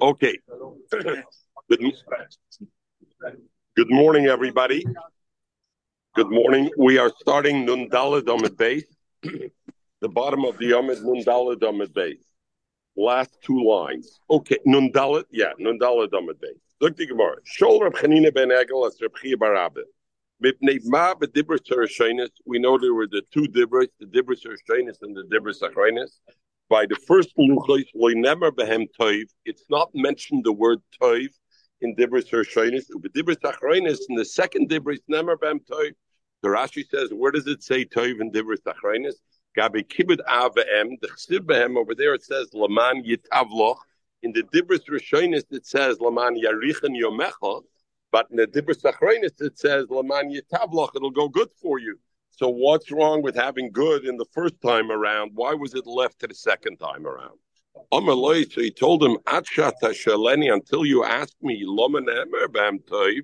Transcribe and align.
Okay. 0.00 0.38
Good, 1.68 1.94
good 3.76 3.90
morning, 3.90 4.26
everybody. 4.26 4.84
Good 6.14 6.30
morning. 6.30 6.70
We 6.78 6.98
are 6.98 7.10
starting 7.20 7.64
Nun 7.64 7.88
Daled 7.90 8.28
Amid 8.32 8.56
Base. 8.56 8.84
the 9.22 10.08
bottom 10.08 10.44
of 10.44 10.56
the 10.58 10.78
Amid 10.78 11.02
Nun 11.02 11.24
Daled 11.24 11.62
Amid 11.68 11.92
Base. 11.92 12.24
Last 12.96 13.36
two 13.42 13.62
lines. 13.64 14.20
Okay, 14.30 14.58
Nun 14.64 14.92
Daled, 14.92 15.24
yeah, 15.30 15.52
Nun 15.58 15.78
Daled 15.78 16.12
Amid 16.16 16.40
Base. 16.40 16.58
Look 16.80 16.96
the 16.96 17.06
Gemara. 17.06 17.36
Shol 17.42 17.80
Reb 17.82 17.94
Chanina 17.94 18.32
ben 18.32 18.50
Egel 18.50 18.86
as 18.86 19.00
Reb 19.02 19.16
Chia 19.20 19.36
Barabbeh. 20.42 22.28
We 22.46 22.58
know 22.58 22.78
there 22.78 22.94
were 22.94 23.06
the 23.06 23.22
two 23.32 23.42
dibros, 23.42 23.88
the 23.98 24.06
dibros 24.06 24.46
Ershenis 24.46 24.96
and 25.02 25.16
the 25.16 25.24
dibros 25.24 25.60
Achrenis. 25.62 26.20
By 26.68 26.86
the 26.86 26.96
first 27.06 27.30
luchos, 27.36 27.86
we 27.94 28.14
never 28.14 28.52
behem 28.52 28.86
toiv. 29.00 29.24
It's 29.44 29.64
not 29.68 29.90
mentioned 29.94 30.44
the 30.44 30.52
word 30.52 30.78
toiv 31.02 31.28
in 31.80 31.96
dibros 31.96 32.30
Ershenis. 32.30 32.84
But 33.00 33.12
dibros 33.14 33.40
Achrenis 33.40 33.98
in 34.08 34.16
the 34.16 34.24
second 34.24 34.68
dibros 34.68 35.00
never 35.08 35.36
behem 35.36 35.60
toiv. 35.68 35.94
The 36.42 36.48
Rashi 36.48 36.88
says, 36.88 37.10
where 37.12 37.32
does 37.32 37.48
it 37.48 37.62
say 37.64 37.84
toiv 37.84 38.20
in 38.20 38.30
dibros 38.30 38.62
Achrenis? 38.66 39.14
Gabi 39.56 39.82
kibud 39.84 40.20
avem. 40.28 41.00
The 41.00 41.08
chsiv 41.08 41.40
behem 41.40 41.76
over 41.76 41.94
there 41.96 42.14
it 42.14 42.22
says 42.22 42.50
laman 42.52 43.02
yitavloch. 43.02 43.78
In 44.22 44.32
the 44.32 44.42
dibros 44.44 44.84
Ershenis 44.88 45.44
it 45.50 45.66
says 45.66 45.98
laman 46.00 46.40
yarichen 46.40 46.94
yomecha. 46.96 47.62
But 48.10 48.28
in 48.30 48.36
the 48.36 48.46
Dibber 48.46 48.74
Sachrenis, 48.74 49.40
it 49.40 49.58
says, 49.58 49.86
Laman 49.90 50.32
Yitavlach, 50.32 50.90
it'll 50.96 51.10
go 51.10 51.28
good 51.28 51.50
for 51.60 51.78
you. 51.78 51.98
So 52.30 52.48
what's 52.48 52.90
wrong 52.90 53.22
with 53.22 53.34
having 53.34 53.70
good 53.72 54.04
in 54.04 54.16
the 54.16 54.26
first 54.32 54.60
time 54.62 54.90
around? 54.90 55.32
Why 55.34 55.54
was 55.54 55.74
it 55.74 55.86
left 55.86 56.20
to 56.20 56.26
the 56.26 56.34
second 56.34 56.78
time 56.78 57.06
around? 57.06 57.38
Amaloi, 57.92 58.50
so 58.50 58.60
he 58.60 58.70
told 58.70 59.02
him, 59.02 59.18
Atshata 59.26 59.90
Shaleni, 59.90 60.52
until 60.52 60.84
you 60.84 61.04
ask 61.04 61.34
me, 61.42 61.62
Loman 61.64 62.08
Emer 62.08 62.48
Bam 62.48 62.78
Toiv, 62.80 63.22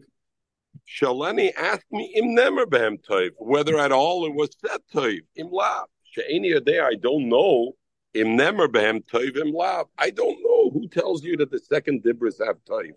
Shaleni 0.86 1.52
asked 1.56 1.90
me, 1.90 2.12
Im 2.16 2.36
Nemer 2.36 2.68
Bam 2.68 2.98
Toiv, 2.98 3.30
whether 3.38 3.78
at 3.78 3.92
all 3.92 4.26
it 4.26 4.34
was 4.34 4.56
said 4.64 4.80
Toiv, 4.92 5.20
Im 5.36 5.50
Lav. 5.50 5.86
She'eni 6.02 6.64
there, 6.64 6.86
I 6.86 6.94
don't 6.94 7.28
know. 7.28 7.72
Im 8.14 8.36
Nemer 8.36 8.70
Bam 8.70 9.00
Toiv, 9.00 9.36
Im 9.36 9.52
Lav. 9.52 9.86
I 9.98 10.10
don't 10.10 10.38
know. 10.42 10.70
Who 10.70 10.88
tells 10.88 11.24
you 11.24 11.36
that 11.38 11.50
the 11.50 11.58
second 11.58 12.02
Dibris 12.02 12.44
have 12.44 12.56
Toiv? 12.68 12.92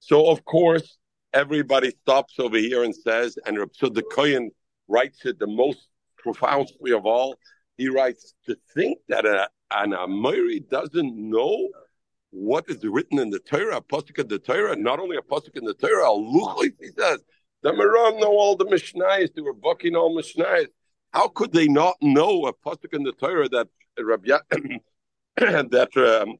So, 0.00 0.28
of 0.28 0.44
course, 0.44 0.98
everybody 1.32 1.90
stops 2.02 2.34
over 2.38 2.56
here 2.56 2.84
and 2.84 2.94
says, 2.94 3.38
and 3.46 3.58
so 3.72 3.88
the 3.88 4.02
Kohen 4.02 4.50
writes 4.88 5.24
it 5.24 5.38
the 5.38 5.46
most 5.46 5.88
profoundly 6.18 6.92
of 6.92 7.06
all. 7.06 7.36
He 7.76 7.88
writes 7.88 8.34
to 8.46 8.56
think 8.74 8.98
that 9.08 9.24
a, 9.24 9.48
an 9.70 9.92
Amiri 9.92 10.68
doesn't 10.68 11.16
know 11.16 11.68
what 12.30 12.64
is 12.68 12.84
written 12.84 13.18
in 13.18 13.30
the 13.30 13.38
Torah, 13.40 13.78
a 13.78 13.82
pasuk 13.82 14.18
in 14.18 14.28
the 14.28 14.38
Torah, 14.38 14.76
not 14.76 15.00
only 15.00 15.16
a 15.16 15.22
pasuk 15.22 15.56
in 15.56 15.64
the 15.64 15.74
Torah, 15.74 16.10
a 16.10 16.62
he 16.80 16.88
says. 16.98 17.20
The 17.62 17.72
Maran 17.74 18.18
know 18.18 18.30
all 18.30 18.56
the 18.56 18.64
Mishnayos, 18.64 19.34
they 19.34 19.42
were 19.42 19.52
bucking 19.52 19.94
all 19.94 20.16
Mishnayos. 20.16 20.68
How 21.12 21.28
could 21.28 21.52
they 21.52 21.68
not 21.68 21.96
know 22.00 22.46
a 22.46 22.52
pasuk 22.52 22.92
in 22.94 23.02
the 23.02 23.12
Torah 23.12 23.48
that 23.48 23.68
Rabbi 23.98 24.38
that 25.36 26.22
um, 26.26 26.36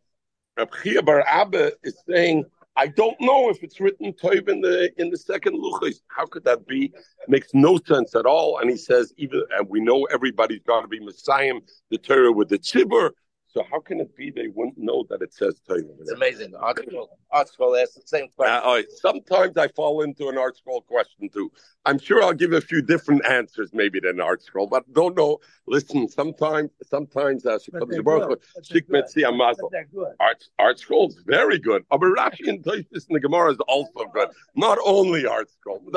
Rabbi 0.56 1.00
Bar 1.00 1.24
Abba 1.26 1.72
is 1.82 2.00
saying 2.08 2.44
I 2.80 2.86
don't 2.86 3.20
know 3.20 3.50
if 3.50 3.62
it's 3.62 3.78
written 3.78 4.10
Toiv 4.14 4.48
in 4.48 4.62
the 4.62 4.90
in 4.96 5.10
the 5.10 5.18
second 5.18 5.52
Luchis. 5.52 5.96
How 6.08 6.24
could 6.24 6.44
that 6.44 6.66
be? 6.66 6.90
Makes 7.28 7.48
no 7.52 7.78
sense 7.86 8.14
at 8.14 8.24
all. 8.24 8.56
And 8.58 8.70
he 8.70 8.78
says, 8.78 9.12
even 9.18 9.42
and 9.54 9.68
we 9.68 9.80
know 9.80 10.04
everybody's 10.04 10.62
got 10.66 10.80
to 10.80 10.88
be 10.88 10.98
Messiah, 10.98 11.52
the 11.90 11.98
Torah 11.98 12.32
with 12.32 12.48
the 12.48 12.58
Tzibur. 12.58 13.10
So 13.52 13.64
how 13.68 13.80
can 13.80 13.98
it 13.98 14.16
be 14.16 14.30
they 14.30 14.46
wouldn't 14.46 14.78
know 14.78 15.04
that 15.10 15.22
it 15.22 15.34
says 15.34 15.60
Torah? 15.66 15.80
It's 16.00 16.12
amazing. 16.12 16.52
ArtScroll, 16.52 17.08
ArtScroll 17.32 17.82
asks 17.82 17.96
the 17.96 18.02
same 18.06 18.28
question. 18.28 18.62
Uh, 18.64 18.82
sometimes 18.96 19.56
I 19.56 19.66
fall 19.68 20.02
into 20.02 20.28
an 20.28 20.36
ArtScroll 20.36 20.86
question 20.86 21.28
too. 21.28 21.50
I'm 21.84 21.98
sure 21.98 22.22
I'll 22.22 22.32
give 22.32 22.52
a 22.52 22.60
few 22.60 22.80
different 22.80 23.24
answers 23.26 23.70
maybe 23.72 23.98
than 23.98 24.18
ArtScroll, 24.18 24.70
but 24.70 24.92
don't 24.92 25.16
know. 25.16 25.38
Listen, 25.66 26.08
sometimes, 26.08 26.70
sometimes 26.84 27.44
uh, 27.44 27.58
Art, 30.20 30.44
art 30.58 30.78
Scroll 30.78 31.08
is 31.08 31.16
very 31.26 31.58
good. 31.58 31.84
But 31.90 32.00
Rashi 32.00 32.48
and 32.48 32.62
Toshis 32.62 33.08
in 33.08 33.14
the 33.14 33.20
Gemara 33.20 33.52
is 33.52 33.58
also 33.66 34.04
good. 34.14 34.28
Not 34.54 34.78
only 34.84 35.24
ArtScroll, 35.24 35.80
but 35.90 35.92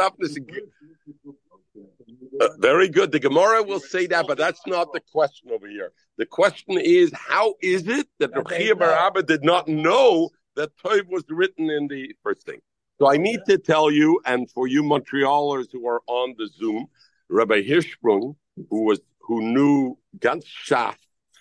uh, 2.39 2.49
very 2.59 2.89
good. 2.89 3.11
The 3.11 3.19
Gemara 3.19 3.63
will 3.63 3.79
say 3.79 4.07
that, 4.07 4.27
but 4.27 4.37
that's 4.37 4.65
not 4.67 4.93
the 4.93 5.01
question 5.11 5.49
over 5.51 5.67
here. 5.67 5.91
The 6.17 6.25
question 6.25 6.77
is, 6.77 7.11
how 7.13 7.55
is 7.61 7.87
it 7.87 8.07
that 8.19 8.31
Rabbi 8.35 8.73
Bar 8.73 8.91
Abba 8.91 9.23
did 9.23 9.43
not 9.43 9.67
know 9.67 10.29
that 10.55 10.71
Toiv 10.77 11.07
was 11.09 11.23
written 11.29 11.69
in 11.69 11.87
the 11.87 12.15
first 12.23 12.45
thing? 12.45 12.59
So 12.99 13.09
I 13.09 13.17
need 13.17 13.41
to 13.47 13.57
tell 13.57 13.89
you, 13.89 14.21
and 14.25 14.49
for 14.51 14.67
you 14.67 14.83
Montrealers 14.83 15.67
who 15.71 15.87
are 15.87 16.01
on 16.07 16.35
the 16.37 16.47
Zoom, 16.47 16.87
Rabbi 17.29 17.61
Hirschprung, 17.63 18.35
who 18.69 18.83
was 18.83 18.99
who 19.19 19.41
knew 19.41 19.97
ganz 20.19 20.45
Shaf 20.45 20.95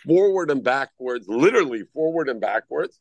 forward 0.07 0.51
and 0.51 0.63
backwards, 0.63 1.29
literally 1.29 1.83
forward 1.93 2.29
and 2.29 2.41
backwards, 2.41 2.99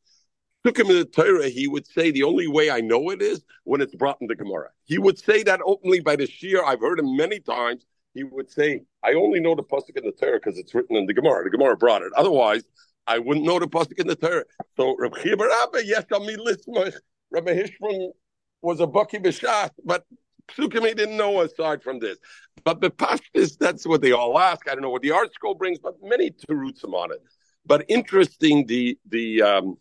took 0.64 0.78
him 0.78 0.88
in 0.88 0.98
the 0.98 1.06
Torah, 1.06 1.50
he 1.50 1.68
would 1.68 1.88
say 1.88 2.12
the 2.12 2.24
only 2.24 2.48
way 2.48 2.70
I 2.70 2.82
know 2.82 3.10
it 3.10 3.22
is 3.22 3.44
when 3.64 3.82
it's 3.82 3.96
brought 3.96 4.18
in 4.22 4.28
the 4.28 4.36
Gemara. 4.36 4.70
He 4.86 4.98
would 4.98 5.18
say 5.18 5.44
that 5.44 5.62
openly 5.66 6.00
by 6.00 6.16
the 6.16 6.28
Shir. 6.28 6.64
I've 6.64 6.82
heard 6.82 7.00
him 7.00 7.16
many 7.16 7.40
times. 7.40 7.86
He 8.14 8.24
would 8.24 8.52
say, 8.52 8.82
I 9.04 9.14
only 9.14 9.40
know 9.40 9.56
the 9.56 9.64
pasuk 9.64 9.96
in 9.96 10.06
the 10.06 10.12
Torah 10.12 10.40
because 10.44 10.58
it's 10.58 10.74
written 10.76 10.98
in 10.98 11.06
the 11.06 11.14
Gemara. 11.14 11.44
The 11.46 11.50
Gemara 11.50 11.78
brought 11.78 12.02
it. 12.02 12.12
Otherwise, 12.16 12.64
I 13.08 13.20
wouldn't 13.20 13.46
know 13.46 13.60
the 13.60 13.68
pasuk 13.68 14.00
in 14.00 14.08
the 14.08 14.16
Torah. 14.16 14.44
So 14.76 14.96
Rabbi 14.98 15.22
Abba, 15.30 15.86
yes, 15.86 16.06
Rabbi 16.12 17.54
Hirschprung 17.54 18.12
was 18.62 18.80
a 18.80 18.88
bucky 18.88 19.18
b'shat, 19.18 19.72
but 19.86 20.06
Psukim 20.50 20.84
didn't 20.96 21.18
know 21.18 21.42
aside 21.42 21.82
from 21.82 22.00
this. 22.00 22.18
But 22.64 22.82
the 22.82 22.90
Pashtis, 22.92 23.58
that's 23.58 23.88
what 23.88 24.02
they 24.02 24.12
all 24.12 24.38
ask. 24.38 24.70
I 24.70 24.74
don't 24.74 24.82
know 24.82 24.90
what 24.90 25.02
the 25.02 25.10
ArtScroll 25.10 25.58
brings, 25.58 25.80
but 25.80 25.96
many 26.04 26.32
terutzim 26.32 26.94
on 26.94 27.12
it. 27.12 27.24
But 27.66 27.86
interesting, 27.88 28.66
the 28.66 28.98
the 29.10 29.42
um, 29.42 29.78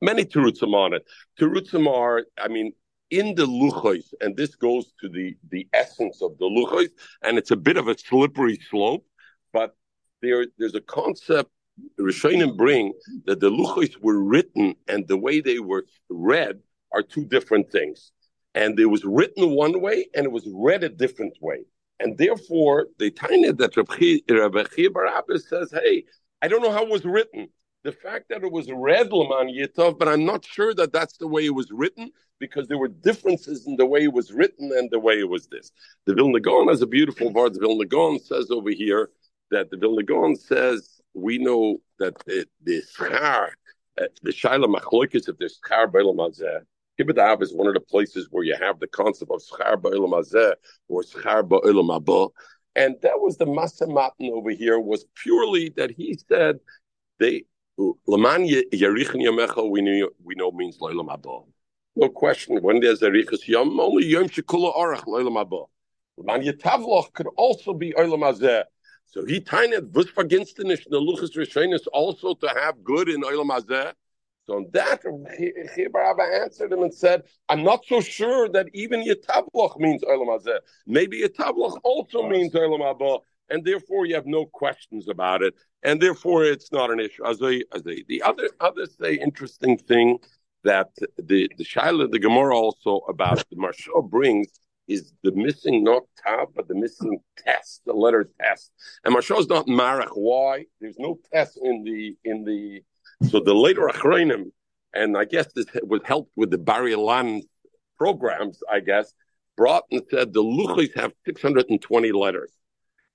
many 0.00 0.24
terutzim 0.24 0.74
on 0.74 0.94
it. 0.94 1.04
Terutzim 1.38 1.86
are, 1.88 2.24
I 2.38 2.48
mean, 2.48 2.72
in 3.10 3.34
the 3.34 3.46
luchos, 3.46 4.14
and 4.20 4.36
this 4.36 4.54
goes 4.54 4.92
to 5.00 5.08
the 5.08 5.36
the 5.50 5.68
essence 5.72 6.22
of 6.22 6.38
the 6.38 6.44
luchos, 6.44 6.90
and 7.22 7.38
it's 7.38 7.50
a 7.50 7.56
bit 7.56 7.76
of 7.76 7.88
a 7.88 7.98
slippery 7.98 8.58
slope, 8.70 9.04
but 9.52 9.76
there 10.22 10.46
there's 10.58 10.74
a 10.74 10.80
concept 10.80 11.50
Rishonim 11.98 12.56
bring 12.56 12.92
that 13.26 13.40
the 13.40 13.50
luchos 13.50 13.96
were 14.00 14.22
written 14.22 14.74
and 14.86 15.08
the 15.08 15.16
way 15.16 15.40
they 15.40 15.58
were 15.58 15.86
read 16.08 16.60
are 16.92 17.02
two 17.02 17.24
different 17.24 17.70
things, 17.72 18.12
and 18.54 18.78
it 18.78 18.86
was 18.86 19.04
written 19.04 19.50
one 19.50 19.80
way 19.80 20.06
and 20.14 20.24
it 20.24 20.32
was 20.32 20.48
read 20.52 20.84
a 20.84 20.88
different 20.88 21.36
way, 21.40 21.64
and 21.98 22.16
therefore 22.16 22.88
they 22.98 23.10
tiny 23.10 23.50
that 23.50 23.76
Rabbi 23.76 24.64
Chia 24.76 25.38
says, 25.38 25.70
"Hey, 25.72 26.04
I 26.42 26.48
don't 26.48 26.62
know 26.62 26.72
how 26.72 26.84
it 26.84 26.90
was 26.90 27.04
written." 27.04 27.48
The 27.82 27.92
fact 27.92 28.26
that 28.28 28.42
it 28.42 28.52
was 28.52 28.70
read 28.70 29.12
Laman 29.12 29.54
Yitov, 29.54 29.98
but 29.98 30.08
I'm 30.08 30.24
not 30.24 30.44
sure 30.44 30.74
that 30.74 30.92
that's 30.92 31.16
the 31.16 31.26
way 31.26 31.46
it 31.46 31.54
was 31.54 31.70
written 31.70 32.10
because 32.38 32.68
there 32.68 32.78
were 32.78 32.88
differences 32.88 33.66
in 33.66 33.76
the 33.76 33.86
way 33.86 34.04
it 34.04 34.12
was 34.12 34.32
written 34.32 34.70
and 34.76 34.90
the 34.90 34.98
way 34.98 35.18
it 35.18 35.28
was 35.28 35.46
this. 35.46 35.72
The 36.06 36.14
Vilna 36.14 36.40
Gaon 36.40 36.68
has 36.68 36.82
a 36.82 36.86
beautiful 36.86 37.32
word. 37.32 37.54
The 37.54 37.60
Vilna 37.60 37.86
Gaon 37.86 38.18
says 38.18 38.50
over 38.50 38.70
here 38.70 39.10
that 39.50 39.70
the 39.70 39.76
Vilna 39.76 40.02
Gaon 40.02 40.36
says 40.36 41.00
we 41.14 41.38
know 41.38 41.78
that 41.98 42.18
the, 42.26 42.46
the 42.62 42.82
schar, 42.98 43.50
uh, 44.00 44.04
the 44.22 44.30
shaila 44.30 44.66
machloikis, 44.66 45.28
of 45.28 45.38
there's 45.38 45.58
schar 45.64 45.90
b'elam 45.90 46.32
Kibbut 46.98 47.18
Av 47.18 47.40
is 47.40 47.54
one 47.54 47.66
of 47.66 47.74
the 47.74 47.80
places 47.80 48.28
where 48.30 48.44
you 48.44 48.54
have 48.60 48.78
the 48.78 48.86
concept 48.86 49.30
of 49.30 49.40
schar 49.40 49.80
ba'olam 49.80 50.12
hazeh 50.12 50.52
or 50.88 51.02
schar 51.02 51.42
ba'olam 51.42 51.98
haba. 51.98 52.28
And 52.76 52.96
that 53.02 53.18
was 53.18 53.36
the 53.36 53.46
Masamatin 53.46 54.30
over 54.30 54.50
here 54.50 54.78
was 54.78 55.06
purely 55.14 55.70
that 55.76 55.90
he 55.90 56.18
said 56.28 56.60
they 57.18 57.44
Laman 58.06 58.46
Yerichin 58.46 59.22
Yamecha, 59.26 59.68
we 59.68 59.80
know, 59.80 60.08
we 60.22 60.34
know 60.34 60.50
means 60.50 60.78
Loilam 60.78 61.12
Abba. 61.12 61.40
No 61.96 62.08
question. 62.08 62.60
When 62.62 62.80
there's 62.80 63.00
Erichas 63.00 63.46
Yom, 63.46 63.78
only 63.80 64.06
Yom 64.06 64.28
Shekula 64.28 64.74
Orach 64.76 65.04
Loilam 65.04 65.40
Abba. 65.40 65.62
Laman 66.16 66.46
Yetavloch 66.46 67.12
could 67.12 67.28
also 67.36 67.72
be 67.72 67.92
Oilam 67.92 68.20
Azeh. 68.20 68.64
So 69.12 69.24
he 69.24 69.40
tainet 69.40 69.92
the 69.92 71.00
luchas 71.00 71.36
rishonis 71.36 71.80
also 71.92 72.34
to 72.34 72.48
have 72.48 72.84
good 72.84 73.08
in 73.08 73.22
oilam 73.22 73.50
hazeh. 73.50 73.92
So 74.46 74.54
on 74.54 74.66
that, 74.72 75.02
Rabbi 75.04 76.22
answered 76.42 76.72
him 76.72 76.84
and 76.84 76.94
said, 76.94 77.24
"I'm 77.48 77.64
not 77.64 77.84
so 77.86 78.00
sure 78.00 78.48
that 78.50 78.68
even 78.72 79.02
yetavloch 79.02 79.80
means 79.80 80.02
oilam 80.02 80.28
hazeh. 80.28 80.60
Maybe 80.86 81.22
yetavloch 81.22 81.80
also 81.82 82.28
means 82.28 82.52
oilam 82.52 82.82
haba, 82.82 83.20
and 83.50 83.64
therefore 83.64 84.06
you 84.06 84.14
have 84.14 84.26
no 84.26 84.46
questions 84.46 85.08
about 85.08 85.42
it 85.42 85.54
and 85.82 86.00
therefore 86.00 86.44
it's 86.44 86.72
not 86.72 86.90
an 86.90 87.00
issue. 87.00 87.24
As 87.26 87.40
a, 87.42 87.62
as 87.74 87.82
the 87.82 88.22
other 88.24 88.48
other 88.60 88.86
say 88.86 89.14
interesting 89.14 89.76
thing 89.76 90.18
that 90.64 90.90
the 91.16 91.50
the 91.56 91.64
Shaila 91.64 92.10
the 92.10 92.18
Gemara 92.18 92.56
also 92.56 92.98
about 93.08 93.38
the 93.50 93.56
Marshal 93.56 94.02
brings 94.02 94.48
is 94.88 95.12
the 95.22 95.32
missing 95.32 95.84
not 95.84 96.02
tab, 96.24 96.48
but 96.54 96.66
the 96.66 96.74
missing 96.74 97.20
test, 97.38 97.82
the 97.86 97.92
letter 97.92 98.28
test. 98.40 98.72
And 99.04 99.14
Mashal 99.14 99.38
is 99.38 99.48
not 99.48 99.66
marach. 99.66 100.10
Why? 100.14 100.64
There's 100.80 100.98
no 100.98 101.18
test 101.32 101.58
in 101.62 101.84
the 101.84 102.16
in 102.24 102.44
the. 102.44 102.82
So 103.28 103.40
the 103.40 103.54
later 103.54 103.82
achronim, 103.82 104.50
and 104.94 105.16
I 105.16 105.24
guess 105.24 105.52
this 105.54 105.66
was 105.82 106.00
helped 106.04 106.32
with 106.36 106.50
the 106.50 106.58
Bar 106.58 106.82
Ilan 106.82 107.42
programs. 107.98 108.60
I 108.70 108.80
guess 108.80 109.12
brought 109.56 109.84
and 109.90 110.02
said 110.10 110.32
the 110.32 110.42
luchis 110.42 110.94
have 110.96 111.12
620 111.24 112.12
letters, 112.12 112.50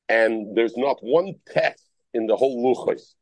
and 0.10 0.56
there's 0.56 0.78
not 0.78 0.98
one 1.02 1.36
test 1.48 1.84
in 2.13 2.28
the 2.28 2.36
whole 2.36 2.75
luchis. 2.75 3.13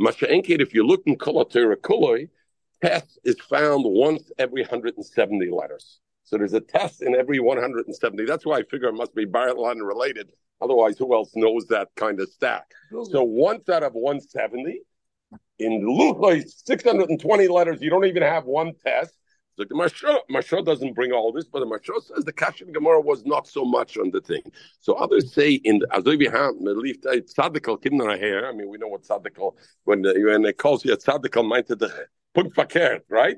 Masha'enkid, 0.00 0.60
if 0.60 0.74
you 0.74 0.86
look 0.86 1.02
in 1.06 1.16
Kolatera 1.16 1.76
Kuloi, 1.76 2.28
test 2.82 3.18
is 3.24 3.38
found 3.40 3.84
once 3.86 4.30
every 4.38 4.62
170 4.62 5.50
letters. 5.50 6.00
So 6.24 6.38
there's 6.38 6.54
a 6.54 6.60
test 6.60 7.02
in 7.02 7.14
every 7.14 7.40
170. 7.40 8.24
That's 8.24 8.46
why 8.46 8.58
I 8.58 8.62
figure 8.62 8.88
it 8.88 8.94
must 8.94 9.14
be 9.14 9.24
Bar 9.24 9.48
Ilan 9.48 9.86
related. 9.86 10.30
Otherwise, 10.62 10.96
who 10.98 11.14
else 11.14 11.32
knows 11.34 11.66
that 11.66 11.88
kind 11.96 12.20
of 12.20 12.28
stack? 12.28 12.70
So 13.10 13.22
once 13.22 13.68
out 13.68 13.82
of 13.82 13.94
170, 13.94 14.80
in 15.58 15.82
Luchoi, 15.82 16.48
620 16.48 17.48
letters, 17.48 17.82
you 17.82 17.90
don't 17.90 18.06
even 18.06 18.22
have 18.22 18.44
one 18.44 18.72
test. 18.84 19.14
The 19.68 19.74
Mashro, 19.74 20.64
doesn't 20.64 20.94
bring 20.94 21.12
all 21.12 21.32
this, 21.32 21.46
but 21.46 21.60
the 21.60 21.66
Mashro 21.66 22.02
says 22.02 22.24
the 22.24 22.32
Kashin 22.32 22.72
Gemara 22.72 23.00
was 23.00 23.24
not 23.24 23.46
so 23.46 23.64
much 23.64 23.98
on 23.98 24.10
the 24.10 24.20
thing. 24.20 24.42
So 24.80 24.94
others 24.94 25.32
say 25.32 25.52
in 25.52 25.80
Tzadikal 25.80 27.82
Kimna 27.82 28.18
hair. 28.18 28.48
I 28.48 28.52
mean, 28.52 28.68
we 28.68 28.78
know 28.78 28.88
what 28.88 29.02
Tzadikal, 29.02 29.54
when, 29.84 30.02
the, 30.02 30.20
when 30.24 30.44
it 30.44 30.58
calls 30.58 30.84
you 30.84 30.92
a 30.92 30.96
Tzadikal, 30.96 31.44
meint 31.44 31.66
the 31.66 32.06
Punk 32.32 32.54
fakert, 32.54 33.00
right? 33.08 33.36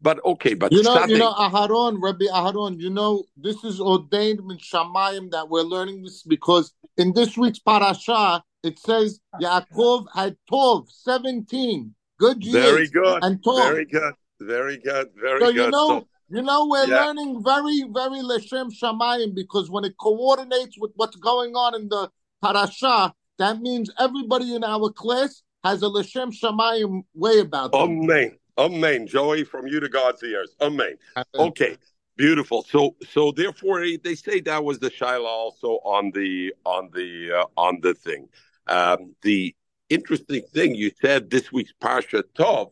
But 0.00 0.24
okay, 0.24 0.54
but 0.54 0.72
you 0.72 0.82
know, 0.82 0.96
tzadik, 0.96 1.08
you 1.10 1.18
know, 1.18 1.34
Aharon, 1.34 1.98
Rabbi 2.00 2.24
Aharon, 2.24 2.80
you 2.80 2.88
know, 2.88 3.24
this 3.36 3.62
is 3.64 3.80
ordained 3.80 4.40
in 4.40 4.56
Shamayim 4.56 5.30
that 5.32 5.50
we're 5.50 5.60
learning 5.60 6.04
this 6.04 6.22
because 6.22 6.72
in 6.96 7.12
this 7.12 7.36
week's 7.36 7.58
parasha 7.58 8.42
it 8.62 8.78
says 8.78 9.20
Yaakov 9.42 10.06
had 10.14 10.38
Tov, 10.50 10.90
seventeen 10.90 11.94
good 12.18 12.42
years. 12.42 12.64
Very 12.64 12.88
good. 12.88 13.22
And 13.22 13.42
Tov. 13.42 13.58
Very 13.58 13.84
good. 13.84 14.14
Very 14.46 14.78
good. 14.78 15.10
Very 15.20 15.40
so 15.40 15.46
good. 15.46 15.56
You 15.56 15.70
know, 15.70 15.88
so, 15.88 16.08
you 16.30 16.42
know, 16.42 16.66
we're 16.66 16.86
yeah. 16.86 17.04
learning 17.04 17.42
very, 17.44 17.84
very 17.92 18.20
Leshem 18.20 18.72
Shamayim 18.72 19.34
because 19.34 19.70
when 19.70 19.84
it 19.84 19.94
coordinates 19.98 20.76
with 20.78 20.92
what's 20.96 21.16
going 21.16 21.54
on 21.54 21.74
in 21.74 21.88
the 21.88 22.10
parasha, 22.42 23.12
that 23.38 23.60
means 23.60 23.90
everybody 23.98 24.54
in 24.54 24.64
our 24.64 24.90
class 24.90 25.42
has 25.64 25.82
a 25.82 25.86
Leshem 25.86 26.32
Shamayim 26.32 27.02
way 27.14 27.40
about 27.40 27.72
them. 27.72 27.80
Amen. 27.80 28.38
Amen. 28.56 29.06
Joey, 29.06 29.44
from 29.44 29.66
you 29.66 29.80
to 29.80 29.88
God's 29.88 30.22
ears. 30.22 30.54
Amen. 30.60 30.96
Okay. 31.34 31.76
Beautiful. 32.16 32.62
So, 32.62 32.94
so 33.10 33.32
therefore, 33.32 33.84
they 34.02 34.14
say 34.14 34.40
that 34.42 34.62
was 34.62 34.78
the 34.78 34.90
shaila 34.90 35.26
also 35.26 35.80
on 35.84 36.12
the 36.12 36.54
on 36.64 36.90
the 36.94 37.32
uh, 37.32 37.46
on 37.56 37.80
the 37.80 37.94
thing. 37.94 38.28
Um, 38.68 39.16
the 39.22 39.54
interesting 39.90 40.42
thing 40.54 40.76
you 40.76 40.92
said 41.00 41.30
this 41.30 41.50
week's 41.50 41.72
parsha 41.82 42.22
Tov, 42.38 42.70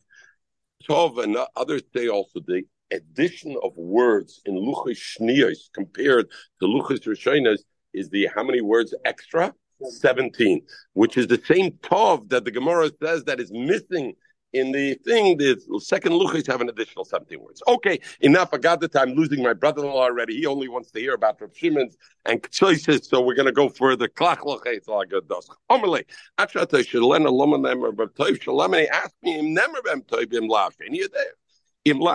Tov, 0.89 1.23
and 1.23 1.37
others 1.57 1.83
say 1.95 2.09
also 2.09 2.41
the 2.47 2.63
addition 2.91 3.57
of 3.63 3.77
words 3.77 4.41
in 4.45 4.55
Luchas 4.55 4.99
Shniyos 4.99 5.73
compared 5.73 6.29
to 6.61 6.67
Luchas 6.67 7.07
Rishonas 7.07 7.61
is 7.95 8.09
the 8.11 8.29
how 8.35 8.43
many 8.43 8.61
words 8.61 8.95
extra? 9.05 9.55
17, 9.85 10.63
which 10.93 11.17
is 11.17 11.27
the 11.27 11.41
same 11.45 11.73
Tov 11.83 12.29
that 12.29 12.45
the 12.45 12.51
Gemara 12.51 12.91
says 13.03 13.25
that 13.25 13.41
is 13.41 13.51
missing 13.53 14.15
in 14.53 14.73
the 14.73 14.95
thing. 15.05 15.37
The 15.39 15.61
second 15.83 16.13
Luchis 16.13 16.47
have 16.47 16.61
an 16.61 16.69
additional 16.69 17.05
17 17.05 17.41
words. 17.41 17.63
Okay, 17.67 18.01
enough. 18.21 18.51
I 18.53 18.59
got 18.59 18.81
the 18.81 18.89
time 18.89 19.15
losing 19.15 19.43
my 19.43 19.53
brother 19.53 19.85
in 19.85 19.89
law 19.89 20.05
already. 20.05 20.37
He 20.37 20.47
only 20.47 20.69
wants 20.69 20.91
to 20.93 21.01
hear 21.01 21.15
about 21.15 21.41
Rav 21.41 21.53
Shimon's 21.55 21.97
and 22.25 22.47
choices, 22.51 23.09
so 23.09 23.21
we're 23.21 23.35
going 23.35 23.47
to 23.47 23.53
go 23.53 23.69
further. 23.69 24.09
Klach 24.09 24.39
Luchis, 24.39 24.87
good. 25.09 25.29
Omerle, 25.71 26.05
Achata 26.39 26.81
Shalena 26.81 27.31
Lomanem 27.31 27.83
or 27.83 27.93
Toiv 27.93 28.39
Shalemani 28.43 28.89
asked 28.89 29.17
me, 29.23 29.55
Nemer 29.57 29.83
Bem 29.85 30.03
Toivim 30.03 30.49
Lav. 30.49 30.75
And 30.81 30.95
you're 30.95 31.09
there. 31.09 31.35
He 31.85 31.91
says, 31.91 32.11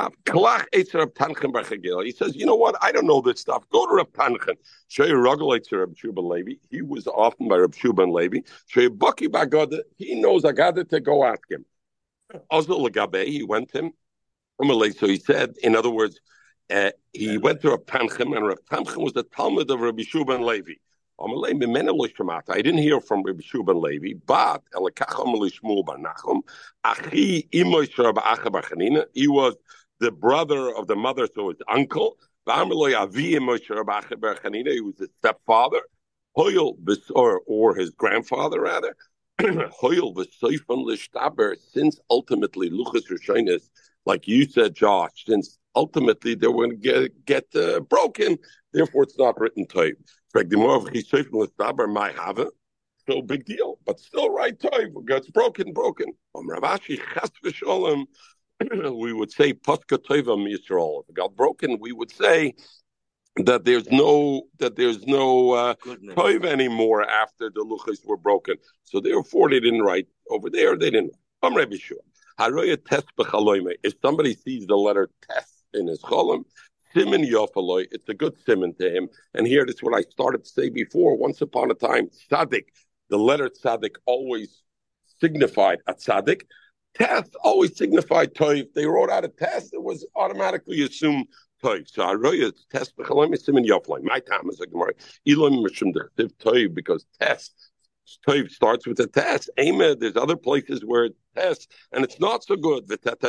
you 2.37 2.45
know 2.45 2.55
what? 2.55 2.77
I 2.81 2.93
don't 2.93 3.05
know 3.05 3.19
this 3.19 3.41
stuff. 3.41 3.67
Go 3.69 3.85
to 3.85 3.95
Reb 3.95 4.13
Tanchen. 4.13 4.55
You 4.97 5.03
Rogalates 5.15 5.77
Reb 5.77 5.93
Shuban 5.93 6.29
Levi. 6.29 6.53
He 6.69 6.81
was 6.81 7.05
often 7.05 7.49
by 7.49 7.57
Reb 7.57 7.73
Shuban 7.73 8.13
Levi. 8.13 8.43
You 8.73 8.89
Bucky 8.89 9.27
Bagada. 9.27 9.81
He 9.97 10.15
knows 10.15 10.45
I 10.45 10.53
got 10.53 10.75
to 10.75 10.99
go 11.01 11.25
ask 11.25 11.51
him. 11.51 11.65
Also, 12.49 12.77
Lagabe, 12.79 13.25
he 13.25 13.43
went 13.43 13.69
to 13.71 13.79
him. 13.79 13.93
So 14.59 15.07
he 15.07 15.17
said, 15.17 15.55
in 15.61 15.75
other 15.75 15.89
words, 15.89 16.19
uh, 16.69 16.91
he 17.13 17.37
went 17.37 17.61
to 17.61 17.71
Reb 17.71 17.85
Tanchen, 17.85 18.35
and 18.35 18.45
Reb 18.45 18.59
Tanchen 18.69 19.03
was 19.03 19.13
the 19.13 19.23
Talmud 19.23 19.69
of 19.69 19.79
Reb 19.79 19.97
Shuban 19.99 20.43
Levi. 20.45 20.73
I 21.19 22.61
didn't 22.61 22.77
hear 22.77 23.01
from 23.01 23.23
Rabbi 23.23 23.41
Shuban 23.41 23.81
Levi, 23.81 24.13
but 24.25 24.61
he 29.13 29.27
was 29.27 29.55
the 29.99 30.11
brother 30.11 30.75
of 30.75 30.85
the 30.87 30.95
mother, 30.95 31.27
so 31.33 31.49
his 31.49 31.57
uncle. 31.67 32.17
He 32.45 33.39
was 33.39 34.93
his 34.99 35.09
stepfather, 35.17 35.81
or, 36.35 37.41
or 37.47 37.75
his 37.75 37.89
grandfather 37.91 38.61
rather. 38.61 38.95
since 41.71 41.99
ultimately 42.09 42.69
Luchas 42.71 43.07
Rishonis, 43.11 43.69
like 44.05 44.27
you 44.27 44.45
said, 44.45 44.73
Josh, 44.73 45.25
since 45.27 45.59
ultimately 45.75 46.33
they 46.33 46.47
were 46.47 46.67
going 46.67 46.71
to 46.71 46.77
get 46.77 47.25
get 47.25 47.45
uh, 47.55 47.79
broken, 47.81 48.37
therefore 48.73 49.03
it's 49.03 49.17
not 49.17 49.39
written 49.39 49.67
type. 49.67 49.97
So 53.09 53.21
big 53.21 53.45
deal, 53.45 53.79
but 53.85 53.99
still 53.99 54.29
right 54.31 54.59
time 54.59 55.05
gets 55.05 55.29
broken, 55.29 55.71
broken. 55.71 56.13
we 58.95 59.13
would 59.13 59.31
say 59.31 59.53
Paska 59.53 59.97
Toiva 59.99 60.35
Yisrael. 60.35 61.03
If 61.03 61.09
it 61.09 61.15
got 61.15 61.35
broken, 61.35 61.77
we 61.79 61.91
would 61.91 62.11
say 62.11 62.55
that 63.45 63.65
there's 63.65 63.87
no 63.91 64.43
that 64.59 64.75
there's 64.75 65.05
no 65.05 65.51
uh, 65.51 65.75
toiv 65.85 66.45
anymore 66.45 67.03
after 67.07 67.49
the 67.53 67.61
luchas 67.61 68.05
were 68.05 68.17
broken. 68.17 68.55
So 68.83 68.99
therefore, 68.99 69.49
they 69.49 69.59
didn't 69.59 69.81
write 69.81 70.07
over 70.29 70.49
there. 70.49 70.75
They 70.77 70.89
didn't. 70.89 71.13
I'm 71.43 71.55
Rabbi 71.55 71.77
Shua. 71.77 71.97
If 72.39 73.93
somebody 74.01 74.35
sees 74.35 74.65
the 74.67 74.75
letter 74.75 75.09
test 75.29 75.63
in 75.73 75.87
his 75.87 76.01
cholim, 76.01 76.43
Simon 76.93 77.23
Yofaloi, 77.23 77.87
it's 77.91 78.09
a 78.09 78.13
good 78.13 78.33
simon 78.45 78.73
to 78.75 78.89
him. 78.95 79.09
And 79.33 79.45
here, 79.45 79.65
this 79.65 79.75
is 79.75 79.83
what 79.83 79.97
I 79.97 80.01
started 80.01 80.43
to 80.43 80.49
say 80.49 80.69
before. 80.69 81.17
Once 81.17 81.41
upon 81.41 81.69
a 81.71 81.73
time, 81.73 82.09
tzaddik, 82.31 82.65
the 83.09 83.17
letter 83.17 83.49
tzaddik 83.49 83.95
always 84.05 84.61
signified 85.19 85.79
a 85.87 85.93
tzaddik. 85.93 86.41
Test 86.95 87.35
always 87.43 87.77
signified 87.77 88.33
toiv. 88.33 88.67
They 88.73 88.85
wrote 88.85 89.09
out 89.11 89.25
a 89.25 89.27
test, 89.27 89.73
it 89.73 89.83
was 89.83 90.05
automatically 90.15 90.81
assumed 90.81 91.27
toiv. 91.63 91.89
So 91.89 92.03
I 92.03 92.13
wrote 92.13 92.55
test 92.71 92.93
simon 92.97 93.65
Yofaloi. 93.65 94.03
My 94.03 94.19
time 94.19 94.49
is 94.49 94.59
a 94.59 94.67
gemara. 94.67 94.93
Elohim 95.27 95.63
mishum 95.63 95.93
toiv 96.39 96.73
because 96.73 97.05
test 97.19 97.53
Toiv 98.27 98.49
starts 98.51 98.87
with 98.87 98.99
a 98.99 99.07
test. 99.07 99.49
Ema, 99.59 99.95
there's 99.95 100.15
other 100.15 100.37
places 100.37 100.85
where 100.85 101.05
it 101.05 101.15
tests, 101.35 101.67
and 101.91 102.03
it's 102.03 102.19
not 102.19 102.43
so 102.43 102.55
good. 102.55 102.87
Because 102.87 103.19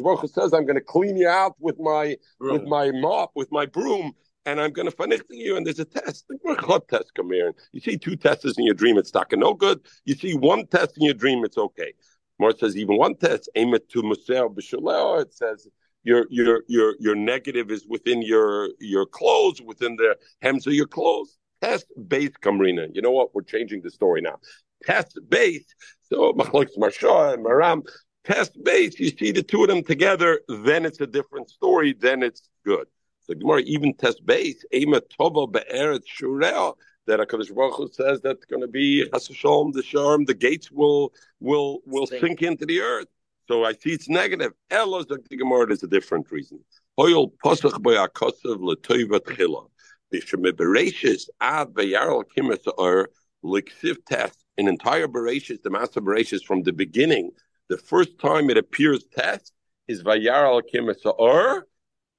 Baruch 0.00 0.30
says, 0.30 0.52
I'm 0.52 0.64
going 0.64 0.74
to 0.74 0.80
clean 0.80 1.16
you 1.16 1.28
out 1.28 1.54
with 1.58 1.78
my 1.78 2.16
with 2.40 2.64
my 2.64 2.90
mop, 2.92 3.32
with 3.34 3.52
my 3.52 3.66
broom, 3.66 4.12
and 4.46 4.60
I'm 4.60 4.72
going 4.72 4.90
to 4.90 4.96
finish 4.96 5.20
you. 5.28 5.56
And 5.56 5.66
there's 5.66 5.78
a 5.78 5.84
test. 5.84 6.26
The 6.28 6.82
test 6.88 7.12
come 7.14 7.30
here. 7.30 7.52
You 7.72 7.80
see 7.80 7.98
two 7.98 8.16
tests 8.16 8.56
in 8.56 8.64
your 8.64 8.74
dream, 8.74 8.96
it's 8.96 9.12
not 9.12 9.30
no 9.32 9.54
good. 9.54 9.80
You 10.04 10.14
see 10.14 10.34
one 10.34 10.66
test 10.66 10.96
in 10.96 11.04
your 11.04 11.14
dream, 11.14 11.44
it's 11.44 11.58
okay. 11.58 11.92
More 12.38 12.56
says 12.56 12.76
even 12.76 12.96
one 12.96 13.16
test. 13.16 13.48
aim 13.56 13.74
it 13.74 13.88
to 13.90 14.02
museo 14.02 14.48
b'shaleo. 14.48 15.22
It 15.22 15.34
says 15.34 15.66
your 16.04 16.26
your 16.30 16.62
your 16.68 16.94
your 17.00 17.14
negative 17.14 17.70
is 17.70 17.86
within 17.86 18.22
your 18.22 18.70
your 18.80 19.06
clothes, 19.06 19.60
within 19.60 19.96
the 19.96 20.16
hems 20.40 20.66
of 20.66 20.74
your 20.74 20.86
clothes. 20.86 21.36
Test 21.60 21.86
base 22.06 22.30
Kamrina. 22.40 22.88
You 22.94 23.02
know 23.02 23.10
what? 23.10 23.34
We're 23.34 23.42
changing 23.42 23.82
the 23.82 23.90
story 23.90 24.20
now. 24.20 24.36
Test 24.84 25.18
base. 25.28 25.66
So 26.02 26.32
Machlokes 26.38 26.76
Marsha 26.78 27.34
and 27.34 27.44
Maram. 27.44 27.82
Test 28.24 28.62
base. 28.62 28.98
You 29.00 29.08
see 29.08 29.32
the 29.32 29.42
two 29.42 29.62
of 29.62 29.68
them 29.68 29.82
together, 29.82 30.40
then 30.48 30.84
it's 30.84 31.00
a 31.00 31.06
different 31.06 31.50
story. 31.50 31.94
Then 31.98 32.22
it's 32.22 32.48
good. 32.64 32.86
So 33.22 33.34
Gemara 33.34 33.60
even 33.62 33.94
test 33.94 34.24
base. 34.24 34.64
Ema 34.72 35.00
Tova 35.00 35.50
Be'eret 35.50 36.02
Shurel. 36.06 36.74
That 37.08 37.20
Hakadosh 37.20 37.54
Baruch 37.54 37.76
Hu 37.76 37.88
says 37.90 38.20
that's 38.20 38.44
going 38.44 38.60
to 38.60 38.68
be 38.68 39.08
Hashem, 39.12 39.72
the 39.72 39.82
Sharm, 39.82 40.26
the 40.26 40.34
gates 40.34 40.70
will 40.70 41.12
will 41.40 41.80
will 41.86 42.06
sink. 42.06 42.20
sink 42.20 42.42
into 42.42 42.66
the 42.66 42.80
earth. 42.80 43.08
So 43.48 43.64
I 43.64 43.72
see 43.72 43.92
it's 43.92 44.10
negative. 44.10 44.52
Elos 44.70 45.08
the 45.08 45.36
Gemara 45.36 45.72
is 45.72 45.82
a 45.82 45.86
different 45.86 46.30
reason. 46.30 46.60
Oil 47.00 47.32
posach 47.42 47.82
by 47.82 47.92
akosav 47.92 48.58
letoivat 48.58 49.20
chila. 49.20 49.68
Bereshis 50.12 51.30
ad 51.40 51.68
vayarol 51.68 52.24
kimis 52.36 52.70
or 52.76 53.08
liksiv 53.42 53.96
test. 54.06 54.44
An 54.58 54.68
entire 54.68 55.08
Bereshis, 55.08 55.62
the 55.62 55.70
master 55.70 56.02
Bereshis 56.02 56.44
from 56.44 56.62
the 56.62 56.74
beginning, 56.74 57.30
the 57.68 57.78
first 57.78 58.18
time 58.18 58.50
it 58.50 58.58
appears 58.58 59.04
test 59.16 59.54
is 59.86 60.02
vayarol 60.02 60.62
kimis 60.70 61.00
or 61.18 61.66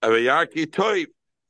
Avayarki 0.02 0.66
Toiv. 0.66 1.08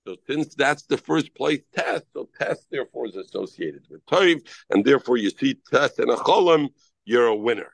So 0.09 0.15
since 0.27 0.55
that's 0.55 0.81
the 0.87 0.97
first 0.97 1.35
place 1.35 1.61
test, 1.75 2.05
so 2.13 2.27
test 2.39 2.65
therefore 2.71 3.05
is 3.05 3.15
associated 3.15 3.83
with 3.91 4.03
Toiv, 4.07 4.41
and 4.71 4.83
therefore 4.83 5.17
you 5.17 5.29
see 5.29 5.59
test 5.71 5.99
and 5.99 6.09
a 6.09 6.15
cholam, 6.15 6.69
you're 7.05 7.27
a 7.27 7.35
winner. 7.35 7.71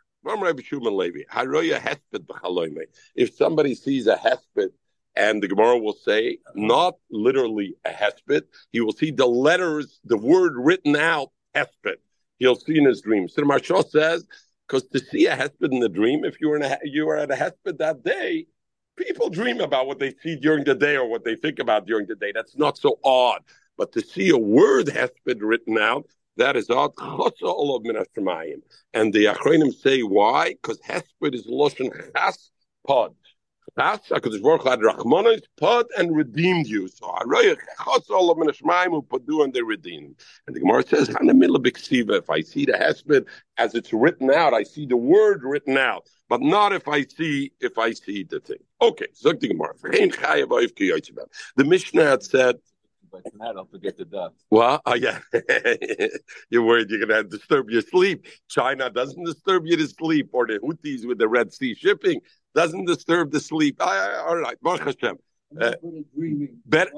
If 3.15 3.35
somebody 3.35 3.73
sees 3.73 4.07
a 4.07 4.17
hesped, 4.17 4.71
and 5.15 5.41
the 5.41 5.47
Gemara 5.47 5.77
will 5.77 5.93
say, 5.93 6.39
not 6.55 6.95
literally 7.09 7.77
a 7.85 7.91
hesped, 7.91 8.41
he 8.73 8.81
will 8.81 8.91
see 8.91 9.11
the 9.11 9.27
letters, 9.27 10.01
the 10.03 10.17
word 10.17 10.55
written 10.57 10.97
out, 10.97 11.31
hesped. 11.55 11.95
He'll 12.37 12.57
see 12.57 12.77
in 12.77 12.83
his 12.83 12.99
dream. 12.99 13.29
So 13.29 13.43
Marshall 13.43 13.83
says, 13.83 14.27
because 14.67 14.83
to 14.89 14.99
see 14.99 15.27
a 15.27 15.37
hesped 15.37 15.71
in 15.71 15.79
the 15.79 15.87
dream, 15.87 16.25
if 16.25 16.41
you 16.41 16.49
were 16.49 16.57
in 16.57 16.63
a, 16.63 16.77
you 16.83 17.05
were 17.05 17.15
at 17.15 17.31
a 17.31 17.35
hesped 17.35 17.77
that 17.77 18.03
day, 18.03 18.47
people 18.95 19.29
dream 19.29 19.59
about 19.59 19.87
what 19.87 19.99
they 19.99 20.13
see 20.23 20.35
during 20.35 20.63
the 20.63 20.75
day 20.75 20.95
or 20.97 21.07
what 21.07 21.23
they 21.23 21.35
think 21.35 21.59
about 21.59 21.85
during 21.85 22.07
the 22.07 22.15
day. 22.15 22.31
That's 22.33 22.57
not 22.57 22.77
so 22.77 22.99
odd. 23.03 23.41
But 23.77 23.91
to 23.93 24.01
see 24.01 24.29
a 24.29 24.37
word 24.37 24.89
has 24.89 25.11
been 25.25 25.39
written 25.39 25.77
out, 25.77 26.07
that 26.37 26.55
is 26.55 26.69
odd. 26.69 26.95
Mm. 26.95 28.61
And 28.93 29.13
the 29.13 29.25
Achronim 29.25 29.73
say 29.73 30.01
why? 30.01 30.53
Because 30.53 30.79
hesped 30.79 31.33
is 31.33 31.45
loshen 31.47 31.89
chas 32.13 32.51
pod. 32.85 33.15
That's 33.75 34.07
because 34.07 34.39
Baruch 34.39 34.63
had 34.65 34.79
Rachmanis 34.79 35.41
Pod, 35.59 35.87
and 35.97 36.15
redeemed 36.15 36.67
you. 36.67 36.87
So 36.87 37.07
Arayach 37.07 37.57
Chotz 37.77 38.09
all 38.09 38.31
of 38.31 38.37
Menashmaim 38.37 39.07
put 39.09 39.27
do 39.27 39.43
and 39.43 39.53
they 39.53 39.61
redeemed. 39.61 40.15
And 40.47 40.55
the 40.55 40.61
Gemara 40.61 40.87
says, 40.87 41.09
If 41.09 42.29
I 42.29 42.41
see 42.41 42.65
the 42.65 42.73
hesped 42.73 43.25
as 43.57 43.75
it's 43.75 43.91
written 43.91 44.31
out, 44.31 44.53
I 44.53 44.63
see 44.63 44.85
the 44.85 44.95
word 44.95 45.43
written 45.43 45.77
out, 45.77 46.07
but 46.29 46.41
not 46.41 46.71
if 46.71 46.87
I 46.87 47.03
see 47.03 47.51
if 47.59 47.77
I 47.77 47.91
see 47.91 48.23
the 48.23 48.39
thing. 48.39 48.63
Okay, 48.81 49.07
so 49.13 49.31
the 49.31 49.47
Gemara. 49.47 49.73
The 49.81 51.63
Mishnah 51.63 52.03
had 52.03 52.23
said 52.23 52.57
but 53.15 53.31
tonight 53.31 53.53
I'll 53.55 53.65
forget 53.65 53.97
the 53.97 54.05
dust. 54.05 54.35
Well, 54.49 54.81
uh, 54.85 54.97
yeah, 54.99 55.19
you're 56.49 56.63
worried 56.63 56.89
you're 56.89 57.05
going 57.05 57.23
to 57.23 57.29
disturb 57.29 57.69
your 57.69 57.81
sleep. 57.81 58.27
China 58.49 58.89
doesn't 58.89 59.23
disturb 59.23 59.65
you 59.65 59.77
to 59.77 59.87
sleep, 59.87 60.29
or 60.33 60.45
the 60.47 60.59
Houthis 60.59 61.05
with 61.05 61.17
the 61.17 61.27
Red 61.27 61.53
Sea 61.53 61.75
shipping 61.75 62.19
doesn't 62.53 62.85
disturb 62.85 63.31
the 63.31 63.39
sleep. 63.39 63.77
all 63.79 64.37
right, 64.37 64.57
Baruch 64.61 64.81
Hashem. 64.81 65.17
Uh, 65.59 65.73
better, 66.67 66.91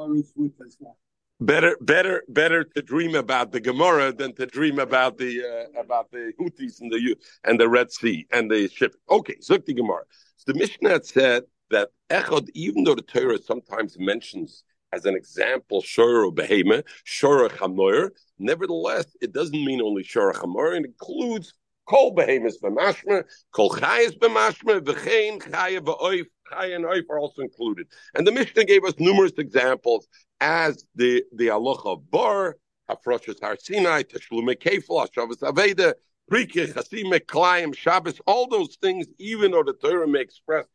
better, 1.39 1.77
better, 1.79 2.24
better 2.27 2.63
to 2.63 2.81
dream 2.81 3.13
about 3.13 3.51
the 3.51 3.60
Gemara 3.60 4.12
than 4.12 4.34
to 4.36 4.46
dream 4.48 4.79
about 4.79 5.17
the 5.17 5.43
uh, 5.43 5.79
about 5.79 6.10
the 6.12 6.34
Houthis 6.39 6.81
and 6.81 6.91
the 6.91 7.15
and 7.43 7.60
the 7.60 7.69
Red 7.69 7.91
Sea 7.91 8.25
and 8.31 8.50
the 8.50 8.67
ship. 8.69 8.96
Okay, 9.10 9.36
so 9.41 9.57
the 9.57 9.74
Gemara. 9.74 10.03
So 10.38 10.51
the 10.53 10.57
Mishnah 10.57 11.03
said 11.03 11.43
that 11.71 11.89
Echad, 12.09 12.50
even 12.53 12.83
though 12.83 12.95
the 12.95 13.01
Torah 13.01 13.41
sometimes 13.41 13.97
mentions 14.00 14.63
as 14.93 15.05
an 15.05 15.15
example 15.15 15.81
Shor 15.81 16.25
or 16.25 16.31
Behema, 16.31 16.83
Shor 17.03 17.50
Chamoyer, 17.50 18.12
nevertheless, 18.39 19.05
it 19.21 19.33
doesn't 19.33 19.65
mean 19.65 19.81
only 19.81 20.03
Shor 20.03 20.33
Chamoyer, 20.33 20.77
it 20.79 20.86
includes 20.86 21.53
Kol 21.88 22.13
behemis 22.13 22.55
b'mashma, 22.62 23.24
kol 23.51 23.69
chayes 23.69 24.17
b'mashma, 24.19 24.81
v'chein 24.81 25.39
chaya 25.39 25.79
b'oif, 25.79 26.25
chaya 26.51 26.75
and 26.75 26.86
oif 26.86 27.03
are 27.09 27.19
also 27.19 27.41
included. 27.41 27.88
And 28.13 28.27
the 28.27 28.31
Mishnah 28.33 28.65
gave 28.65 28.83
us 28.83 28.93
numerous 29.00 29.31
examples 29.38 30.07
as 30.41 30.86
the, 30.95 31.24
the 31.33 31.47
aloha 31.47 31.93
of 31.93 32.12
bar, 32.12 32.57
hafroshas 32.91 33.41
har 33.41 33.55
Sinai, 33.57 34.03
teshlume 34.03 34.57
kefil, 34.57 35.07
hashavas 35.07 35.38
aveda, 35.38 35.93
prikir, 36.29 36.74
chasime, 36.74 37.21
klayim, 37.21 37.74
Shabbos, 37.74 38.19
all 38.27 38.50
those 38.50 38.75
things, 38.81 39.07
even 39.17 39.51
though 39.51 39.63
the 39.63 39.74
Torah 39.74 40.09
may 40.09 40.19
express 40.19 40.65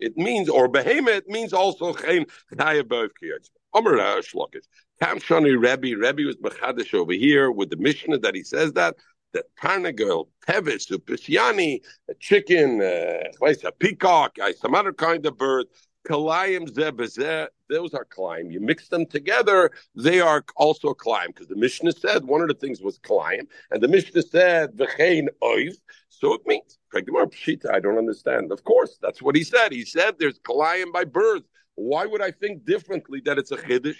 it 0.00 0.16
means, 0.16 0.48
or 0.48 0.68
behema, 0.68 1.08
it 1.08 1.28
means 1.28 1.52
also 1.52 1.92
chen 1.92 2.26
chaya 2.54 2.82
b'oif 2.82 3.10
kiyach. 3.22 3.48
Omer 3.72 3.96
Shlokish. 4.22 4.66
Kamshani 5.00 5.56
Rebbe, 5.56 5.96
Rebbe 5.96 6.22
was 6.24 6.36
Machadish 6.36 6.92
over 6.94 7.12
here 7.12 7.50
with 7.50 7.70
the 7.70 7.76
Mishnah 7.76 8.18
that 8.18 8.34
he 8.34 8.42
says 8.42 8.72
that 8.72 8.96
that 9.32 9.44
Tarnagel, 9.62 10.26
Tevis, 10.46 10.90
Upishiani, 10.90 11.80
a 12.08 12.14
chicken, 12.14 12.82
uh, 12.82 13.22
a 13.40 13.72
peacock, 13.78 14.36
some 14.60 14.74
other 14.74 14.92
kind 14.92 15.24
of 15.24 15.38
bird, 15.38 15.66
Kalayim 16.06 16.68
zebezeh, 16.68 17.46
those 17.68 17.94
are 17.94 18.04
climb. 18.04 18.50
You 18.50 18.60
mix 18.60 18.88
them 18.88 19.06
together, 19.06 19.70
they 19.94 20.20
are 20.20 20.44
also 20.56 20.94
climb. 20.94 21.28
Because 21.28 21.46
the 21.46 21.56
Mishnah 21.56 21.92
said 21.92 22.24
one 22.24 22.40
of 22.40 22.48
the 22.48 22.54
things 22.54 22.80
was 22.80 22.98
climb, 22.98 23.46
and 23.70 23.80
the 23.80 23.88
Mishnah 23.88 24.22
said 24.22 24.72
v'chein 24.72 25.28
oiv. 25.42 25.76
So 26.20 26.34
it 26.34 26.42
means 26.46 26.78
Pshita. 26.94 27.72
I 27.72 27.80
don't 27.80 27.96
understand. 27.96 28.52
Of 28.52 28.62
course, 28.64 28.98
that's 29.00 29.22
what 29.22 29.34
he 29.34 29.42
said. 29.42 29.72
He 29.72 29.84
said 29.84 30.16
there's 30.18 30.38
kalayim 30.38 30.92
by 30.92 31.04
birth. 31.04 31.44
Why 31.76 32.04
would 32.04 32.20
I 32.20 32.30
think 32.30 32.66
differently 32.66 33.22
that 33.24 33.38
it's 33.38 33.52
a 33.52 33.56
chiddush? 33.56 33.96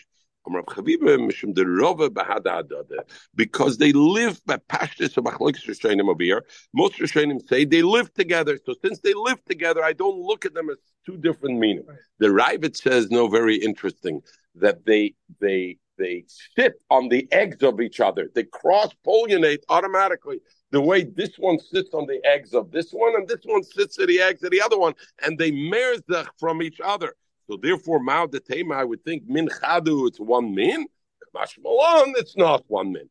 Because 3.37 3.77
they 3.79 3.93
live 3.93 4.41
by 4.47 4.57
pashtus 4.57 5.17
of 5.17 5.25
Rishonim 5.25 6.09
over 6.09 6.23
here. 6.23 6.45
Most 6.75 6.95
Rishonim 6.99 7.47
say 7.47 7.65
they 7.65 7.83
live 7.83 8.13
together. 8.15 8.59
So 8.65 8.75
since 8.83 9.01
they 9.01 9.13
live 9.15 9.45
together, 9.45 9.85
I 9.85 9.93
don't 9.93 10.19
look 10.19 10.45
at 10.47 10.55
them 10.55 10.71
as 10.71 10.79
two 11.05 11.19
different 11.19 11.59
meanings. 11.59 11.87
The 12.19 12.29
Ravid 12.29 12.77
says, 12.77 13.11
no, 13.11 13.29
very 13.29 13.57
interesting, 13.57 14.23
that 14.57 14.85
they 14.85 15.15
they 15.41 15.79
they 15.99 16.25
sit 16.57 16.83
on 16.91 17.11
the 17.11 17.29
eggs 17.31 17.63
of 17.63 17.81
each 17.81 18.01
other. 18.01 18.31
They 18.35 18.45
cross 18.45 18.91
pollinate 19.07 19.61
automatically. 19.69 20.41
The 20.73 20.81
way 20.81 21.03
this 21.03 21.37
one 21.37 21.59
sits 21.59 21.91
on 21.93 22.07
the 22.07 22.21
eggs 22.25 22.55
of 22.55 22.71
this 22.71 22.93
one, 22.93 23.15
and 23.17 23.27
this 23.27 23.41
one 23.45 23.65
sits 23.65 23.99
on 23.99 24.07
the 24.07 24.21
eggs 24.21 24.43
of 24.45 24.51
the 24.51 24.63
other 24.63 24.79
one, 24.79 24.95
and 25.23 25.39
they 25.39 25.51
merzach 25.51 26.29
from 26.39 26.63
each 26.63 26.81
other. 26.81 27.15
So 27.49 27.59
therefore, 27.61 27.99
Mao 27.99 28.27
de 28.27 28.39
Tema, 28.39 28.77
I 28.77 28.85
would 28.85 29.05
think 29.05 29.25
min 29.27 29.49
chadu, 29.49 30.07
it's 30.07 30.21
one 30.21 30.55
min. 30.55 30.87
Kamash 31.35 31.59
Malon, 31.63 32.15
it's 32.17 32.37
not 32.37 32.65
one 32.69 32.93
min. 32.93 33.09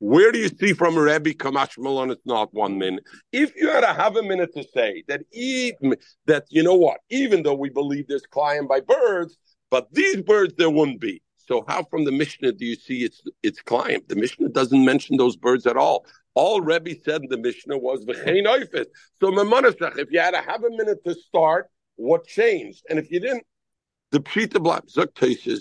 Where 0.00 0.32
do 0.32 0.38
you 0.38 0.48
see 0.48 0.72
from 0.72 0.98
Rebbe 0.98 1.30
Kamash 1.30 1.78
Malon, 1.78 2.10
it's 2.10 2.26
not 2.26 2.52
one 2.52 2.76
min? 2.76 2.98
If 3.30 3.54
you 3.54 3.68
had 3.68 3.84
a 3.84 3.94
half 3.94 4.16
a 4.16 4.22
minute 4.22 4.52
to 4.54 4.64
say 4.74 5.04
that 5.06 5.22
even 5.32 5.94
that 6.26 6.46
you 6.50 6.64
know 6.64 6.74
what, 6.74 6.98
even 7.08 7.44
though 7.44 7.54
we 7.54 7.70
believe 7.70 8.08
there's 8.08 8.26
climbing 8.26 8.66
by 8.66 8.80
birds, 8.80 9.38
but 9.70 9.86
these 9.94 10.20
birds 10.22 10.54
there 10.58 10.70
wouldn't 10.70 11.00
be. 11.00 11.22
So 11.36 11.64
how 11.68 11.84
from 11.84 12.04
the 12.04 12.10
Mishnah 12.10 12.52
do 12.52 12.64
you 12.64 12.74
see 12.74 13.04
it's 13.04 13.22
it's 13.44 13.60
climb? 13.60 14.00
The 14.08 14.16
Mishnah 14.16 14.48
doesn't 14.48 14.84
mention 14.84 15.18
those 15.18 15.36
birds 15.36 15.66
at 15.66 15.76
all. 15.76 16.04
All 16.34 16.60
Rebbe 16.60 16.94
said 17.04 17.22
in 17.22 17.28
the 17.28 17.36
Mishnah 17.36 17.78
was 17.78 18.04
v'chein 18.04 18.46
oifet. 18.46 18.86
So 19.20 19.98
if 19.98 20.10
you 20.10 20.20
had 20.20 20.34
a 20.34 20.40
half 20.40 20.62
a 20.62 20.70
minute 20.70 21.04
to 21.04 21.14
start, 21.14 21.70
what 21.96 22.26
changed? 22.26 22.84
And 22.88 22.98
if 22.98 23.10
you 23.10 23.20
didn't, 23.20 23.44
the 24.10 24.20
pshita 24.20 24.62
blab 24.62 24.86
zok 24.86 25.14
tesis. 25.14 25.60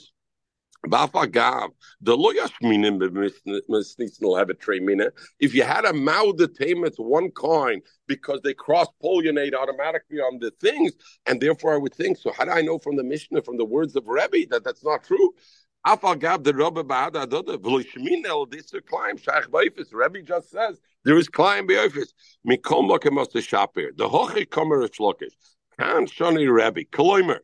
If 5.39 5.53
you 5.53 5.63
had 5.63 5.85
a 5.85 5.93
mouth 5.93 6.37
the 6.37 6.47
tame, 6.47 6.83
one 6.97 7.29
coin 7.29 7.81
because 8.07 8.41
they 8.41 8.55
cross 8.55 8.87
pollinate 9.03 9.53
automatically 9.53 10.17
on 10.17 10.39
the 10.39 10.49
things, 10.59 10.93
and 11.27 11.39
therefore 11.39 11.75
I 11.75 11.77
would 11.77 11.93
think. 11.93 12.17
So 12.17 12.31
how 12.35 12.45
do 12.45 12.51
I 12.51 12.63
know 12.63 12.79
from 12.79 12.95
the 12.95 13.03
Mishnah, 13.03 13.43
from 13.43 13.57
the 13.57 13.65
words 13.65 13.95
of 13.95 14.07
Rebbe, 14.07 14.47
that 14.49 14.63
that's 14.63 14.83
not 14.83 15.03
true? 15.03 15.35
Afagav 15.85 16.43
the 16.43 16.53
Rebbe 16.53 16.83
ba'ad 16.83 17.13
adoda 17.13 17.57
v'loishmin 17.57 18.25
el 18.25 18.45
this 18.45 18.71
climb 18.87 19.17
shach 19.17 19.47
b'ifis. 19.49 19.91
Rebbe 19.91 20.21
just 20.21 20.51
says 20.51 20.79
there 21.03 21.17
is 21.17 21.27
climb 21.27 21.67
b'ifis. 21.67 22.13
Mikom 22.47 22.87
lokemos 22.87 23.31
the 23.31 23.39
shapir. 23.39 23.95
The 23.97 24.07
hochi 24.07 24.45
komer 24.45 24.87
shlokish. 24.89 25.33
Kan 25.79 26.05
shoni 26.05 26.47
Rebbe 26.53 26.83
koloimer. 26.91 27.39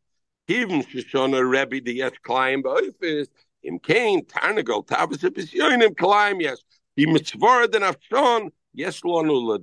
Even 0.47 0.83
Shoshana 0.83 1.49
Rebbe 1.49 1.83
the 1.83 1.95
yes 1.95 2.11
climb 2.23 2.63
office. 2.63 3.27
Im 3.63 3.79
Kain 3.79 4.23
Tarnagol 4.25 4.85
Tavis 4.85 5.27
Episyonim 5.27 5.97
climb 5.97 6.39
yes. 6.39 6.61
He 6.95 7.07
mitzvah 7.07 7.67
den 7.67 7.81
Afshon 7.81 8.51
she'ilo 8.75 9.57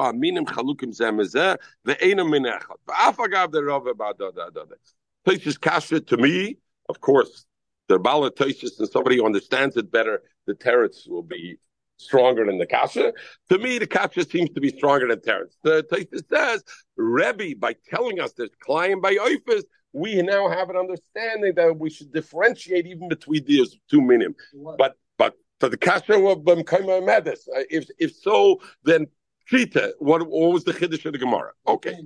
aminim 0.00 0.44
chalukim 0.46 0.96
zemezeh 0.96 1.56
ve'enam 1.84 2.30
min 2.30 2.44
echad. 2.44 2.76
V'af 2.86 3.16
agav 3.16 3.50
the 3.50 3.64
Rove 3.64 3.88
about 3.88 4.16
da 4.18 4.30
da 4.30 4.50
da 4.50 4.64
da. 4.64 4.76
Places 5.24 5.58
kasha 5.58 6.00
to 6.00 6.16
me, 6.16 6.56
of 6.88 7.00
course, 7.00 7.46
the 7.88 7.98
Bala 7.98 8.30
and 8.38 8.88
somebody 8.90 9.16
who 9.16 9.26
understands 9.26 9.76
it 9.76 9.90
better, 9.90 10.22
the 10.46 10.54
teretz 10.54 11.08
will 11.08 11.22
be 11.22 11.58
stronger 11.96 12.44
than 12.44 12.58
the 12.58 12.66
kasha. 12.66 13.12
To 13.50 13.58
me, 13.58 13.78
the 13.78 13.86
kasha 13.86 14.24
seems 14.24 14.50
to 14.50 14.60
be 14.60 14.70
stronger 14.70 15.08
than 15.08 15.20
teretz. 15.20 15.54
The 15.62 15.84
Taisus 15.84 16.28
says, 16.28 16.64
Rebbe, 16.96 17.58
by 17.58 17.76
telling 17.88 18.20
us 18.20 18.32
there's 18.32 18.50
client 18.60 19.02
by 19.02 19.14
oifis, 19.14 19.62
we 19.92 20.20
now 20.22 20.48
have 20.48 20.70
an 20.70 20.76
understanding 20.76 21.54
that 21.54 21.78
we 21.78 21.88
should 21.88 22.12
differentiate 22.12 22.86
even 22.86 23.08
between 23.08 23.44
these 23.44 23.76
two 23.88 24.00
minim. 24.00 24.34
But 24.76 24.96
but 25.16 25.34
for 25.60 25.68
the 25.68 25.76
kasha 25.76 26.14
of 26.14 26.40
medis, 26.40 27.48
uh, 27.56 27.62
if 27.70 27.88
if 27.98 28.14
so, 28.14 28.60
then 28.82 29.06
Chita, 29.46 29.94
what, 29.98 30.26
what 30.26 30.52
was 30.52 30.64
the 30.64 30.72
chiddush 30.72 31.04
of 31.04 31.12
the 31.12 31.18
Gemara? 31.18 31.52
Okay. 31.66 31.96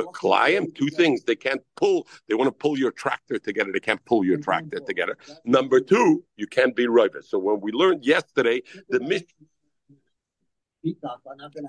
Kalayim, 0.00 0.74
two 0.74 0.88
things. 0.88 1.22
They 1.24 1.36
can't 1.36 1.60
pull, 1.76 2.06
they 2.28 2.34
want 2.34 2.48
to 2.48 2.52
pull 2.52 2.78
your 2.78 2.92
tractor 2.92 3.38
together. 3.38 3.72
They 3.72 3.80
can't 3.80 4.04
pull 4.04 4.24
your 4.24 4.38
tractor 4.38 4.80
together. 4.80 5.16
Number 5.44 5.80
two, 5.80 6.24
you 6.36 6.46
can't 6.46 6.74
be 6.74 6.86
river. 6.86 7.22
So 7.22 7.38
when 7.38 7.60
we 7.60 7.72
learned 7.72 8.04
yesterday, 8.04 8.62
the 8.88 9.00
mission. 9.00 9.26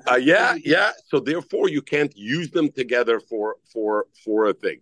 Uh, 0.08 0.16
yeah, 0.16 0.56
yeah. 0.64 0.92
So 1.06 1.20
therefore, 1.20 1.70
you 1.70 1.84
can't 1.84 2.16
use 2.18 2.50
them 2.50 2.72
together 2.72 3.20
for 3.20 3.58
for 3.72 4.08
for 4.24 4.48
a 4.48 4.54
thing 4.54 4.80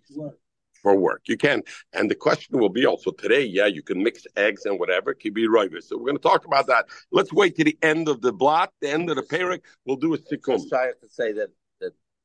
for 0.81 0.95
work. 0.95 1.23
You 1.25 1.37
can, 1.37 1.63
and 1.93 2.09
the 2.09 2.15
question 2.15 2.57
will 2.57 2.69
be 2.69 2.85
also 2.85 3.11
today. 3.11 3.43
Yeah, 3.43 3.67
you 3.67 3.83
can 3.83 4.01
mix 4.01 4.25
eggs 4.35 4.65
and 4.65 4.79
whatever. 4.79 5.13
Can 5.13 5.33
be 5.33 5.47
right. 5.47 5.69
So 5.83 5.97
we're 5.97 6.05
going 6.05 6.17
to 6.17 6.23
talk 6.23 6.45
about 6.45 6.67
that. 6.67 6.85
Let's 7.11 7.33
wait 7.33 7.55
to 7.57 7.63
the 7.63 7.77
end 7.81 8.07
of 8.07 8.21
the 8.21 8.31
blot, 8.31 8.71
the 8.81 8.89
end 8.89 9.09
of 9.09 9.15
the 9.17 9.23
parak. 9.23 9.61
We'll 9.85 9.97
do 9.97 10.13
a 10.13 10.17
sikkum. 10.17 10.57
Just 10.57 10.69
trying 10.69 10.93
to 11.01 11.09
say 11.09 11.33
that 11.33 11.49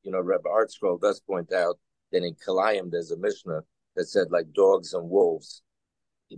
you 0.07 0.13
know 0.13 0.19
Rebbe 0.19 0.49
Art 0.49 0.71
Scroll 0.71 0.97
does 0.97 1.19
point 1.19 1.51
out 1.51 1.77
that 2.11 2.23
in 2.23 2.33
Kalayim 2.35 2.89
there's 2.89 3.11
a 3.11 3.17
Mishnah 3.17 3.59
that 3.97 4.05
said 4.05 4.27
like 4.31 4.53
dogs 4.53 4.93
and 4.93 5.09
wolves 5.09 5.61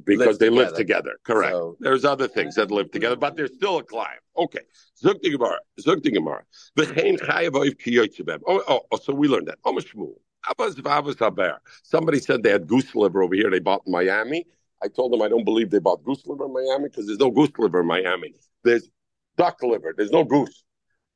because 0.06 0.40
they 0.40 0.50
live 0.50 0.74
together. 0.74 1.14
Correct. 1.24 1.52
So- 1.54 1.78
There's 1.80 2.04
other 2.04 2.28
things 2.28 2.56
that 2.56 2.72
live 2.72 2.92
together, 2.92 3.16
but 3.16 3.36
they're 3.36 3.48
still 3.48 3.78
a 3.78 3.84
client. 3.84 4.22
Okay. 4.36 4.62
Zuk 5.04 5.22
the 5.22 5.30
Gemara. 5.32 5.60
Zuk 5.80 6.02
the 6.04 6.12
Gemara. 6.12 6.44
V'chein 6.78 7.20
chayav 7.20 7.52
oiv 7.52 7.78
ki 7.78 7.96
yoytze. 7.98 8.40
Oh, 8.48 8.64
oh, 8.68 8.82
oh, 8.92 8.98
so 8.98 9.14
we 9.14 9.28
learned 9.28 9.48
that. 9.48 9.60
Oh, 9.64 9.74
Shmuel. 9.74 10.16
Abbas 10.50 10.76
v'avas 10.76 11.20
haber. 11.20 11.58
Somebody 11.84 12.20
said 12.20 12.42
they 12.44 12.52
had 12.52 12.66
goose 12.68 12.96
liver 12.96 13.22
over 13.22 13.36
here. 13.36 13.52
They 13.52 13.60
bought 13.60 13.84
in 13.86 13.92
Miami. 13.92 14.46
I 14.82 14.88
told 14.88 15.12
them 15.12 15.22
I 15.22 15.28
don't 15.28 15.44
believe 15.44 15.70
they 15.70 15.80
bought 15.80 16.04
goose 16.04 16.26
liver 16.26 16.46
in 16.46 16.54
Miami 16.54 16.86
because 16.86 17.06
there's 17.08 17.20
no 17.20 17.30
goose 17.30 17.52
liver 17.58 17.82
in 17.82 17.88
Miami. 17.88 18.34
There's 18.64 18.90
duck 19.38 19.62
liver. 19.62 19.94
There's 19.96 20.12
no 20.12 20.24
goose. 20.24 20.64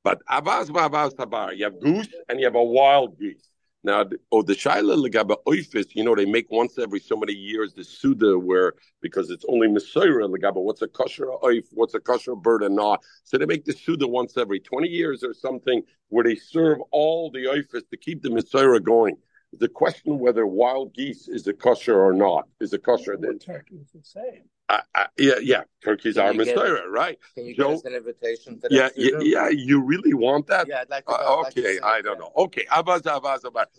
But 0.04 0.22
Abbas 0.30 0.70
v'avas 0.70 1.18
haber. 1.18 1.54
You 1.54 1.66
have 1.66 1.80
goose 1.80 2.08
and 2.30 2.40
you 2.40 2.46
have 2.46 2.56
a 2.56 2.64
wild 2.64 3.18
geese. 3.20 3.50
Now, 3.86 4.06
the- 4.06 4.18
oh, 4.32 4.42
the 4.42 4.54
Shaila 4.54 4.96
Legaba 4.96 5.36
Oifis, 5.46 5.94
you 5.94 6.06
know, 6.06 6.16
they 6.16 6.26
make 6.26 6.50
once 6.50 6.78
every 6.78 7.02
so 7.02 7.18
many 7.18 7.34
years 7.34 7.74
the 7.74 7.84
Suda 7.84 8.40
where, 8.40 8.74
because 9.02 9.30
it's 9.30 9.44
only 9.50 9.68
Messiah 9.68 10.06
Legaba, 10.06 10.62
what's 10.62 10.82
a 10.82 10.88
kosher 10.88 11.26
oif, 11.44 11.66
what's 11.72 11.94
a 11.94 12.00
kosher 12.00 12.36
bird 12.36 12.64
and 12.64 12.76
not. 12.78 13.04
So 13.26 13.38
they 13.38 13.46
make 13.46 13.66
the 13.66 13.74
Suda 13.74 14.08
once 14.08 14.38
every 14.38 14.62
20 14.62 14.88
years 14.88 15.22
or 15.24 15.34
something 15.34 15.84
where 16.08 16.24
they 16.24 16.36
serve 16.36 16.80
all 16.92 17.30
the 17.30 17.46
oifis 17.46 17.90
to 17.90 17.98
keep 17.98 18.22
the 18.22 18.30
Messiah 18.30 18.80
going. 18.80 19.18
The 19.60 19.68
question 19.68 20.18
whether 20.18 20.48
wild 20.48 20.94
geese 20.94 21.28
is 21.28 21.46
a 21.48 21.54
kosher 21.54 22.00
or 22.02 22.14
not 22.14 22.48
is 22.62 22.74
a 22.74 22.80
kosher. 22.80 23.18
What 23.18 23.42
turkey 23.42 23.76
is 23.76 23.92
the 23.92 24.02
same. 24.02 24.44
Uh, 24.70 24.80
uh, 24.96 25.06
yeah, 25.18 25.34
yeah, 25.42 25.62
turkeys 25.84 26.16
Can 26.16 26.40
you 26.40 26.46
get- 26.46 26.90
right? 26.90 27.18
Can 27.36 27.46
you 27.46 27.56
Joe- 27.56 27.68
give 27.70 27.76
us 27.80 27.86
an 27.86 27.94
invitation 27.96 28.60
for 28.60 28.68
Yeah, 28.72 28.84
that? 28.84 28.98
yeah, 28.98 29.20
yeah, 29.22 29.50
you 29.50 29.82
really 29.82 30.14
want 30.14 30.48
that? 30.48 30.68
Yeah, 30.70 30.82
I'd 30.82 30.90
like 30.90 31.06
to. 31.06 31.12
Uh, 31.12 31.18
go. 31.18 31.24
I'd 31.24 31.44
like 31.44 31.54
to 31.56 31.60
okay, 31.62 31.80
I 31.84 32.02
don't 32.02 32.16
yeah. 32.16 32.20
know. 32.20 32.32
Okay. 32.38 32.66
For 32.72 33.00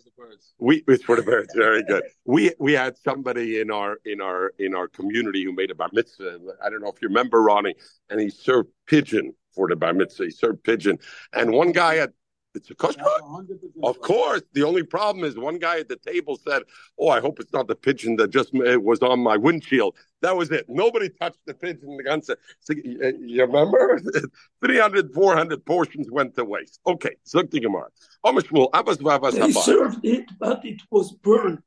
the 0.04 0.10
birds. 0.16 0.54
We 0.58 0.84
it's 0.86 1.02
for 1.02 1.16
the 1.16 1.22
birds. 1.22 1.54
Very 1.54 1.82
good. 1.88 2.02
We 2.26 2.52
we 2.58 2.74
had 2.74 2.98
somebody 2.98 3.60
in 3.60 3.70
our 3.70 3.98
in 4.04 4.20
our 4.20 4.52
in 4.58 4.74
our 4.74 4.86
community 4.88 5.42
who 5.44 5.52
made 5.54 5.70
a 5.70 5.74
bar 5.74 5.88
mitzvah. 5.92 6.38
I 6.62 6.68
don't 6.68 6.82
know 6.82 6.88
if 6.90 7.00
you 7.00 7.08
remember 7.08 7.42
Ronnie, 7.42 7.74
and 8.10 8.20
he 8.20 8.28
served 8.28 8.68
pigeon 8.86 9.32
for 9.54 9.68
the 9.68 9.76
bar 9.76 9.94
mitzvah. 9.94 10.24
He 10.24 10.30
served 10.30 10.62
pigeon, 10.64 10.98
and 11.32 11.52
one 11.52 11.72
guy 11.72 11.94
had 11.96 12.12
it's 12.54 12.70
a 12.70 12.74
kosher. 12.74 12.98
That's 12.98 13.22
100% 13.22 13.58
Of 13.82 14.00
course. 14.00 14.42
The 14.52 14.62
only 14.62 14.82
problem 14.82 15.24
is 15.24 15.36
one 15.36 15.58
guy 15.58 15.80
at 15.80 15.88
the 15.88 15.96
table 15.96 16.36
said, 16.36 16.62
"Oh, 16.98 17.08
I 17.08 17.20
hope 17.20 17.40
it's 17.40 17.52
not 17.52 17.66
the 17.68 17.74
pigeon 17.76 18.16
that 18.16 18.28
just 18.30 18.50
was 18.52 19.00
on 19.00 19.20
my 19.20 19.36
windshield." 19.36 19.96
That 20.22 20.36
was 20.36 20.50
it. 20.50 20.66
Nobody 20.68 21.08
touched 21.10 21.40
the 21.46 21.54
pigeon. 21.54 21.96
The 21.96 22.04
gun 22.04 22.22
said, 22.22 22.36
so, 22.60 22.74
"You 22.84 23.42
remember? 23.44 24.00
300, 24.64 25.12
400 25.12 25.64
portions 25.64 26.10
went 26.10 26.34
to 26.36 26.44
waste." 26.44 26.80
Okay, 26.86 27.16
Zuk 27.26 27.50
the 27.50 27.60
Gemara. 27.60 27.88
Omishmul 28.24 28.68
Abbas 28.72 28.98
Vavas 28.98 29.32
They 29.34 29.52
served 29.52 29.98
it, 30.04 30.26
but 30.38 30.64
it 30.64 30.80
was 30.90 31.12
burnt. 31.12 31.64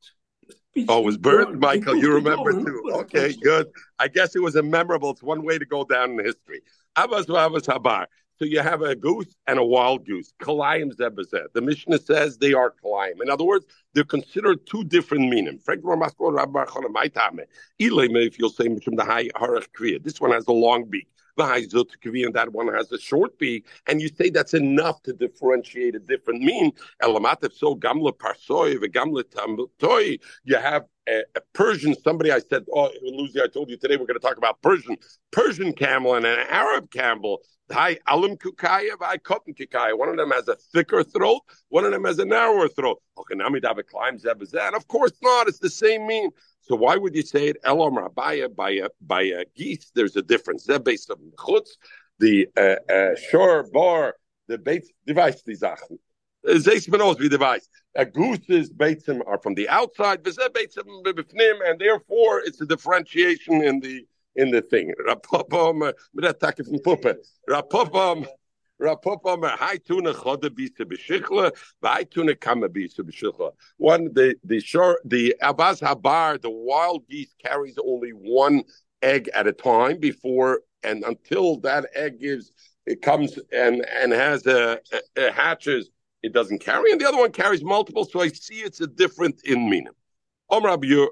Oh, 0.90 1.00
it 1.00 1.06
was 1.06 1.18
burnt, 1.18 1.54
They 1.54 1.58
Michael. 1.58 1.94
put 1.96 2.04
You 2.04 2.14
remember 2.14 2.52
too. 2.54 2.82
but 2.86 2.94
Okay, 3.02 3.34
good. 3.42 3.68
I 3.98 4.08
guess 4.08 4.36
it 4.36 4.42
was 4.44 4.56
a 4.56 4.62
memorable. 4.62 5.10
It's 5.12 5.24
one 5.24 5.44
way 5.44 5.58
to 5.58 5.66
go 5.66 5.84
down 5.84 6.12
in 6.12 6.24
history. 6.24 6.62
Abbas 6.96 7.26
Vavas 7.26 7.66
Habar. 7.66 8.06
So 8.38 8.46
you 8.46 8.60
have 8.60 8.84
a 8.84 8.96
goose 8.96 9.36
and 9.48 9.58
a 9.58 9.66
wild 9.66 10.06
goose. 10.06 10.32
Kalayim 10.42 10.96
zebazeh. 10.96 11.48
The 11.54 11.62
Mishnah 11.62 12.00
says 12.00 12.38
they 12.38 12.54
are 12.54 12.74
kalayim. 12.84 13.22
In 13.22 13.30
other 13.30 13.44
words, 13.44 13.66
they're 13.94 14.04
considered 14.04 14.66
two 14.68 14.84
different 14.84 15.30
meaning. 15.30 15.60
If 15.68 15.80
you'll 18.40 18.50
say. 18.50 18.68
This 18.68 20.22
one 20.22 20.32
has 20.32 20.48
a 20.48 20.52
long 20.52 20.86
beak. 20.86 21.08
And 21.40 22.34
that 22.34 22.50
one 22.52 22.74
has 22.74 22.92
a 22.92 23.00
short 23.00 23.40
beak. 23.40 23.66
And 23.88 24.02
you 24.02 24.10
say 24.10 24.30
that's 24.30 24.54
enough 24.54 25.02
to 25.04 25.14
differentiate 25.14 25.96
a 25.96 26.00
different 26.00 26.42
mean. 26.42 26.74
Elamat 27.02 27.54
so 27.54 27.76
gamla 27.76 28.12
parsoy 28.12 28.76
gamla 28.76 29.24
tamtoy. 29.24 30.20
You 30.44 30.58
have 30.58 30.84
a, 31.08 31.24
a 31.36 31.42
Persian, 31.54 31.96
somebody 32.04 32.32
I 32.32 32.40
said, 32.40 32.66
oh, 32.74 32.92
Lucy, 33.02 33.42
I 33.42 33.48
told 33.48 33.70
you 33.70 33.78
today 33.78 33.96
we're 33.96 34.06
going 34.06 34.20
to 34.20 34.26
talk 34.26 34.38
about 34.38 34.62
Persian, 34.62 34.98
Persian 35.32 35.74
camel 35.74 36.16
and 36.16 36.26
an 36.26 36.40
Arab 36.50 36.92
camel. 36.92 37.40
Hi, 37.72 37.98
alim 38.08 38.38
kukaya, 38.38 38.92
I 39.02 39.18
cotton 39.18 39.54
kukaya. 39.54 39.98
One 39.98 40.08
of 40.08 40.16
them 40.16 40.32
has 40.32 40.48
a 40.48 40.56
thicker 40.56 41.04
throat, 41.04 41.42
one 41.68 41.84
of 41.84 41.92
them 41.92 42.06
has 42.06 42.18
a 42.18 42.26
narrower 42.26 42.70
throat. 42.70 43.02
Okay, 43.18 43.36
dava 43.36 43.86
climbs 43.86 44.24
that. 44.24 44.74
Of 44.74 44.88
course 44.88 45.12
not. 45.22 45.48
It's 45.48 45.60
the 45.60 45.70
same 45.70 46.08
mean. 46.08 46.32
So 46.62 46.76
why 46.76 46.96
would 46.96 47.16
you 47.16 47.24
say 47.24 47.48
it? 47.48 47.58
Elam 47.66 47.96
rabaya 47.96 48.54
by 48.54 48.72
a 48.72 48.90
by 49.02 49.24
a 49.24 49.44
geese. 49.56 49.92
There's 49.94 50.16
a 50.16 50.22
difference. 50.22 50.64
They're 50.64 50.80
based 50.80 51.12
on 51.12 51.18
chutz, 51.38 51.72
the 52.20 52.48
uh, 52.58 52.92
uh, 52.92 53.16
shore 53.30 53.68
bar, 53.72 54.16
the 54.48 54.58
bait 54.58 54.86
device. 55.06 55.42
Die 55.42 55.54
Sachen. 55.54 56.00
Zeis 56.48 56.88
benos 56.88 57.20
wie 57.20 57.30
device. 57.30 57.68
A 57.96 58.06
goose's 58.06 58.72
beitzim 58.72 59.22
are 59.28 59.40
from 59.40 59.56
the 59.56 59.68
outside, 59.70 60.26
ze 60.26 60.48
beitzim 60.50 61.04
b'fnim, 61.04 61.60
and 61.66 61.80
therefore 61.80 62.40
it's 62.40 62.62
a 62.62 62.66
differentiation 62.66 63.62
in 63.64 63.80
the 63.80 64.06
in 64.36 64.52
the 64.52 64.62
thing. 64.62 64.94
Rapopom, 65.08 65.92
Tacke 66.16 66.66
von 66.66 66.80
Puppe. 66.80 67.16
Rapopom. 67.50 68.28
One, 68.80 68.94
the 74.14 74.36
the 74.44 74.60
shore, 74.60 75.02
the 75.04 75.36
Abbas 75.42 75.82
Habar, 75.82 76.40
the 76.40 76.52
wild 76.52 77.08
geese 77.10 77.34
carries 77.44 77.80
only 77.84 78.12
one 78.12 78.62
egg 79.02 79.32
at 79.34 79.48
a 79.48 79.52
time 79.52 80.00
before 80.00 80.62
and 80.84 81.04
until 81.04 81.60
that 81.62 81.88
egg 81.96 82.20
gives 82.20 82.52
it 82.86 83.02
comes 83.02 83.40
and 83.52 83.86
and 83.86 84.12
has 84.12 84.46
a, 84.46 84.80
a, 84.92 85.28
a 85.28 85.32
hatches 85.32 85.90
it 86.28 86.34
doesn't 86.34 86.60
carry, 86.60 86.92
and 86.92 87.02
the 87.02 87.08
other 87.08 87.18
one 87.18 87.32
carries 87.32 87.64
multiple. 87.64 88.06
So 88.06 88.22
I 88.22 88.28
see 88.28 88.56
it's 88.56 88.82
a 88.82 88.88
different 88.88 89.42
in 89.44 89.70
meaning. 89.70 89.94
Omer 90.50 90.70
Abiyur, 90.70 91.08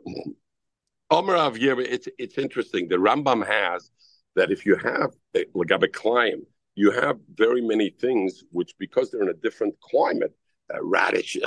Omer 1.10 1.34
Avyer, 1.34 1.80
it's 1.80 2.08
it's 2.20 2.38
interesting. 2.38 2.88
The 2.88 2.98
Rambam 2.98 3.46
has 3.46 3.92
that 4.36 4.52
if 4.52 4.66
you 4.66 4.76
have 4.76 5.12
a 5.36 5.46
Lagabe 5.56 5.92
climb, 5.94 6.46
you 6.76 6.92
have 6.92 7.18
very 7.34 7.62
many 7.62 7.90
things 7.90 8.44
which, 8.52 8.76
because 8.78 9.10
they're 9.10 9.24
in 9.24 9.30
a 9.30 9.34
different 9.34 9.80
climate, 9.80 10.36
uh, 10.74 10.84
radish, 10.84 11.38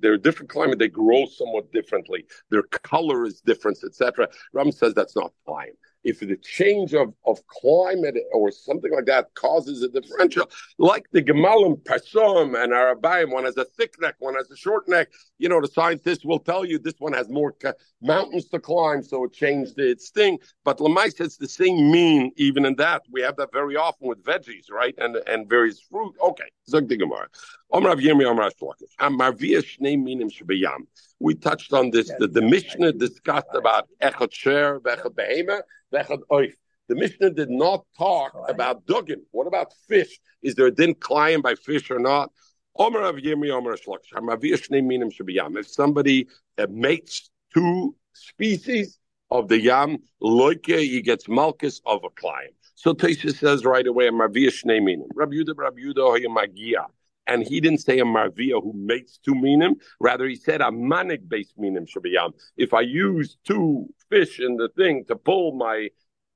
they're 0.00 0.14
a 0.14 0.18
different 0.18 0.50
climate, 0.50 0.78
they 0.78 0.88
grow 0.88 1.26
somewhat 1.26 1.70
differently. 1.72 2.24
Their 2.50 2.62
color 2.62 3.26
is 3.26 3.42
different, 3.42 3.78
etc. 3.84 4.28
Rambam 4.54 4.72
says 4.72 4.94
that's 4.94 5.16
not 5.16 5.32
climb 5.46 5.74
if 6.04 6.20
the 6.20 6.36
change 6.36 6.94
of, 6.94 7.14
of 7.26 7.46
climate 7.46 8.16
or 8.32 8.50
something 8.50 8.92
like 8.92 9.06
that 9.06 9.34
causes 9.34 9.82
a 9.82 9.88
differential, 9.88 10.50
like 10.78 11.06
the 11.12 11.22
Gemalim, 11.22 11.82
Pasom, 11.82 12.60
and 12.60 12.72
Arabayim, 12.72 13.32
one 13.32 13.44
has 13.44 13.56
a 13.56 13.64
thick 13.64 13.94
neck, 14.00 14.16
one 14.18 14.34
has 14.34 14.50
a 14.50 14.56
short 14.56 14.88
neck. 14.88 15.10
You 15.38 15.48
know, 15.48 15.60
the 15.60 15.68
scientists 15.68 16.24
will 16.24 16.38
tell 16.38 16.64
you 16.64 16.78
this 16.78 16.94
one 16.98 17.12
has 17.12 17.28
more 17.28 17.52
ca- 17.52 17.74
mountains 18.00 18.48
to 18.48 18.58
climb, 18.58 19.02
so 19.02 19.24
it 19.24 19.32
changed 19.32 19.78
its 19.78 20.10
thing. 20.10 20.38
But 20.64 20.78
Lamais, 20.78 21.20
it's 21.20 21.36
the 21.36 21.48
same 21.48 21.90
mean, 21.90 22.32
even 22.36 22.64
in 22.64 22.76
that. 22.76 23.02
We 23.10 23.22
have 23.22 23.36
that 23.36 23.52
very 23.52 23.76
often 23.76 24.08
with 24.08 24.22
veggies, 24.24 24.70
right? 24.70 24.94
And 24.98 25.16
and 25.26 25.48
various 25.48 25.80
fruit. 25.80 26.14
Okay, 26.22 26.48
Zog 26.68 26.88
the 26.88 26.96
Gemara. 26.96 27.28
Omrav 27.72 28.00
Yirmi, 28.00 28.24
Omrav 28.24 28.52
Shlakish. 28.60 28.94
Amarvia 29.00 29.62
Shnei 29.62 30.00
Minim 30.00 30.30
Shabiyam. 30.30 30.86
We 31.22 31.36
touched 31.36 31.72
on 31.72 31.90
this. 31.90 32.10
The, 32.18 32.26
the 32.26 32.42
Mishnah 32.42 32.92
discussed 32.94 33.54
about 33.54 33.88
Echot 34.02 34.32
Sher, 34.32 34.80
Vechot 34.80 35.14
Behema, 35.14 35.62
Vechot 35.94 36.18
Oif. 36.32 36.52
The 36.88 36.96
Mishnah 36.96 37.30
did 37.30 37.48
not 37.48 37.84
talk 37.96 38.32
about 38.48 38.84
duggan. 38.86 39.22
What 39.30 39.46
about 39.46 39.72
fish? 39.88 40.18
Is 40.42 40.56
there 40.56 40.66
a 40.66 40.70
din 40.72 40.94
climb 40.94 41.40
by 41.40 41.54
fish 41.54 41.92
or 41.92 42.00
not? 42.00 42.32
Omer 42.76 43.02
of 43.02 43.16
Yirmi, 43.16 43.50
Omer 43.52 43.74
of 43.74 43.80
Shlakish. 43.80 44.12
Amarvia 44.16 44.54
Shnei 44.54 44.84
Minim 44.84 45.10
Shabiyam. 45.10 45.56
If 45.56 45.68
somebody 45.68 46.26
uh, 46.58 46.66
mates 46.68 47.30
two 47.54 47.94
species 48.14 48.98
of 49.30 49.46
the 49.46 49.60
yam, 49.60 49.98
loike, 50.20 50.66
he 50.66 51.00
gets 51.02 51.28
malchus 51.28 51.80
of 51.86 52.02
a 52.02 52.10
climb. 52.10 52.50
So 52.74 52.94
Taisha 52.94 53.32
says 53.32 53.64
right 53.64 53.86
away, 53.86 54.08
Amarvia 54.08 54.48
Shnei 54.48 54.82
Minim. 54.82 55.06
Rabbi 55.14 55.36
Yudah, 55.36 55.54
Rabbi 55.56 55.82
Yudah, 55.82 56.34
Magia. 56.34 56.86
And 57.26 57.44
he 57.44 57.60
didn't 57.60 57.80
say 57.80 58.00
a 58.00 58.04
marvia 58.04 58.60
who 58.62 58.72
mates 58.74 59.18
two 59.18 59.34
minim. 59.34 59.76
Rather, 60.00 60.26
he 60.26 60.34
said 60.34 60.60
a 60.60 60.72
manic 60.72 61.28
based 61.28 61.54
minim 61.56 61.86
shabiyam. 61.86 62.32
If 62.56 62.74
I 62.74 62.80
use 62.80 63.36
two 63.44 63.86
fish 64.10 64.40
in 64.40 64.56
the 64.56 64.68
thing 64.76 65.04
to 65.06 65.16
pull 65.16 65.52
my 65.52 65.90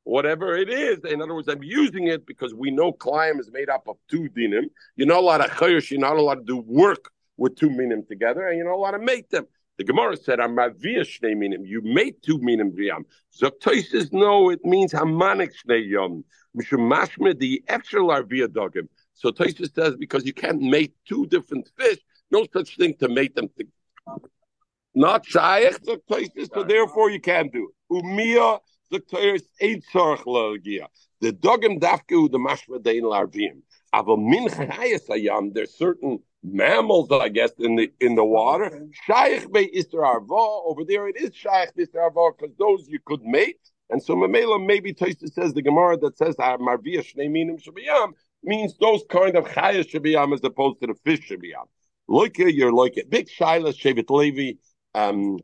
whatever 0.05 0.57
it 0.57 0.71
is, 0.71 1.01
in 1.05 1.21
other 1.21 1.35
words, 1.35 1.49
I'm 1.49 1.65
using 1.65 2.07
it 2.07 2.25
because 2.25 2.55
we 2.55 2.71
know 2.71 2.93
climb 2.93 3.41
is 3.41 3.51
made 3.51 3.69
up 3.69 3.89
of 3.89 3.97
two 4.09 4.29
dinim. 4.37 4.67
You're 4.95 5.09
not 5.09 5.19
allowed 5.19 5.39
to 5.39 5.49
chayosh, 5.49 5.91
you're 5.91 5.99
not 5.99 6.17
allowed 6.17 6.37
to 6.37 6.45
do 6.45 6.59
work 6.59 7.11
with 7.37 7.57
two 7.57 7.71
minim 7.71 8.05
together, 8.07 8.47
and 8.47 8.57
you're 8.57 8.69
not 8.69 8.77
allowed 8.77 8.93
to 8.93 9.01
make 9.01 9.29
them. 9.31 9.47
The 9.79 9.85
Gemara 9.85 10.17
said, 10.17 10.41
"I'm 10.41 10.55
mavia 10.55 11.03
shnei 11.03 11.37
minim." 11.37 11.67
You 11.67 11.83
mate 11.83 12.23
two 12.23 12.39
minim 12.39 12.73
v'yam. 12.73 13.05
Says, 13.31 14.13
"No, 14.13 14.49
it 14.51 14.65
means 14.65 14.93
hamanik 14.93 15.53
shnei 15.53 15.87
yom." 15.87 16.25
Mishum 16.57 16.89
mashme 16.91 17.39
the 17.39 17.63
extra 17.69 18.01
larvia 18.01 18.47
dogim. 18.49 18.89
So 19.17 19.33
Tosfos 19.33 19.75
says 19.75 19.97
because 19.97 20.27
you 20.27 20.35
can't 20.35 20.61
mate 20.61 20.95
two 21.09 21.27
different 21.27 21.71
fish, 21.77 21.99
no 22.31 22.47
such 22.53 22.77
thing 22.77 22.95
to 23.01 23.09
mate 23.09 23.35
them 23.35 23.49
together. 23.49 24.29
Not 24.95 25.25
shaykh, 25.25 25.83
the 25.85 26.01
Tosfos, 26.09 26.55
so 26.55 26.63
therefore 26.63 27.11
you 27.11 27.21
can't 27.21 27.51
do 27.53 27.71
it. 27.71 27.95
Umia, 27.95 28.61
the 28.91 29.01
Torah 29.01 29.39
ain't 29.61 29.85
tzarch 29.93 30.25
logia. 30.27 30.89
The 31.21 31.33
dogim 31.33 31.81
dafku 31.81 32.31
the 32.31 32.39
mashma 32.39 32.83
dein 32.83 33.03
larvim. 33.03 33.63
Aval 33.95 34.23
min 34.23 34.49
chayes 34.49 35.09
ayam. 35.09 35.55
There's 35.55 35.77
certain 35.77 36.19
mammals, 36.43 37.11
I 37.11 37.31
guess, 37.31 37.53
in 37.59 37.77
the 37.77 37.91
in 38.01 38.17
the 38.17 38.25
water. 38.25 38.87
Shaykh 39.07 39.51
be 39.51 39.75
ister 39.75 40.05
arva. 40.05 40.35
Over 40.35 40.85
there, 40.85 41.09
it 41.09 41.17
is 41.17 41.35
shaykh 41.35 41.71
ister 41.77 42.03
arva 42.03 42.33
because 42.39 42.55
those 42.59 42.87
you 42.89 42.99
could 43.05 43.23
mate. 43.23 43.61
And 43.89 44.03
so 44.03 44.15
Mamela 44.15 44.65
maybe 44.65 44.93
Taisa 44.93 45.33
says 45.33 45.55
the 45.55 45.63
Gemara 45.63 45.97
that 45.99 46.19
says 46.19 46.35
marvia 46.37 47.01
shnei 47.01 47.31
minim 47.31 47.57
shabiyam 47.57 48.13
means 48.47 48.77
those 48.79 49.03
kind 49.11 49.37
of 49.37 49.45
chayes 49.47 49.91
shabiyam 49.91 50.35
as 50.35 50.41
opposed 50.45 50.81
to 50.81 50.87
the 50.87 50.95
fish 51.05 51.29
shabiyam. 51.29 51.67
Look 52.09 52.39
you're 52.39 52.73
like 52.73 52.97
it. 52.97 53.11
Big 53.11 53.29
Shaila 53.29 53.75
Shevet 53.75 54.09
Levi, 54.11 54.59
um, 54.95 55.39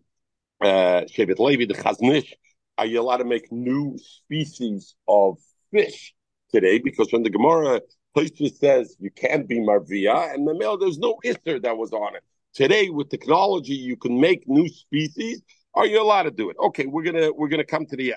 uh, 0.60 1.02
Shevet 1.12 1.38
Levi 1.38 1.66
the 1.66 1.74
Chaznish. 1.74 2.32
Are 2.78 2.86
you 2.86 3.00
allowed 3.00 3.18
to 3.18 3.24
make 3.24 3.50
new 3.50 3.98
species 3.98 4.94
of 5.08 5.38
fish 5.72 6.14
today? 6.52 6.78
Because 6.78 7.12
when 7.12 7.22
the 7.22 7.30
Gemara 7.30 7.80
Tosfos 8.16 8.56
says 8.58 8.96
you 9.00 9.10
can't 9.10 9.48
be 9.48 9.58
marvia, 9.58 10.32
and 10.34 10.46
the 10.46 10.54
male 10.54 10.76
there's 10.76 10.98
no 10.98 11.18
ister 11.24 11.58
that 11.58 11.76
was 11.76 11.92
on 11.92 12.14
it. 12.16 12.22
Today 12.54 12.90
with 12.90 13.08
technology, 13.08 13.74
you 13.74 13.96
can 13.96 14.20
make 14.20 14.46
new 14.46 14.68
species. 14.68 15.42
Are 15.74 15.86
you 15.86 16.02
allowed 16.02 16.24
to 16.24 16.30
do 16.30 16.50
it? 16.50 16.56
Okay, 16.62 16.84
we're 16.84 17.02
gonna 17.02 17.32
we're 17.32 17.48
gonna 17.48 17.64
come 17.64 17.86
to 17.86 17.96
the 17.96 18.14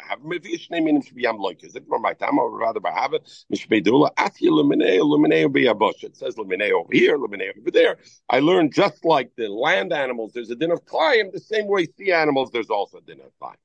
it 6.03 6.17
says 6.17 6.35
lemine 6.35 6.71
over 6.71 6.89
here, 6.91 7.17
lemine 7.17 7.57
over 7.57 7.71
there. 7.71 7.97
I 8.29 8.39
learned 8.39 8.73
just 8.73 9.05
like 9.05 9.31
the 9.37 9.47
land 9.47 9.93
animals, 9.93 10.33
there's 10.33 10.49
a 10.49 10.55
din 10.55 10.71
of 10.71 10.83
climb. 10.85 11.31
The 11.31 11.39
same 11.39 11.67
way 11.67 11.85
sea 11.97 12.11
animals, 12.11 12.51
there's 12.51 12.69
also 12.69 12.97
a 12.97 13.01
din 13.01 13.21
of 13.21 13.31
climb. 13.39 13.55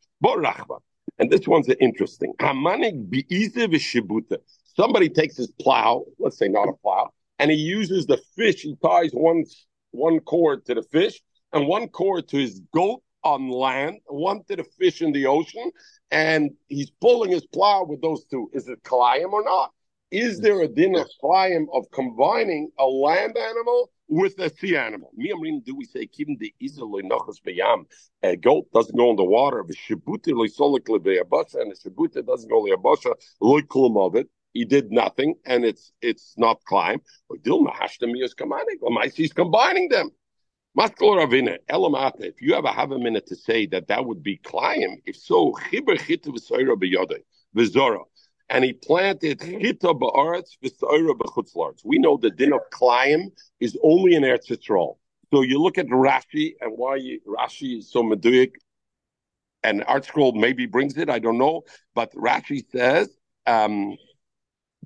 And 1.19 1.29
this 1.29 1.49
one's 1.49 1.69
interesting. 1.81 2.33
Somebody 4.77 5.09
takes 5.09 5.37
his 5.37 5.51
plow, 5.61 6.05
let's 6.21 6.39
say 6.39 6.47
not 6.47 6.69
a 6.69 6.75
plow, 6.75 7.11
and 7.41 7.51
he 7.51 7.57
uses 7.57 8.07
the 8.07 8.19
fish. 8.37 8.61
He 8.61 8.77
ties 8.77 9.11
one 9.11 9.45
one 9.91 10.21
cord 10.21 10.65
to 10.67 10.75
the 10.77 10.85
fish 10.85 11.21
and 11.53 11.67
one 11.67 11.89
cord 11.89 12.29
to 12.29 12.37
his 12.37 12.61
goat 12.73 13.03
on 13.25 13.49
land, 13.49 14.01
one 14.07 14.43
to 14.49 14.65
fish 14.79 15.03
in 15.03 15.13
the 15.13 15.27
ocean, 15.27 15.71
and 16.11 16.51
he's 16.69 16.91
pulling 17.01 17.31
his 17.31 17.47
plow 17.47 17.85
with 17.85 18.01
those 18.01 18.25
two. 18.25 18.51
Is 18.53 18.69
it 18.69 18.83
kalayim 18.83 19.33
or 19.33 19.45
not? 19.45 19.71
Is 20.11 20.41
there 20.41 20.61
a 20.63 20.69
din 20.69 20.97
of 20.97 21.09
kalayim 21.23 21.67
of 21.73 21.91
combining 21.93 22.71
a 22.79 22.85
land 22.85 23.37
animal 23.37 23.91
with 24.09 24.39
a 24.41 24.51
sea 24.51 24.77
animal? 24.77 25.13
Me 25.15 25.63
do 25.65 25.77
we 25.77 25.85
say 25.85 26.07
keeping 26.07 26.37
the 26.41 26.53
easily 26.59 27.03
nochas 27.03 27.41
beyam? 27.47 27.85
A 28.23 28.37
goat 28.37 28.67
doesn't 28.75 28.97
go 28.97 29.11
in 29.11 29.17
the 29.17 29.25
water. 29.25 29.65
The 29.67 29.77
shibuta 29.77 30.33
loisolik 30.33 30.89
lebeyabasha, 30.89 31.61
and 31.61 31.71
the 31.71 31.77
shibuta 31.77 32.27
doesn't 32.27 32.49
go 32.49 32.65
lebeyabasha 32.65 33.15
loy 33.41 33.61
klum 33.61 33.97
of 33.97 34.17
it 34.17 34.29
he 34.53 34.65
did 34.65 34.91
nothing, 34.91 35.37
and 35.45 35.65
it's 35.65 35.93
it's 36.03 36.35
not 36.37 36.63
climb. 36.65 37.01
But 37.29 37.43
Dilma 37.43 37.73
is 38.23 38.35
combining. 38.35 38.79
He's 39.15 39.33
combining 39.33 39.89
them. 39.89 40.11
If 40.83 42.41
you 42.41 42.55
have 42.55 42.91
a 42.93 42.99
minute 42.99 43.27
to 43.27 43.37
say 43.37 43.67
that 43.67 43.89
that 43.89 44.07
would 44.07 44.23
be 44.23 44.39
climb, 44.39 45.03
if 45.05 45.17
so, 45.17 45.55
and 48.53 48.65
he 48.65 48.73
planted 48.73 49.41
chita 49.41 49.95
ba'aretz 49.95 50.57
v'soira 50.65 51.13
b'chutzlarts. 51.13 51.83
We 51.85 51.99
know 51.99 52.17
the 52.17 52.31
din 52.31 52.55
of 52.55 52.61
climb 52.71 53.31
is 53.61 53.79
only 53.83 54.15
in 54.15 54.23
Eretz 54.23 54.49
Yisrael. 54.49 54.97
So 55.33 55.43
you 55.43 55.61
look 55.61 55.77
at 55.77 55.87
Rashi 55.87 56.55
and 56.63 56.73
why 56.77 56.99
Rashi 57.27 57.79
is 57.79 57.93
so 57.93 58.03
meduyik, 58.03 58.53
and 59.63 59.85
Art 59.85 60.07
Scroll 60.07 60.33
maybe 60.33 60.65
brings 60.65 60.97
it, 60.97 61.11
I 61.11 61.19
don't 61.19 61.37
know, 61.37 61.63
but 61.95 62.11
Rashi 62.15 62.65
says 62.73 63.11
um, 63.47 63.99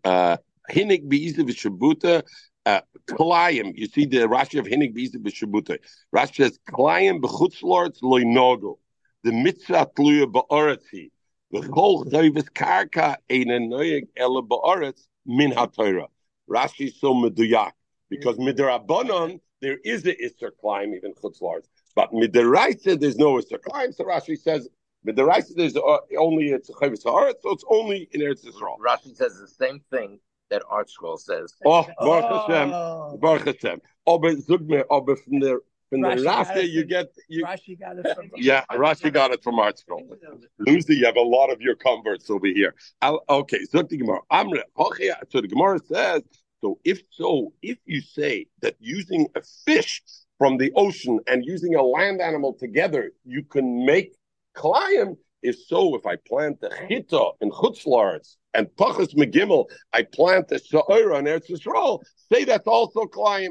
uh, 0.03 0.39
Hinik 0.71 1.09
Be'iza 1.09 1.45
v'Shabuta, 1.45 2.25
uh, 2.67 2.81
Klayim. 3.11 3.73
You 3.77 3.87
see 3.87 4.07
the 4.07 4.19
Rashi 4.19 4.59
of 4.59 4.67
Hinik 4.67 4.95
Be'iza 4.95 5.17
v'Shabuta. 5.17 5.79
Rashi 6.15 6.37
says, 6.37 6.59
Klayim 6.71 7.21
b'chutzlords 7.21 8.01
loinogo. 8.03 8.79
The 9.23 9.33
mitzvah 9.33 9.91
tluya 9.97 10.31
ba'aretzi. 10.31 11.11
V'chol 11.53 12.11
chayvis 12.11 12.51
karka 12.51 13.17
eina 13.31 13.61
noyeg 13.61 14.09
ele 14.17 14.43
ba'aretz 14.43 15.03
min 15.27 15.53
ha'torah. 15.53 16.09
Rashi 16.49 16.89
is 16.89 17.01
so 17.01 17.15
meduyak. 17.15 17.73
Because 18.11 18.37
midirabanon, 18.37 19.41
there 19.61 19.79
is 19.85 20.07
a 20.07 20.15
Isser 20.15 20.51
climb, 20.61 20.95
even 20.95 21.15
chutzlords. 21.15 21.67
But 21.95 22.13
midiraisa, 22.13 22.99
there's 23.01 23.17
no 23.17 23.35
Isser 23.35 23.61
climb. 23.61 23.93
So 23.93 24.05
Rashi 24.05 24.39
says, 24.39 24.69
the 25.05 25.13
Rashi 25.13 25.59
is 25.59 25.77
uh, 25.77 25.99
only 26.19 26.49
it's 26.49 26.71
Chavis 26.71 27.05
Haaretz, 27.05 27.43
so 27.43 27.51
it's 27.51 27.65
only 27.69 28.09
in 28.13 28.21
Eretz 28.23 28.45
Yisrael. 28.45 28.79
Rashi 28.79 29.15
says 29.15 29.39
the 29.39 29.49
same 29.49 29.81
thing 29.91 30.19
that 30.51 30.63
art 30.69 30.89
ArtScroll 30.89 31.19
says. 31.19 31.55
Oh, 31.65 31.87
Baruch 31.99 32.25
oh. 32.29 32.47
Hashem, 32.47 33.21
Baruch 33.21 33.47
Hashem. 33.47 33.81
Oh, 34.07 34.19
but 34.19 34.37
Zugme, 34.37 34.85
oh, 34.91 35.01
but 35.01 35.19
from 35.21 35.41
the 35.41 35.61
from 35.91 36.01
Rashi 36.01 36.17
the 36.17 36.25
Rashi, 36.25 36.71
you 36.71 36.85
get 36.85 37.07
you, 37.29 37.45
Rashi 37.45 37.79
got 37.79 37.99
it 37.99 38.15
from 38.15 38.31
yeah, 38.37 38.65
Rashi 38.73 39.13
got 39.13 39.33
it 39.33 39.43
from 39.43 39.57
ArtScroll. 39.57 40.17
Lucy, 40.59 40.97
you 40.97 41.07
have 41.07 41.17
a 41.17 41.21
lot 41.21 41.51
of 41.51 41.61
your 41.61 41.77
converts 41.77 42.31
over 42.31 42.47
here. 42.47 42.75
I'll, 43.01 43.23
okay, 43.29 43.65
Zug 43.65 43.89
the 43.89 43.97
Gemara. 43.97 44.21
Amre, 44.33 44.63
oh, 44.77 44.93
so 45.31 45.41
the 45.41 45.49
Gemara 45.49 45.79
says. 45.87 46.23
So 46.61 46.79
if 46.85 47.03
so, 47.11 47.53
if 47.61 47.77
you 47.85 48.01
say 48.01 48.47
that 48.63 48.77
using 48.81 49.27
a 49.35 49.43
fish 49.67 50.03
from 50.39 50.57
the 50.57 50.73
ocean 50.75 51.21
and 51.27 51.45
using 51.45 51.75
a 51.75 51.83
land 51.83 52.23
animal 52.23 52.55
together, 52.55 53.13
you 53.25 53.43
can 53.43 53.85
make 53.85 54.17
Kalayim 54.57 55.17
if 55.45 55.57
so, 55.67 55.95
if 55.95 56.07
I 56.07 56.17
plant 56.17 56.61
the 56.61 56.71
chita 56.89 57.31
in 57.43 57.51
chutzlarts 57.51 58.37
and 58.55 58.67
pachas 58.79 59.15
megimel, 59.15 59.67
I 59.93 60.03
plant 60.03 60.49
the 60.49 60.57
sha'ira 60.57 61.19
in 61.19 61.27
Eretz 61.27 61.51
Yisrael, 61.51 62.01
say 62.33 62.45
that's 62.45 62.67
also 62.67 63.03
kalayim, 63.03 63.51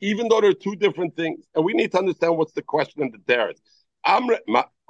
even 0.00 0.28
though 0.28 0.40
they're 0.40 0.54
two 0.54 0.74
different 0.74 1.14
things. 1.16 1.44
And 1.54 1.64
we 1.64 1.74
need 1.74 1.92
to 1.92 1.98
understand 1.98 2.38
what's 2.38 2.54
the 2.54 2.62
question 2.62 3.02
in 3.02 3.12
the 3.12 3.18
teretz. 3.18 3.60
Amre, 4.06 4.38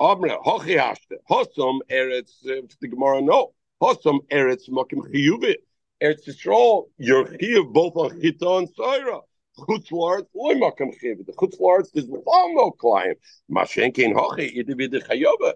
amre, 0.00 0.42
hochi 0.44 0.78
hashte, 0.78 1.16
hosom 1.28 1.80
Eretz, 1.90 2.30
uh, 2.48 2.62
the 2.80 2.88
Gemara, 2.88 3.20
no, 3.20 3.52
hosom 3.82 4.20
Eretz 4.30 4.70
mokim 4.70 5.00
chiyuvit. 5.12 5.56
Eretz 6.00 6.28
Yisrael, 6.28 6.84
you're 6.98 7.24
chiyuv 7.24 7.72
both 7.72 7.96
on 7.96 8.20
chita 8.20 8.48
and 8.48 8.68
sha'ira. 8.76 9.22
Chutzlarts, 9.58 10.26
loy. 10.34 10.54
The 10.54 11.34
chutzlarts, 11.38 11.92
there's 11.92 12.08
no 12.08 12.70
client. 12.72 13.18
Chayova. 13.50 15.52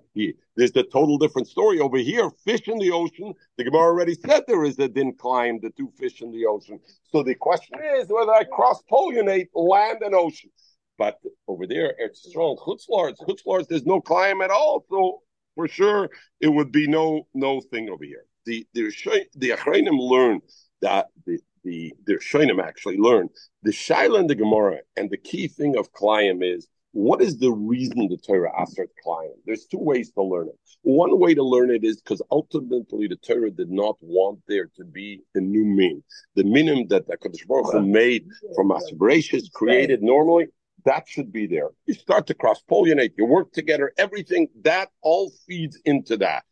There's 0.56 0.72
the 0.72 0.84
total 0.84 1.18
different 1.18 1.48
story 1.48 1.80
over 1.80 1.98
here. 1.98 2.30
Fish 2.44 2.68
in 2.68 2.78
the 2.78 2.92
ocean. 2.92 3.34
The 3.56 3.64
Gemara 3.64 3.82
already 3.82 4.14
said 4.14 4.44
there 4.46 4.64
is 4.64 4.78
a 4.78 4.88
din 4.88 5.14
climb, 5.14 5.60
the 5.60 5.70
two 5.70 5.92
fish 5.98 6.22
in 6.22 6.30
the 6.30 6.46
ocean. 6.46 6.80
So 7.10 7.22
the 7.22 7.34
question 7.34 7.78
is 7.96 8.08
whether 8.08 8.32
I 8.32 8.44
cross 8.44 8.82
pollinate 8.90 9.48
land 9.54 9.98
and 10.02 10.14
ocean. 10.14 10.50
But 10.96 11.18
over 11.46 11.66
there, 11.66 11.94
it's 11.98 12.28
strong 12.28 12.56
chutzlarts. 12.56 13.18
Chutzlarts, 13.20 13.68
there's 13.68 13.86
no 13.86 14.00
climb 14.00 14.42
at 14.42 14.50
all. 14.50 14.84
So 14.90 15.22
for 15.54 15.68
sure, 15.68 16.10
it 16.40 16.48
would 16.48 16.72
be 16.72 16.86
no 16.86 17.26
no 17.34 17.60
thing 17.60 17.88
over 17.88 18.04
here. 18.04 18.24
The 18.46 18.66
the 18.74 18.92
the 19.34 19.50
Achrayim 19.50 19.98
learn 19.98 20.40
that 20.82 21.08
the 21.26 21.40
the 21.68 21.94
the 22.06 22.14
Shoinim 22.14 22.62
actually 22.62 22.96
learn 22.96 23.28
the 23.62 23.70
Shaila 23.70 24.20
and 24.20 24.30
the 24.30 24.34
Gemara, 24.34 24.78
and 24.96 25.10
the 25.10 25.16
key 25.30 25.48
thing 25.48 25.76
of 25.76 25.92
Klayim 25.92 26.38
is 26.42 26.66
what 26.92 27.20
is 27.20 27.38
the 27.38 27.52
reason 27.52 28.08
the 28.08 28.16
Torah 28.16 28.52
asked 28.58 28.80
Klayim? 29.04 29.36
There's 29.44 29.66
two 29.66 29.78
ways 29.78 30.10
to 30.12 30.22
learn 30.22 30.48
it. 30.48 30.58
One 30.82 31.18
way 31.20 31.34
to 31.34 31.42
learn 31.42 31.70
it 31.70 31.84
is 31.84 32.00
because 32.00 32.22
ultimately 32.30 33.06
the 33.06 33.16
Torah 33.16 33.50
did 33.50 33.70
not 33.70 33.96
want 34.00 34.40
there 34.48 34.68
to 34.76 34.84
be 34.84 35.22
a 35.34 35.40
new 35.40 35.64
min. 35.64 36.02
The 36.34 36.44
minim 36.44 36.88
that 36.88 37.06
the 37.06 37.16
Kodesh 37.18 37.46
Baruch 37.46 37.72
Hu 37.72 37.82
made 37.82 38.26
from 38.56 38.72
aspirations 38.72 39.50
created 39.52 40.02
normally, 40.02 40.46
that 40.86 41.06
should 41.06 41.30
be 41.30 41.46
there. 41.46 41.68
You 41.86 41.94
start 41.94 42.26
to 42.28 42.34
cross 42.34 42.62
pollinate, 42.70 43.12
you 43.18 43.26
work 43.26 43.52
together, 43.52 43.92
everything 43.98 44.48
that 44.62 44.88
all 45.02 45.30
feeds 45.46 45.78
into 45.84 46.16
that. 46.18 46.44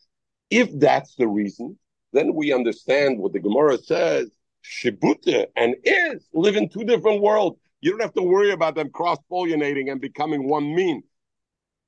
If 0.50 0.68
that's 0.78 1.14
the 1.16 1.26
reason, 1.26 1.78
then 2.12 2.34
we 2.34 2.52
understand 2.52 3.18
what 3.18 3.32
the 3.32 3.40
Gemara 3.40 3.78
says 3.78 4.30
Shibuta 4.68 5.46
and 5.56 5.76
is 5.84 6.28
live 6.32 6.56
in 6.56 6.68
two 6.68 6.84
different 6.84 7.22
worlds. 7.22 7.58
You 7.80 7.90
don't 7.92 8.00
have 8.00 8.14
to 8.14 8.22
worry 8.22 8.50
about 8.50 8.74
them 8.74 8.90
cross 8.90 9.18
pollinating 9.30 9.92
and 9.92 10.00
becoming 10.00 10.48
one 10.48 10.74
mean. 10.74 11.02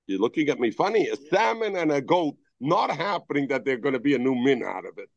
You're 0.07 0.21
looking 0.21 0.49
at 0.49 0.61
me 0.61 0.71
funny. 0.71 1.09
A 1.09 1.17
salmon 1.17 1.77
and 1.77 1.91
a 1.91 2.01
goat, 2.01 2.37
not 2.61 2.91
happening 2.91 3.49
that 3.49 3.65
they're 3.65 3.79
going 3.79 3.95
to 3.95 4.01
be 4.01 4.15
a 4.15 4.19
new 4.19 4.35
min 4.35 4.63
out 4.63 4.85
of 4.87 4.97
it. 4.99 5.09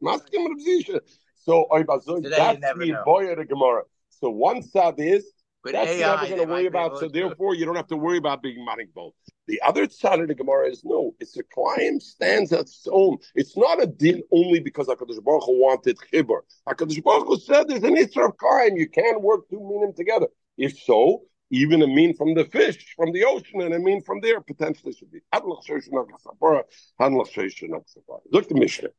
So 1.36 1.67
that's 1.71 2.06
the 2.06 3.02
boy 3.06 3.32
of 3.32 3.38
the 3.38 3.45
Gemara. 3.45 3.84
So 4.10 4.30
one 4.30 4.62
side 4.63 4.95
is 4.97 5.32
With 5.63 5.74
That's 5.74 5.91
AI, 5.91 6.15
never 6.15 6.28
going 6.28 6.47
to 6.47 6.54
worry 6.54 6.65
about. 6.65 6.97
So 7.00 7.08
therefore, 7.08 7.54
you 7.54 7.65
don't 7.65 7.76
have 7.76 7.88
to 7.88 7.97
worry 7.97 8.17
about 8.17 8.41
being 8.41 8.65
manic 8.65 8.93
both. 8.95 9.13
The 9.47 9.62
other 9.62 9.88
side 9.89 10.19
of 10.19 10.28
the 10.28 10.34
Gemara 10.34 10.69
is 10.69 10.84
no. 10.84 11.13
It's 11.19 11.38
a 11.38 11.43
climb 11.43 12.00
stands 12.00 12.52
on 12.52 12.62
its 12.62 12.88
own. 12.91 13.17
It's 13.36 13.56
not 13.56 13.82
a 13.82 13.86
din 13.86 14.24
only 14.32 14.60
because 14.60 14.88
Hakadosh 14.88 15.24
Baruch 15.24 15.43
Hu 15.45 15.62
wanted 15.62 15.97
chibur. 16.12 16.39
Hakadosh 16.67 17.04
Baruch 17.04 17.28
Hu 17.28 17.38
said 17.38 17.67
there's 17.67 17.84
an 17.84 17.95
Isra 17.95 18.30
of 18.30 18.38
Kaim. 18.39 18.76
You 18.76 18.89
can't 18.89 19.21
work 19.21 19.50
two 19.50 19.60
minim 19.60 19.93
together. 19.93 20.28
If 20.58 20.80
so, 20.80 21.24
even 21.52 21.82
a 21.82 21.88
mean 21.88 22.15
from 22.15 22.34
the 22.34 22.45
fish 22.45 22.95
from 22.95 23.12
the 23.12 23.26
ocean 23.26 23.62
and 23.62 23.74
a 23.74 23.80
mean 23.80 24.02
from 24.02 24.21
there 24.21 24.41
potentially 24.41 24.93
should 24.93 25.12
be. 25.12 25.19
Hadlach 25.34 25.65
Shoshan 25.67 25.91
Agasapara, 25.91 26.63
Hadlach 27.00 27.30
Shoshan 27.32 27.69
Agasapara. 27.69 28.21
Look 28.32 28.47
the 28.47 28.56
Mishnah. 28.56 28.89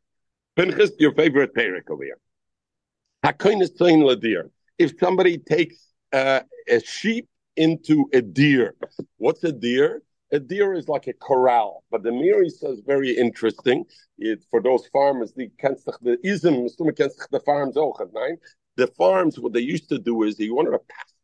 Pinchas, 0.55 0.93
your 0.99 1.15
favorite 1.15 1.55
parak 1.55 1.91
over 1.91 2.05
here. 2.05 2.19
Hakoinis 3.25 3.77
Tzayin 3.77 4.03
Ladir. 4.03 4.51
If 4.79 4.93
somebody 5.01 5.39
takes 5.39 5.92
uh, 6.13 6.41
a 6.69 6.81
sheep 6.81 7.29
into 7.57 8.09
a 8.13 8.23
deer, 8.23 8.75
what's 9.19 9.45
a 9.45 9.53
deer? 9.53 10.03
A 10.33 10.39
deer 10.39 10.73
is 10.73 10.89
like 10.89 11.09
a 11.09 11.13
corral, 11.13 11.85
but 11.91 12.03
the 12.03 12.09
Meiri 12.11 12.51
says 12.51 12.81
very 12.87 13.11
interesting. 13.11 13.85
It, 14.17 14.43
for 14.51 14.63
those 14.63 14.87
farmers, 14.87 15.35
the 15.35 15.51
the 16.01 16.17
ism, 16.25 16.55
the 16.65 17.41
farms 17.45 17.77
nein? 17.77 18.39
The 18.77 18.87
farms, 18.87 19.39
what 19.39 19.53
they 19.53 19.61
used 19.61 19.91
to 19.91 19.99
do 19.99 20.23
is 20.23 20.37
they 20.37 20.49
wanted 20.49 20.71
to 20.71 20.81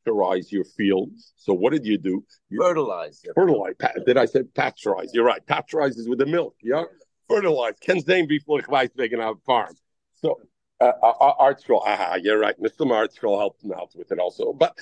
pasteurize 0.06 0.52
your 0.52 0.64
field. 0.64 1.10
So 1.36 1.54
what 1.54 1.72
did 1.72 1.86
you 1.86 1.96
do? 1.96 2.22
You 2.50 2.60
Fertilize. 2.60 3.22
fertilize. 3.34 3.74
Pa- 3.78 3.92
did 4.04 4.18
I 4.18 4.26
say 4.26 4.42
pasteurize? 4.42 5.08
You're 5.14 5.24
right. 5.24 5.40
Pasteurize 5.46 5.96
is 5.96 6.06
with 6.06 6.18
the 6.18 6.26
milk. 6.26 6.54
Yeah, 6.62 6.84
fertilize. 7.28 7.74
Ken's 7.80 8.06
name 8.06 8.26
before 8.26 8.60
Weiswegen 8.60 9.20
our 9.20 9.36
farm. 9.46 9.74
So 10.16 10.38
uh, 10.80 10.92
uh, 11.02 11.32
Art 11.38 11.60
Scroll. 11.60 11.82
Aha, 11.84 12.16
you're 12.16 12.38
right. 12.38 12.58
Mr. 12.60 12.90
Art 12.90 13.12
Scroll 13.12 13.38
helped 13.38 13.64
him 13.64 13.72
out 13.72 13.90
with 13.94 14.12
it 14.12 14.18
also. 14.18 14.52
But 14.52 14.76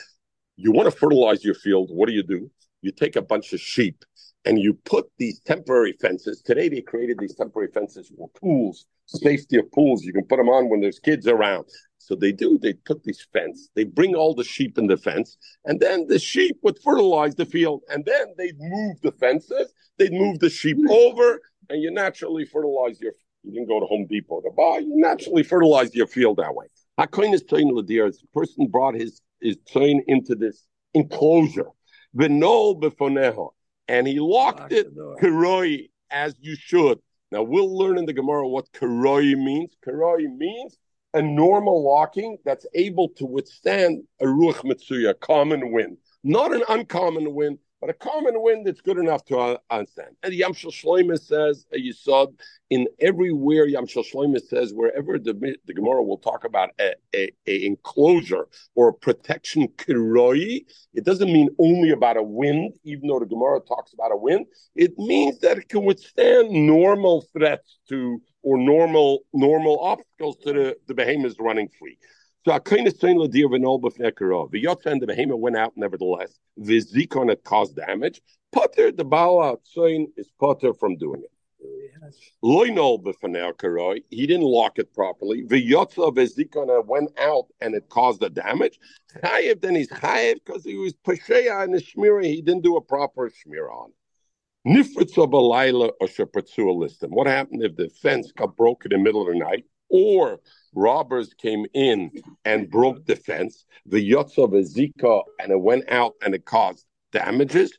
you 0.56 0.72
want 0.72 0.90
to 0.90 0.96
fertilize 0.96 1.44
your 1.44 1.54
field. 1.54 1.90
What 1.92 2.09
do 2.09 2.14
you 2.14 2.22
do? 2.22 2.50
You 2.82 2.92
take 2.92 3.16
a 3.16 3.22
bunch 3.22 3.52
of 3.52 3.61
sheep 3.61 4.04
and 4.44 4.59
you 4.59 4.74
put 4.85 5.06
these 5.18 5.40
temporary 5.40 5.92
fences. 6.00 6.40
Today 6.40 6.68
they 6.68 6.80
created 6.80 7.18
these 7.18 7.35
temporary 7.35 7.70
fences 7.72 8.11
for 8.16 8.28
pools, 8.40 8.87
safety 9.06 9.59
of 9.59 9.70
pools. 9.72 10.04
You 10.04 10.12
can 10.12 10.24
put 10.24 10.37
them 10.37 10.48
on 10.48 10.68
when 10.68 10.80
there's 10.80 11.00
kids 11.00 11.26
around. 11.26 11.66
So 11.98 12.14
they 12.14 12.30
do. 12.30 12.56
They 12.56 12.72
put 12.72 13.02
these 13.02 13.26
fence. 13.32 13.68
They 13.74 13.82
bring 13.82 14.14
all 14.14 14.35
the 14.35 14.44
sheep 14.44 14.78
in 14.78 14.87
the 14.87 14.96
fence, 14.96 15.37
and 15.64 15.80
then 15.80 16.06
the 16.06 16.20
sheep 16.20 16.56
would 16.62 16.78
fertilize 16.78 17.35
the 17.35 17.44
field, 17.44 17.82
and 17.88 18.04
then 18.04 18.26
they'd 18.38 18.59
move 18.61 19.00
the 19.02 19.11
fences. 19.11 19.72
They'd 19.98 20.12
move 20.12 20.38
the 20.38 20.48
sheep 20.48 20.76
over, 20.88 21.40
and 21.68 21.82
you 21.82 21.90
naturally 21.90 22.44
fertilize 22.44 23.00
your. 23.00 23.12
You 23.46 23.52
didn't 23.52 23.68
go 23.68 23.78
to 23.78 23.87
Home 23.87 24.06
Depot 24.11 24.40
to 24.40 24.50
buy. 24.50 24.78
You 24.78 24.92
naturally 24.96 25.44
fertilize 25.44 25.94
your 25.94 26.09
field 26.09 26.38
that 26.38 26.54
way. 26.54 26.66
Hakoin 26.98 27.32
is 27.32 27.44
tzayin 27.44 27.70
ladir. 27.70 28.11
The 28.11 28.26
person 28.35 28.66
brought 28.66 28.94
his 28.96 29.22
his 29.40 29.56
tzayin 29.72 30.00
into 30.09 30.35
this 30.35 30.66
enclosure, 30.94 31.68
v'nol 32.16 32.80
befoneho, 32.80 33.50
and 33.87 34.09
he 34.09 34.18
locked 34.18 34.72
it 34.72 34.88
karoi 35.22 35.88
as 36.11 36.35
you 36.40 36.56
should. 36.56 36.98
Now 37.30 37.42
we'll 37.44 37.76
learn 37.76 37.98
in 37.98 38.06
the 38.06 38.12
Gemara 38.12 38.48
what 38.48 38.72
karoi 38.72 39.37
means. 39.37 39.76
Karoi 39.87 40.26
means 40.37 40.76
a 41.14 41.22
normal 41.22 41.85
locking 41.85 42.38
that's 42.44 42.66
able 42.74 43.11
to 43.11 43.26
withstand 43.26 44.02
a 44.20 44.24
ruach 44.24 44.64
mitzuya, 44.64 45.18
common 45.20 45.70
wind, 45.70 45.98
not 46.24 46.52
an 46.52 46.64
uncommon 46.68 47.32
wind, 47.32 47.59
but 47.81 47.91
a 47.91 47.95
common 47.95 48.35
wind 48.43 48.67
that's 48.67 48.81
good 48.81 48.99
enough 48.99 49.25
to 49.27 49.59
understand. 49.71 50.17
And 50.23 50.33
Yamshel 50.33 50.73
Shloimeh 50.73 51.21
says, 51.21 51.67
you 51.73 51.93
saw 51.93 52.27
in 52.71 52.87
everywhere 53.01 53.67
Yamshel 53.67 54.05
Shloimeh 54.11 54.41
says, 54.41 54.73
wherever 54.73 55.19
the, 55.19 55.57
the 55.67 55.75
Gemara 55.75 56.03
will 56.03 56.19
talk 56.19 56.45
about 56.45 56.71
a, 56.81 56.95
a, 57.15 57.31
a 57.47 57.67
enclosure 57.67 58.49
or 58.75 58.89
a 58.89 58.95
protection 58.95 59.69
kiroi, 59.77 60.65
it 60.95 61.05
doesn't 61.05 61.33
mean 61.33 61.51
only 61.59 61.91
about 61.91 62.17
a 62.17 62.23
wind, 62.23 62.75
even 62.85 63.09
though 63.09 63.21
the 63.21 63.27
Gemara 63.27 63.61
talks 63.61 63.93
about 63.93 64.12
a 64.12 64.17
wind. 64.17 64.47
It 64.75 64.99
means 64.99 65.41
that 65.41 65.59
it 65.59 65.69
can 65.69 65.85
withstand 65.85 66.51
normal 66.51 67.27
threats 67.33 67.79
to 67.89 68.21
or 68.43 68.57
normal 68.57 69.25
normal 69.33 69.81
obstacles 69.81 70.37
to 70.39 70.53
the, 70.53 70.77
the 70.87 70.95
behemoths 70.95 71.37
running 71.41 71.69
free. 71.79 71.99
So 72.46 72.52
Akaina 72.52 72.96
Sain 72.96 73.16
Ladir 73.16 73.46
Vinol 73.46 73.80
Befnekara. 73.80 74.48
The 74.52 74.62
Yotza 74.62 74.87
and 74.87 75.02
the 75.02 75.06
behemoth 75.09 75.40
went 75.40 75.56
out 75.56 75.72
nevertheless. 75.74 76.38
The 76.56 76.80
Zikon 76.80 77.28
had 77.28 77.42
caused 77.42 77.74
damage. 77.74 78.22
Potter, 78.52 78.92
the 78.92 79.04
Baal 79.04 79.61
Sain 79.64 80.12
is 80.16 80.30
Potter 80.38 80.72
from 80.72 80.96
doing 80.96 81.24
it. 81.24 82.14
Loinol 82.44 83.02
Befnekara. 83.02 84.00
He 84.11 84.28
didn't 84.28 84.46
lock 84.46 84.78
it 84.78 84.94
properly. 84.94 85.42
The 85.42 85.56
Vezikon 85.61 86.87
went 86.87 87.11
out 87.18 87.46
and 87.61 87.74
it 87.74 87.88
caused 87.88 88.20
the 88.20 88.30
damage. 88.30 88.78
Chayev, 89.24 89.61
then 89.61 89.74
he's 89.74 89.88
Chayev 89.88 90.37
because 90.46 90.62
he 90.62 90.76
was 90.76 90.94
Pasheya 91.04 91.64
and 91.64 91.74
the 91.74 91.78
Shmira. 91.78 92.26
He 92.26 92.42
didn't 92.42 92.62
do 92.62 92.76
a 92.76 92.80
proper 92.80 93.28
Shmira 93.28 93.72
on 93.72 93.90
it. 93.90 94.72
Nifritza 94.72 95.28
Balayla 95.28 95.90
or 96.00 96.06
Shepratzu 96.06 96.76
listem. 96.76 97.09
What 97.09 97.26
happened 97.26 97.64
if 97.64 97.74
the 97.74 97.88
fence 97.88 98.30
got 98.30 98.56
broken 98.56 98.92
in 98.92 99.00
the 99.00 99.04
middle 99.04 99.22
of 99.22 99.32
the 99.32 99.37
night 99.37 99.64
or 99.88 100.40
robbers 100.77 101.35
came 101.35 101.67
in 101.75 102.11
and 102.45 102.71
broke 102.71 103.05
the 103.07 103.17
fence, 103.17 103.65
the 103.85 104.11
Yotza 104.11 104.47
Zika, 104.47 105.23
and 105.41 105.51
it 105.51 105.61
went 105.61 105.91
out 105.91 106.15
and 106.23 106.35
it 106.35 106.45
caused 106.45 106.85
damages? 107.12 107.77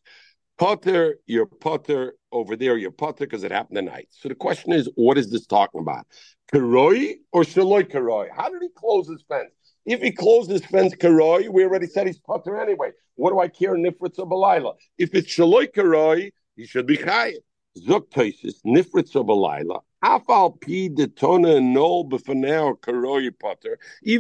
Potter, 0.58 1.20
you're 1.28 1.46
Potter 1.46 2.16
over 2.32 2.56
there, 2.56 2.78
you're 2.78 2.92
Potter 2.92 3.26
because 3.26 3.44
it 3.44 3.52
happened 3.52 3.78
at 3.78 3.84
night. 3.84 4.08
So 4.10 4.28
the 4.28 4.36
question 4.36 4.74
is, 4.74 4.90
what 4.96 5.18
is 5.18 5.30
this 5.32 5.46
talking 5.46 5.82
about? 5.82 6.08
Karoi 6.52 7.16
or 7.32 7.44
Shaloi 7.44 7.90
Karoi? 7.90 8.28
How 8.36 8.50
did 8.50 8.62
he 8.62 8.70
close 8.76 9.08
his 9.08 9.24
fence? 9.30 9.52
If 9.86 10.02
he 10.02 10.12
closed 10.12 10.50
his 10.50 10.66
fence 10.66 10.96
Karoi, 10.96 11.48
we 11.48 11.64
already 11.64 11.86
said 11.86 12.08
he's 12.08 12.20
Potter 12.20 12.60
anyway. 12.60 12.90
What 13.16 13.30
do 13.30 13.40
I 13.40 13.48
care, 13.48 13.76
Nifritza 13.76 14.28
Balayla? 14.28 14.74
If 14.98 15.14
it's 15.14 15.28
Shaloi 15.28 15.68
Karoi, 15.72 16.32
he 16.56 16.66
should 16.66 16.88
be 16.88 16.98
chayiv. 16.98 17.38
Zok 17.78 18.10
toisis 18.10 18.56
nifritza 18.66 19.24
b'layla. 19.26 19.80
Afal 19.80 19.87
Even 20.04 20.22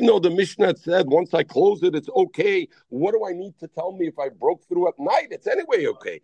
though 0.07 0.19
the 0.19 0.33
Mishnah 0.35 0.75
said 0.77 1.07
once 1.07 1.33
I 1.33 1.43
close 1.43 1.83
it, 1.83 1.95
it's 1.95 2.09
okay. 2.09 2.67
What 2.89 3.11
do 3.11 3.25
I 3.25 3.33
need 3.33 3.53
to 3.59 3.67
tell 3.67 3.91
me 3.91 4.07
if 4.07 4.17
I 4.17 4.29
broke 4.29 4.67
through 4.67 4.87
at 4.87 4.95
night? 4.97 5.27
It's 5.31 5.45
anyway 5.45 5.85
okay. 5.85 6.21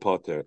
Potter. 0.00 0.44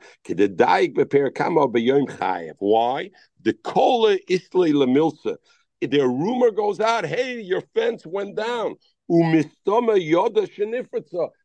Why? 2.60 3.10
The 3.44 3.54
kola 3.64 4.12
isle 4.12 4.74
lemilsa. 4.74 5.36
The 5.82 6.08
rumor 6.08 6.52
goes 6.52 6.80
out, 6.80 7.06
hey, 7.06 7.42
your 7.42 7.62
fence 7.74 8.06
went 8.06 8.38
down. 8.38 8.76
Yoda. 9.10 9.50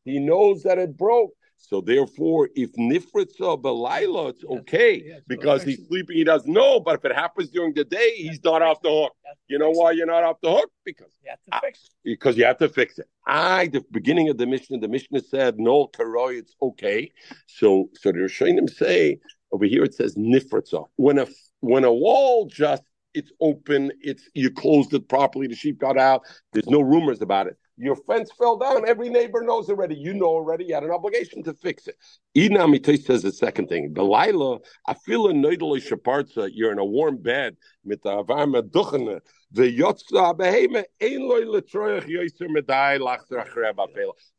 He 0.05 0.19
knows 0.21 0.63
that 0.63 0.79
it 0.79 0.97
broke. 0.97 1.33
So 1.59 1.81
therefore, 1.81 2.49
if 2.55 2.73
nifritza 2.75 3.61
belayla, 3.61 4.31
it's 4.31 4.45
okay 4.45 5.03
yes, 5.05 5.21
because 5.27 5.63
he's 5.63 5.87
sleeping. 5.89 6.17
He 6.17 6.23
doesn't 6.25 6.53
know. 6.53 6.79
But 6.81 6.97
if 6.97 7.05
it 7.05 7.15
happens 7.15 7.51
during 7.51 7.75
the 7.75 7.85
day, 7.85 8.13
he's 8.17 8.43
not 8.45 8.63
off 8.63 8.81
the 8.83 8.91
hook. 8.91 9.13
You 9.49 9.59
know 9.59 9.71
why 9.71 9.93
you're 9.93 10.07
not 10.07 10.23
off 10.23 10.37
the 10.43 10.53
hook? 10.53 10.71
Because 10.85 11.11
You 11.25 11.31
have 11.31 11.61
to 11.61 11.67
fix 11.67 11.85
it. 11.85 11.91
because 12.05 12.37
you 12.37 12.45
have 12.45 12.59
to 12.59 12.69
fix 12.69 12.99
it. 12.99 13.07
I, 13.27 13.67
the 13.69 13.83
beginning 13.91 14.29
of 14.29 14.39
the 14.39 14.47
Mishnah, 14.47 14.79
the 14.79 14.89
Mishnah 14.89 15.21
said 15.21 15.59
no 15.59 15.89
karoi, 15.89 16.39
it's 16.39 16.55
okay. 16.63 17.11
So, 17.47 17.91
so 17.95 18.13
the 18.13 18.19
Rishonim 18.19 18.69
say 18.71 19.19
over 19.51 19.65
here 19.65 19.83
it 19.85 19.95
says 19.95 20.15
nifritza. 20.15 20.85
When 20.97 21.19
a 21.19 21.27
when 21.61 21.85
a 21.85 21.93
wall 21.93 22.47
just 22.47 22.83
it's 23.15 23.33
open, 23.41 23.91
it's 24.03 24.29
you 24.35 24.51
closed 24.51 24.93
it 24.93 25.09
properly, 25.09 25.47
the 25.47 25.57
sheep 25.57 25.79
got 25.79 25.99
out. 25.99 26.23
There's 26.53 26.69
no 26.69 26.81
rumors 26.81 27.23
about 27.23 27.47
it. 27.47 27.57
Your 27.79 27.97
fence 27.97 28.31
fell 28.39 28.57
down. 28.57 28.89
Every 28.89 29.11
neighbor 29.11 29.43
knows 29.43 29.69
already. 29.69 29.97
You 29.97 30.15
know 30.15 30.27
already. 30.27 30.65
You 30.65 30.75
had 30.75 30.85
an 30.85 30.91
obligation 30.91 31.43
to 31.43 31.53
fix 31.53 31.87
it. 31.87 31.97
Ina 32.35 32.61
Amitai 32.61 33.03
says 33.03 33.23
the 33.23 33.33
second 33.33 33.69
thing. 33.69 33.93
Delilah, 33.93 34.61
I 34.87 34.95
feel 34.95 35.29
a 35.29 35.33
noidally 35.33 35.87
shapartza. 35.87 36.45
Uh, 36.45 36.47
you're 36.47 36.73
in 36.73 36.79
a 36.79 36.85
warm 36.85 37.19
bed. 37.19 37.57
Mit 37.85 38.03
the 38.03 38.11
avarma 38.11 38.63
duchene. 38.63 39.21
The 39.53 39.69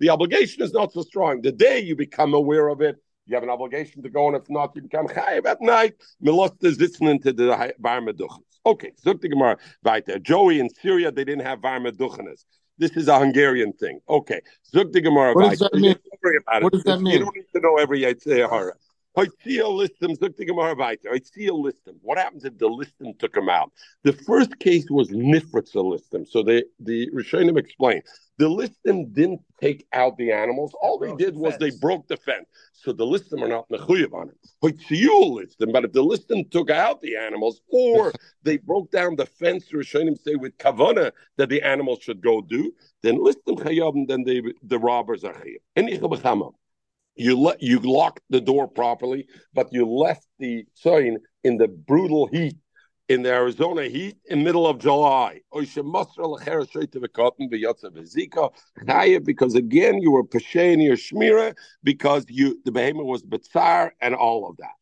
obligation 0.09 0.63
is 0.63 0.73
not 0.73 0.91
so 0.91 1.01
strong. 1.01 1.41
The 1.41 1.51
day 1.51 1.79
you 1.79 1.95
become 1.95 2.33
aware 2.33 2.67
of 2.67 2.81
it, 2.81 2.97
you 3.25 3.35
have 3.35 3.43
an 3.43 3.49
obligation 3.49 4.03
to 4.03 4.09
go, 4.09 4.27
and 4.27 4.35
if 4.35 4.49
not, 4.49 4.73
you 4.75 4.81
become 4.81 5.07
chayiv 5.07 5.45
at 5.45 5.61
night. 5.61 5.95
Milost 6.23 6.63
is 6.63 6.79
listening 6.79 7.21
to 7.21 7.33
the 7.33 7.73
varmaduchene. 7.81 8.43
Okay, 8.65 8.91
zuk 9.05 9.21
the 9.21 9.29
Gemara 9.29 9.57
weiter. 9.83 10.19
Joey 10.19 10.59
in 10.59 10.69
Syria, 10.69 11.09
they 11.11 11.23
didn't 11.23 11.45
have 11.45 11.59
varma 11.59 11.91
duchenes. 11.91 12.43
This 12.77 12.91
is 12.91 13.07
a 13.07 13.17
Hungarian 13.19 13.73
thing. 13.73 13.99
Okay. 14.07 14.41
Zuk 14.73 14.91
the 14.91 15.01
Gemara. 15.01 15.33
What 15.33 15.49
does 15.49 15.59
that 15.59 15.73
mean? 15.73 15.93
Don't 15.93 16.23
worry 16.23 16.37
about 16.37 16.63
What 16.63 16.73
does 16.73 16.83
that 16.83 17.01
mean? 17.01 17.13
You 17.13 17.19
don't 17.19 17.35
need 17.35 17.45
to 17.55 17.59
know 17.61 17.77
every 17.77 18.01
Yitzhak 18.01 18.49
Hara. 18.49 18.73
I 19.17 19.25
see 19.43 19.57
a 19.57 19.63
listum. 19.63 20.19
Look 20.21 20.37
the 20.37 20.45
Gemara 20.45 20.75
weiter. 20.75 21.09
I 21.11 21.19
see 21.19 21.47
a 21.47 21.51
listum. 21.51 21.95
What 22.03 22.19
happens 22.19 22.45
if 22.45 22.57
the 22.59 22.69
listum 22.69 23.17
took 23.17 23.35
him 23.35 23.49
out? 23.49 23.71
The 24.03 24.13
first 24.13 24.59
case 24.59 24.85
was 24.91 25.09
nifritza 25.09 25.77
listum. 25.77 26.27
So 26.27 26.43
the 26.43 26.63
the 26.79 27.09
Rishonim 27.09 27.57
explained 27.57 28.03
the 28.37 28.47
listim 28.47 29.13
didn't 29.13 29.41
take 29.59 29.87
out 29.93 30.17
the 30.17 30.31
animals. 30.31 30.73
All 30.79 30.99
they 30.99 31.13
did 31.15 31.33
the 31.33 31.39
was 31.39 31.57
they 31.57 31.71
broke 31.71 32.07
the 32.07 32.17
fence. 32.17 32.45
So 32.73 32.93
the 32.93 33.05
listim 33.05 33.41
are 33.41 33.47
not 33.47 33.67
mechuyev 33.69 34.13
on 34.13 34.29
it. 34.29 34.37
But 34.61 35.85
if 35.85 35.91
the 35.91 36.03
listim 36.03 36.49
took 36.51 36.69
out 36.69 37.01
the 37.01 37.15
animals, 37.15 37.61
or 37.69 38.13
they 38.43 38.57
broke 38.57 38.91
down 38.91 39.15
the 39.15 39.25
fence, 39.25 39.69
Rishonim 39.71 40.21
say 40.21 40.35
with 40.35 40.57
kavana 40.57 41.11
that 41.37 41.49
the 41.49 41.61
animals 41.63 41.99
should 42.01 42.21
go 42.21 42.41
do, 42.41 42.71
then 43.01 43.17
listim 43.17 43.57
chayav, 43.57 43.95
and 43.95 44.07
then 44.07 44.23
they, 44.23 44.41
the 44.63 44.77
robbers 44.77 45.23
are 45.23 45.33
chayav. 45.33 46.53
You 47.15 47.39
let 47.39 47.63
you 47.63 47.79
locked 47.79 48.21
the 48.29 48.39
door 48.39 48.67
properly, 48.67 49.27
but 49.55 49.73
you 49.73 49.89
left 49.89 50.27
the 50.37 50.65
sign 50.75 51.17
in 51.43 51.57
the 51.57 51.67
brutal 51.67 52.27
heat 52.27 52.55
in 53.09 53.21
the 53.23 53.31
Arizona 53.31 53.83
heat 53.83 54.17
in 54.25 54.43
middle 54.43 54.67
of 54.67 54.79
July. 54.79 55.41
Because 59.25 59.55
again, 59.55 60.01
you 60.01 60.11
were 60.11 60.23
peshe 60.23 60.73
in 60.73 60.81
your 60.81 60.97
shmira 60.97 61.55
because 61.83 62.25
you 62.27 62.61
the 62.65 62.71
behemoth 62.71 63.05
was 63.05 63.23
betzar 63.23 63.91
and 64.01 64.13
all 64.13 64.49
of 64.49 64.57
that. 64.57 64.75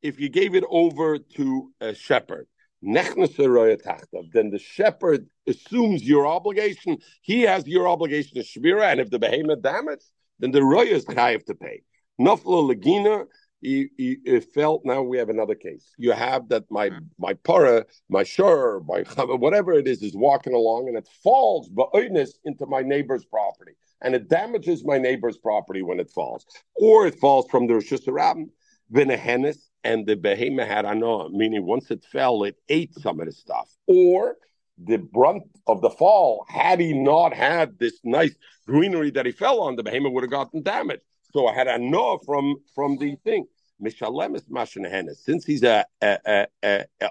If 0.00 0.18
you 0.20 0.28
gave 0.28 0.54
it 0.54 0.64
over 0.68 1.18
to 1.18 1.72
a 1.80 1.94
shepherd, 1.94 2.46
then 2.80 3.04
the 3.04 4.60
shepherd 4.60 5.26
assumes 5.46 6.02
your 6.04 6.26
obligation. 6.26 6.98
He 7.22 7.42
has 7.42 7.66
your 7.66 7.88
obligation 7.88 8.36
to 8.36 8.44
shmira, 8.44 8.92
and 8.92 9.00
if 9.00 9.10
the 9.10 9.18
behemoth 9.18 9.62
damaged, 9.62 10.04
then 10.38 10.52
the 10.52 10.62
roya 10.62 10.94
is 10.94 11.04
chayev 11.04 11.44
to 11.46 11.54
pay. 11.54 11.82
Nafla 12.20 12.74
legina. 12.74 13.26
He, 13.60 13.88
he, 13.96 14.18
he 14.24 14.40
felt 14.40 14.82
now 14.84 15.02
we 15.02 15.18
have 15.18 15.30
another 15.30 15.56
case. 15.56 15.92
You 15.98 16.12
have 16.12 16.48
that 16.50 16.70
my 16.70 16.90
hmm. 16.90 16.98
my 17.18 17.34
para, 17.34 17.86
my 18.08 18.22
shur, 18.22 18.80
my 18.80 19.00
whatever 19.24 19.72
it 19.72 19.88
is, 19.88 20.02
is 20.02 20.14
walking 20.14 20.54
along 20.54 20.88
and 20.88 20.96
it 20.96 21.08
falls 21.24 21.68
ba'oidness 21.70 22.30
into 22.44 22.66
my 22.66 22.82
neighbor's 22.82 23.24
property, 23.24 23.72
and 24.00 24.14
it 24.14 24.28
damages 24.28 24.84
my 24.84 24.98
neighbor's 24.98 25.38
property 25.38 25.82
when 25.82 25.98
it 25.98 26.10
falls, 26.10 26.46
or 26.76 27.06
it 27.06 27.18
falls 27.18 27.46
from 27.50 27.66
the 27.66 27.74
Rosh 27.74 27.92
Hashanah, 27.92 28.48
Vinahenis, 28.92 29.58
and 29.84 30.06
the 30.06 30.14
behemoth 30.14 30.68
had 30.68 30.84
anoah, 30.84 31.30
meaning 31.30 31.66
once 31.66 31.90
it 31.90 32.04
fell, 32.04 32.44
it 32.44 32.56
ate 32.68 32.94
some 32.94 33.18
of 33.20 33.26
the 33.26 33.32
stuff, 33.32 33.68
or 33.86 34.36
the 34.84 34.98
brunt 34.98 35.42
of 35.66 35.80
the 35.80 35.90
fall, 35.90 36.46
had 36.48 36.78
he 36.78 36.92
not 36.92 37.34
had 37.34 37.78
this 37.78 37.98
nice 38.04 38.34
greenery 38.66 39.10
that 39.10 39.26
he 39.26 39.32
fell 39.32 39.60
on, 39.60 39.76
the 39.76 39.82
behemoth 39.82 40.12
would 40.12 40.22
have 40.22 40.30
gotten 40.30 40.62
damaged. 40.62 41.02
So 41.32 41.46
I 41.46 41.54
had 41.54 41.68
a 41.68 41.78
no 41.78 42.18
from 42.18 42.56
from 42.74 42.96
the 42.96 43.16
thing. 43.16 43.46
Mishalemis 43.82 44.44
Mashanahenis. 44.50 45.16
Since 45.16 45.44
he's 45.44 45.62
a 45.62 45.84
a 46.02 46.18
a, 46.26 46.46
a, 46.64 46.84
a 47.00 47.08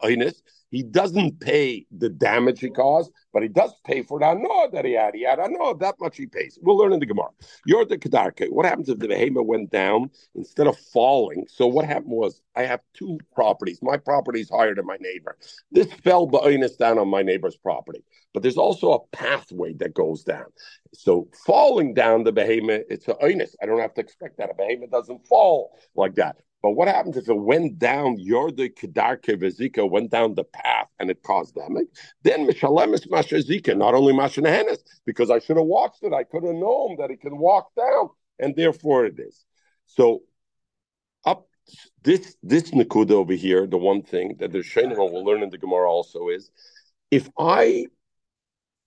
he 0.70 0.84
doesn't 0.84 1.40
pay 1.40 1.86
the 1.98 2.10
damage 2.10 2.60
he 2.60 2.70
caused, 2.70 3.12
but 3.32 3.42
he 3.42 3.48
does 3.48 3.74
pay 3.86 4.02
for 4.04 4.20
the 4.20 4.34
no 4.34 4.70
that 4.72 4.86
he 4.86 4.94
had. 4.94 5.16
He 5.16 5.24
had 5.24 5.40
that 5.40 5.96
much 6.00 6.18
he 6.18 6.26
pays. 6.26 6.60
We'll 6.62 6.78
learn 6.78 6.94
in 6.94 7.00
the 7.00 7.06
Gemara. 7.06 7.30
You're 7.66 7.86
the 7.86 7.98
Kedarke. 7.98 8.52
What 8.52 8.66
happens 8.66 8.90
if 8.90 9.00
the 9.00 9.08
behemoth 9.08 9.46
went 9.46 9.72
down 9.72 10.12
instead 10.36 10.68
of 10.68 10.78
falling? 10.78 11.46
So 11.48 11.68
what 11.68 11.86
happened 11.86 12.12
was 12.12 12.42
I 12.56 12.64
have 12.64 12.82
two 12.94 13.18
properties. 13.34 13.80
My 13.82 13.98
property 13.98 14.42
is 14.42 14.50
higher 14.50 14.76
than 14.76 14.86
my 14.86 14.98
neighbor. 15.00 15.38
This 15.72 15.92
fell 15.94 16.28
ba'oinus 16.28 16.78
down 16.78 16.98
on 17.00 17.08
my 17.08 17.22
neighbor's 17.22 17.58
property, 17.58 18.04
but 18.34 18.44
there's 18.44 18.58
also 18.58 18.92
a 18.92 19.16
pathway 19.16 19.74
that 19.76 19.94
goes 19.94 20.24
down. 20.24 20.46
So 20.94 21.30
falling 21.46 21.94
down 21.94 22.24
the 22.24 22.32
behemoth, 22.32 22.84
it's 22.90 23.08
a 23.08 23.14
oinus. 23.16 23.56
I 23.62 23.66
don't 23.66 23.80
have 23.80 23.94
to 23.96 24.02
expect 24.02 24.38
that. 24.38 24.50
A 24.50 24.54
behemoth 24.54 24.92
doesn't 24.92 25.26
fall 25.28 25.78
like 25.96 26.16
that. 26.16 26.38
But 26.64 26.72
what 26.72 26.88
happens 26.88 27.18
if 27.18 27.30
it 27.30 27.38
went 27.38 27.78
down, 27.78 28.18
Yorda 28.18 28.74
Kedarke 28.74 29.40
Vezika 29.40 29.90
went 29.90 30.10
down 30.10 30.36
the 30.36 30.44
path 30.44 30.88
and 31.00 31.10
it 31.10 31.22
caused 31.24 31.56
damage? 31.56 31.88
Then 32.24 32.48
Mishalemis 32.48 33.08
Mashazika, 33.08 33.78
not 33.78 33.94
only 33.94 34.14
Mashanahenis, 34.14 34.80
because 35.06 35.30
I 35.30 35.40
should 35.40 35.58
have 35.58 35.66
watched 35.66 36.04
it. 36.04 36.14
I 36.14 36.24
could 36.24 36.44
have 36.44 36.56
known 36.56 36.98
that 37.00 37.12
it 37.12 37.22
can 37.22 37.38
walk 37.38 37.74
down, 37.76 38.10
and 38.40 38.56
therefore 38.56 39.06
it 39.06 39.20
is. 39.20 39.46
So 39.86 40.24
up 41.26 41.48
this 42.04 42.36
this 42.42 42.72
Nakuda 42.72 43.12
over 43.12 43.34
here, 43.34 43.68
the 43.68 43.78
one 43.78 44.02
thing 44.02 44.36
that 44.40 44.52
the 44.52 44.60
Shainim 44.60 44.98
will 44.98 45.24
learn 45.24 45.44
in 45.44 45.50
the 45.50 45.58
Gemara 45.58 45.90
also 45.90 46.30
is 46.30 46.50
if 47.12 47.30
I 47.38 47.86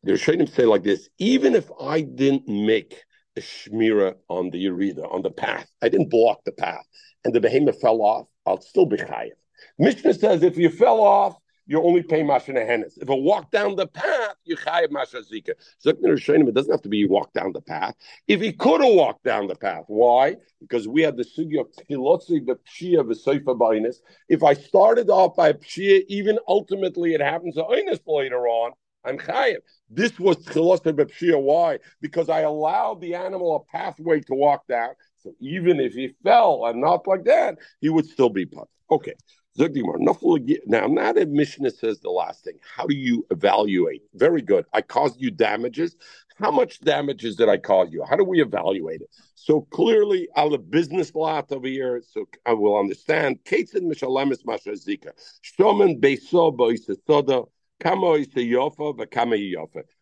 the 0.02 0.12
Shainim 0.12 0.48
say 0.48 0.64
like 0.64 0.83
this, 0.83 1.09
even 1.18 1.54
if 1.54 1.70
I 1.80 2.00
didn't 2.00 2.48
make 2.48 3.04
a 3.36 3.40
shmira 3.40 4.14
on 4.28 4.50
the 4.50 4.64
Yerida, 4.64 5.12
on 5.12 5.22
the 5.22 5.30
path, 5.30 5.66
I 5.82 5.88
didn't 5.88 6.10
block 6.10 6.40
the 6.44 6.52
path, 6.52 6.84
and 7.24 7.34
the 7.34 7.40
behemoth 7.40 7.80
fell 7.80 8.02
off, 8.02 8.26
I'll 8.46 8.60
still 8.60 8.86
be 8.86 8.96
chayiv. 8.96 9.32
Mishnah 9.78 10.14
says 10.14 10.42
if 10.42 10.56
you 10.56 10.70
fell 10.70 11.00
off, 11.00 11.36
you 11.66 11.80
only 11.80 12.02
pay 12.02 12.22
mashanahenis. 12.22 12.94
If 12.96 13.08
it 13.08 13.22
walked 13.22 13.52
down 13.52 13.76
the 13.76 13.86
path, 13.86 14.34
you 14.44 14.56
chayiv 14.56 14.88
mashazika. 14.88 15.50
It 15.84 16.54
doesn't 16.54 16.72
have 16.72 16.82
to 16.82 16.88
be 16.88 16.96
you 16.96 17.08
walk 17.08 17.32
down 17.32 17.52
the 17.52 17.60
path. 17.60 17.94
If 18.26 18.40
he 18.40 18.52
could 18.52 18.82
have 18.82 18.92
walked 18.92 19.22
down 19.22 19.46
the 19.46 19.54
path, 19.54 19.84
why? 19.86 20.36
Because 20.60 20.88
we 20.88 21.02
had 21.02 21.16
the 21.16 21.24
sugi 21.24 21.60
of 21.60 21.68
tchilotzi 21.70 22.44
the 22.44 22.58
pshia 22.68 23.04
v'soifa 23.04 23.56
b'inus. 23.56 23.98
If 24.28 24.42
I 24.42 24.54
started 24.54 25.10
off 25.10 25.36
by 25.36 25.52
pshia, 25.52 26.02
even 26.08 26.40
ultimately 26.48 27.14
it 27.14 27.20
happens 27.20 27.54
to 27.54 27.62
inus 27.62 28.00
later 28.04 28.48
on. 28.48 28.72
I'm 29.04 29.18
chayiv. 29.18 29.58
This 29.90 30.18
was 30.20 30.37
tchilos 30.38 30.81
b'pshia. 30.83 31.40
Why? 31.40 31.81
Because 32.00 32.29
I 32.29 32.40
allowed 32.40 33.00
the 33.00 33.14
animal 33.14 33.57
a 33.57 33.72
pathway 33.72 34.20
to 34.20 34.35
walk 34.35 34.66
down. 34.68 34.94
So 35.18 35.33
even 35.40 35.81
if 35.81 35.94
he 35.94 36.14
fell 36.22 36.64
and 36.66 36.81
not 36.81 37.07
like 37.07 37.24
that, 37.24 37.59
he 37.81 37.88
would 37.88 38.07
still 38.07 38.31
be 38.31 38.46
put. 38.46 38.68
Okay. 38.90 39.14
Now, 39.57 40.87
now 40.87 41.12
that 41.12 41.29
Mishnah 41.29 41.72
says 41.72 42.00
the 42.00 42.09
last 42.09 42.44
thing, 42.44 42.55
how 42.76 42.87
do 42.87 42.94
you 42.94 43.26
evaluate? 43.31 44.03
Very 44.14 44.40
good. 44.42 44.64
I 44.72 44.81
caused 44.81 45.20
you 45.20 45.31
damages. 45.31 45.96
How 46.37 46.50
much 46.50 46.81
damages 46.81 47.37
did 47.37 47.48
I 47.50 47.59
cause 47.59 47.88
you? 47.90 48.03
How 48.09 48.16
do 48.16 48.24
we 48.24 48.40
evaluate 48.40 49.03
it? 49.03 49.11
So 49.35 49.62
clearly, 49.72 50.29
out 50.37 50.55
of 50.55 50.70
business 50.70 51.14
lot 51.14 51.53
over 51.53 51.66
here, 51.66 52.00
so 52.09 52.26
I 52.46 52.55
will 52.55 52.79
understand. 52.79 53.44
Kates 53.44 53.74
and 53.74 53.92
Mishalemis 53.92 54.46
Masha 54.46 54.70
Zika. 54.70 55.11
Shomen 55.42 56.00
Beiso 56.00 56.57
Boisasoda. 56.57 57.46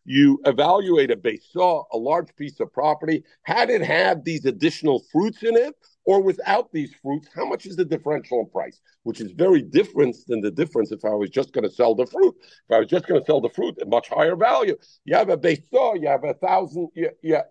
You 0.04 0.40
evaluate 0.46 1.10
a 1.10 1.16
beisah, 1.16 1.84
a 1.92 1.96
large 1.96 2.34
piece 2.36 2.60
of 2.60 2.72
property. 2.72 3.24
Had 3.42 3.70
it 3.70 3.82
had 3.82 4.24
these 4.24 4.44
additional 4.44 5.04
fruits 5.12 5.42
in 5.42 5.56
it, 5.56 5.74
or 6.04 6.22
without 6.22 6.72
these 6.72 6.94
fruits, 7.02 7.28
how 7.34 7.44
much 7.44 7.66
is 7.66 7.76
the 7.76 7.84
differential 7.84 8.40
in 8.40 8.48
price? 8.48 8.80
Which 9.02 9.20
is 9.20 9.32
very 9.32 9.62
different 9.62 10.16
than 10.26 10.40
the 10.40 10.50
difference 10.50 10.90
if 10.90 11.04
I 11.04 11.10
was 11.10 11.30
just 11.30 11.52
going 11.52 11.64
to 11.64 11.70
sell 11.70 11.94
the 11.94 12.06
fruit. 12.06 12.34
If 12.40 12.74
I 12.74 12.78
was 12.78 12.88
just 12.88 13.06
going 13.06 13.20
to 13.20 13.26
sell 13.26 13.40
the 13.40 13.50
fruit 13.50 13.76
at 13.80 13.88
much 13.88 14.08
higher 14.08 14.34
value, 14.34 14.76
you 15.04 15.14
have 15.14 15.28
a 15.28 15.36
beisah, 15.36 16.00
you 16.00 16.08
have 16.08 16.24
a 16.24 16.34
thousand, 16.34 16.88
yeah, 16.94 17.42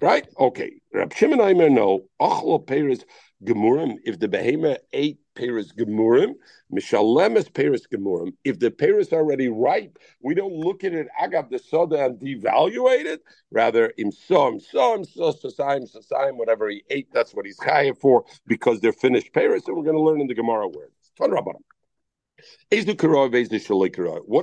right? 0.00 0.26
Okay. 0.38 0.80
Rab 0.92 1.12
Shimon 1.12 1.40
Aimer 1.40 1.70
no. 1.70 2.04
Achlo 2.20 2.66
Peres 2.66 3.04
Gemurim. 3.44 3.96
If 4.04 4.18
the 4.18 4.28
behemoth 4.28 4.78
ate 4.92 5.18
Peres 5.34 5.72
Gemurim, 5.72 6.34
Mishalemes 6.72 7.52
Peres 7.52 7.86
Gemurim. 7.86 8.32
If 8.44 8.58
the 8.58 8.70
Peres 8.70 9.12
already 9.12 9.48
ripe, 9.48 9.98
we 10.20 10.34
don't 10.34 10.54
look 10.54 10.84
at 10.84 10.92
it 10.92 11.08
agav 11.20 11.50
the 11.50 11.58
soda 11.58 12.06
and 12.06 12.18
devaluate 12.18 13.04
it. 13.04 13.22
Rather, 13.50 13.92
imso, 13.98 14.58
imso, 14.58 14.98
imso, 14.98 15.42
sasayim, 15.42 15.88
sasayim, 15.94 16.36
whatever 16.36 16.68
he 16.68 16.82
ate, 16.90 17.08
that's 17.12 17.34
what 17.34 17.46
he's 17.46 17.58
chayav 17.58 17.98
for 17.98 18.24
because 18.46 18.80
they're 18.80 18.92
finished 18.92 19.32
Peres. 19.32 19.66
And 19.66 19.76
we're 19.76 19.84
going 19.84 19.96
to 19.96 20.02
learn 20.02 20.20
in 20.20 20.26
the 20.26 20.34
Gemara 20.34 20.68
where. 20.68 20.88
What 21.20 21.56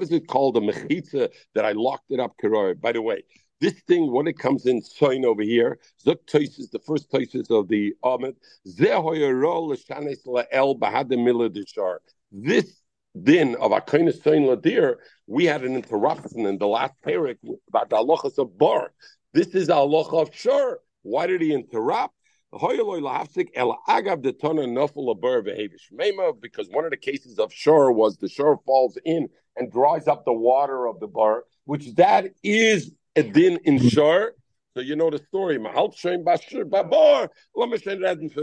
is 0.04 0.12
it 0.12 0.28
called? 0.28 0.58
A 0.58 0.60
mechitza 0.60 1.30
that 1.54 1.66
I 1.66 1.72
locked 1.72 2.12
it 2.12 2.20
up 2.20 2.36
karoi. 2.42 2.80
By 2.80 2.92
the 2.92 3.02
way, 3.02 3.24
this 3.62 3.74
thing, 3.88 4.12
when 4.12 4.28
it 4.28 4.38
comes 4.38 4.66
in 4.66 4.82
sign 4.82 5.26
over 5.26 5.42
here, 5.42 5.80
Zuk 6.06 6.20
is 6.36 6.70
the 6.70 6.80
first 6.80 7.10
places 7.10 7.50
of 7.50 7.68
the 7.68 7.94
Ahmed. 8.04 8.36
This 12.32 12.82
din 13.24 13.56
of 13.56 13.72
Akonis 13.72 14.22
Soin 14.22 14.44
Ladir, 14.44 14.96
we 15.26 15.46
had 15.46 15.64
an 15.64 15.76
interruption 15.76 16.46
in 16.46 16.58
the 16.58 16.68
last 16.68 16.94
parak 17.06 17.38
about 17.70 17.90
the 17.90 17.96
halachas 17.96 18.38
of 18.38 18.58
bar. 18.58 18.92
This 19.34 19.48
is 19.56 19.68
the 19.68 19.74
halacha 19.74 20.22
of 20.22 20.36
shur. 20.36 20.80
Why 21.04 21.28
did 21.28 21.42
he 21.42 21.54
interrupt? 21.54 22.14
Because 22.52 22.80
one 26.70 26.86
of 26.86 26.92
the 26.92 26.98
cases 27.02 27.40
of 27.40 27.54
shore 27.54 27.92
was 27.92 28.18
the 28.18 28.30
shore 28.30 28.60
falls 28.66 28.98
in 29.04 29.28
and 29.58 29.72
dries 29.72 30.08
up 30.08 30.26
the 30.26 30.34
water 30.34 30.88
of 30.88 31.00
the 31.00 31.08
bar, 31.08 31.44
which 31.66 31.94
that 31.96 32.34
is 32.44 32.92
a 33.16 33.24
din 33.24 33.58
in 33.64 33.80
shore. 33.80 34.34
So 34.76 34.82
you 34.82 34.98
know 34.98 35.10
the 35.10 35.20
story. 35.20 35.58
Babar, 35.58 37.32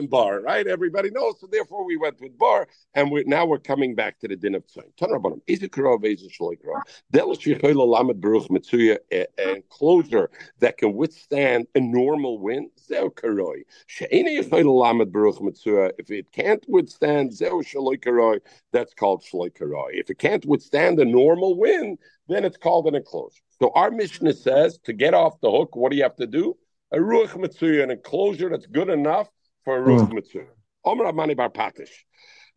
Bar, 0.09 0.41
right? 0.41 0.67
Everybody 0.67 1.11
knows. 1.11 1.35
So 1.39 1.47
therefore 1.47 1.85
we 1.85 1.99
went 1.99 2.23
with 2.23 2.39
Bar, 2.39 2.69
and 2.95 3.11
we're, 3.11 3.25
now 3.27 3.45
we're 3.45 3.59
coming 3.59 3.95
back 3.95 4.19
to 4.21 4.29
the 4.29 4.37
din 4.37 4.55
of 4.55 4.67
Tzayin. 4.67 4.95
Tanrabanim. 4.99 5.43
Is 5.47 5.63
it 5.63 5.73
Karov, 5.73 6.07
is 6.07 6.23
it 6.23 6.33
Shaloi 6.33 6.57
Karov? 6.59 6.81
Del 7.11 7.37
Shichoyla 7.37 7.87
Lamed 7.87 8.19
Baruch 8.23 8.49
Mitzuya, 8.49 8.97
an 9.11 9.27
enclosure 9.37 10.31
that 10.61 10.79
can 10.79 10.95
withstand 10.95 11.67
a 11.75 11.81
normal 11.81 12.39
wind, 12.39 12.71
Zeo 12.81 13.13
Karoi. 13.13 13.65
She'ene 13.87 14.43
Yichoyla 14.43 14.75
Lamed 14.75 15.13
Baruch 15.13 15.37
Mitzuya, 15.37 15.91
if 15.99 16.11
it 16.11 16.33
can't 16.33 16.65
withstand 16.67 17.33
Zeo 17.33 17.63
Shaloi 17.63 18.03
Karoi, 18.03 18.41
that's 18.73 18.95
called 18.95 19.23
Shaloi 19.23 19.53
Karoi. 19.53 19.91
If 19.93 20.09
it 20.09 20.19
can't 20.19 20.47
withstand 20.47 20.99
a 20.99 21.05
normal 21.05 21.59
wind, 21.59 21.99
then 22.27 22.47
it's 22.47 22.57
called 22.57 22.87
an 22.87 22.95
enclosure. 22.95 23.43
So 23.63 23.71
our 23.77 23.93
Mishnah 23.93 24.33
says 24.33 24.81
to 24.87 24.93
get 24.93 25.15
off 25.15 25.41
the 25.41 25.49
hook, 25.49 25.77
what 25.77 25.93
do 25.93 25.97
you 25.97 26.03
have 26.03 26.17
to 26.17 26.27
do? 26.27 26.57
A 26.91 26.97
ruach 26.97 27.29
mitzuya, 27.37 27.85
an 27.85 27.93
enclosure 27.93 28.51
that's 28.51 28.67
good 28.67 28.89
enough 28.89 29.29
for 29.65 29.79
a 29.79 29.85
hmm. 29.85 29.91
ruach 29.91 30.11
mitzuya. 30.13 30.49
Omer 30.85 31.07
Amani 31.07 31.35
Bar 31.35 31.49
Patish. 31.49 31.93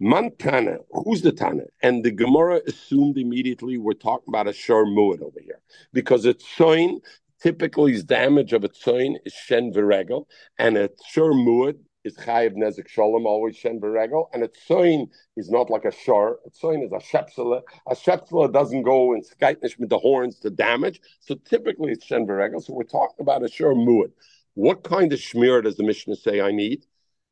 Mantana, 0.02 0.78
who's 0.90 1.22
the 1.22 1.32
Tana? 1.32 1.66
And 1.84 2.04
the 2.04 2.10
Gemara 2.10 2.60
assumed 2.66 3.20
immediately 3.20 3.78
we're 3.78 3.94
talking 3.94 4.30
about 4.30 4.48
a 4.48 4.54
shor 4.54 4.88
muad 4.88 5.22
over 5.22 5.40
here 5.40 5.62
because 5.94 6.26
a 6.26 6.34
tzoin 6.34 7.02
typically 7.40 7.94
is 7.94 8.04
damage 8.04 8.52
of 8.52 8.64
a 8.64 8.70
tzoin 8.70 9.18
is 9.26 9.34
shen 9.34 9.72
viregel, 9.72 10.26
and 10.58 10.76
a 10.76 10.90
shor 11.08 11.34
muad 11.34 11.78
is 12.06 12.16
chayiv 12.16 12.56
nezek 12.56 12.88
shalom, 12.88 13.26
always 13.26 13.58
shen 13.58 13.80
beregel, 13.82 14.28
and 14.32 14.44
a 14.44 14.48
tzoin 14.48 15.10
is 15.36 15.50
not 15.50 15.70
like 15.70 15.86
a 15.86 15.92
shor. 15.92 16.40
A 16.46 16.50
tzoin 16.52 16.86
is 16.86 16.92
a 16.92 17.00
shepsela. 17.00 17.62
A 17.88 17.96
shepsela 17.96 18.54
doesn't 18.54 18.84
go 18.84 19.14
and 19.14 19.26
skaitnish 19.26 19.78
with 19.80 19.90
the 19.90 19.98
horns 19.98 20.40
to 20.40 20.52
damage. 20.52 21.02
So 21.20 21.36
typically 21.36 21.92
it's 21.92 22.06
shen 22.06 22.28
beregel. 22.28 22.64
So 22.64 22.74
we're 22.74 22.84
talking 22.84 23.18
about 23.20 23.44
a 23.44 23.50
shor 23.50 23.74
muad. 23.74 24.12
What 24.54 24.84
kind 24.84 25.12
of 25.12 25.20
shmir 25.20 25.64
does 25.64 25.76
the 25.76 25.84
Mishnah 25.84 26.16
say 26.16 26.40
I 26.40 26.52
need? 26.52 26.86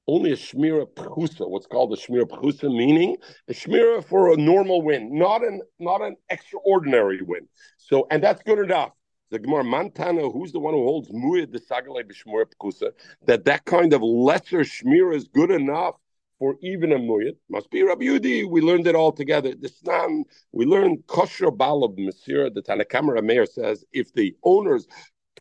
Only 0.07 0.33
a 0.33 0.35
shmira 0.35 0.85
pchusa, 0.87 1.49
what's 1.49 1.67
called 1.67 1.93
a 1.93 1.95
shmira 1.95 2.25
pchusa, 2.25 2.75
meaning 2.75 3.15
a 3.47 3.53
shmira 3.53 4.03
for 4.03 4.33
a 4.33 4.37
normal 4.37 4.81
wind, 4.81 5.11
not 5.11 5.43
an 5.43 5.61
not 5.79 6.01
an 6.01 6.17
extraordinary 6.29 7.21
wind. 7.21 7.47
So, 7.77 8.07
and 8.11 8.21
that's 8.21 8.41
good 8.43 8.59
enough. 8.59 8.91
The 9.33 9.39
Gemara 9.39 9.63
Mantana, 9.63 10.31
who's 10.31 10.51
the 10.51 10.59
one 10.59 10.75
who 10.75 10.83
holds 10.83 11.09
muad 11.09 11.51
the 11.51 11.59
sagale 11.59 12.03
b'shmura 12.03 12.45
pkusa, 12.45 12.91
that 13.25 13.45
that 13.45 13.65
kind 13.65 13.91
of 13.91 14.03
lesser 14.03 14.59
shmira 14.59 15.15
is 15.15 15.27
good 15.27 15.49
enough 15.49 15.95
for 16.37 16.55
even 16.61 16.91
a 16.91 16.99
muyad. 16.99 17.35
Must 17.49 17.71
be 17.71 17.81
Rabbi 17.81 18.03
Yudi. 18.03 18.47
We 18.47 18.61
learned 18.61 18.85
it 18.85 18.93
all 18.93 19.11
together. 19.11 19.55
The 19.59 19.69
Snan, 19.69 20.25
we 20.51 20.65
learned 20.65 21.07
kosher 21.07 21.47
balab 21.47 21.97
mesira. 21.97 22.53
The 22.53 22.61
Tanakama 22.61 23.23
Meir 23.23 23.47
says 23.47 23.83
if 23.91 24.13
the 24.13 24.35
owners 24.43 24.85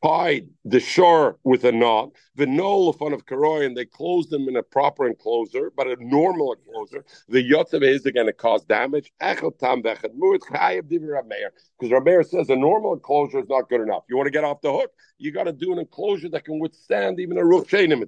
tied 0.03 0.49
the 0.65 0.81
shore 0.81 1.39
with 1.45 1.65
a 1.65 1.73
knot, 1.73 2.11
the 2.35 2.47
null 2.47 2.89
of 2.89 2.97
fun 2.97 3.13
of 3.13 3.27
Karoi, 3.27 3.65
and 3.65 3.77
they 3.77 3.85
closed 3.85 4.31
them 4.31 4.49
in 4.49 4.57
a 4.57 4.63
proper 4.63 5.07
enclosure, 5.07 5.73
but 5.77 5.87
a 5.87 5.97
normal 6.01 6.55
enclosure, 6.55 7.05
the 7.29 7.49
yotzav 7.49 7.83
is 7.83 8.03
going 8.03 8.27
to 8.27 8.33
cause 8.33 8.65
damage. 8.65 9.13
Because 9.21 9.53
Rameir 11.83 12.27
says 12.27 12.51
a 12.51 12.57
normal 12.57 12.95
enclosure 12.95 13.39
is 13.41 13.49
not 13.49 13.69
good 13.69 13.81
enough. 13.81 14.05
You 14.09 14.17
want 14.17 14.27
to 14.27 14.33
get 14.33 14.45
off 14.45 14.61
the 14.61 14.73
hook, 14.73 14.93
you 15.19 15.31
got 15.31 15.45
to 15.45 15.53
do 15.53 15.73
an 15.73 15.79
enclosure 15.79 16.29
that 16.31 16.45
can 16.45 16.59
withstand 16.59 17.21
even 17.21 17.39
a 17.39 17.43
ruch 17.43 17.69
shenim 17.69 18.03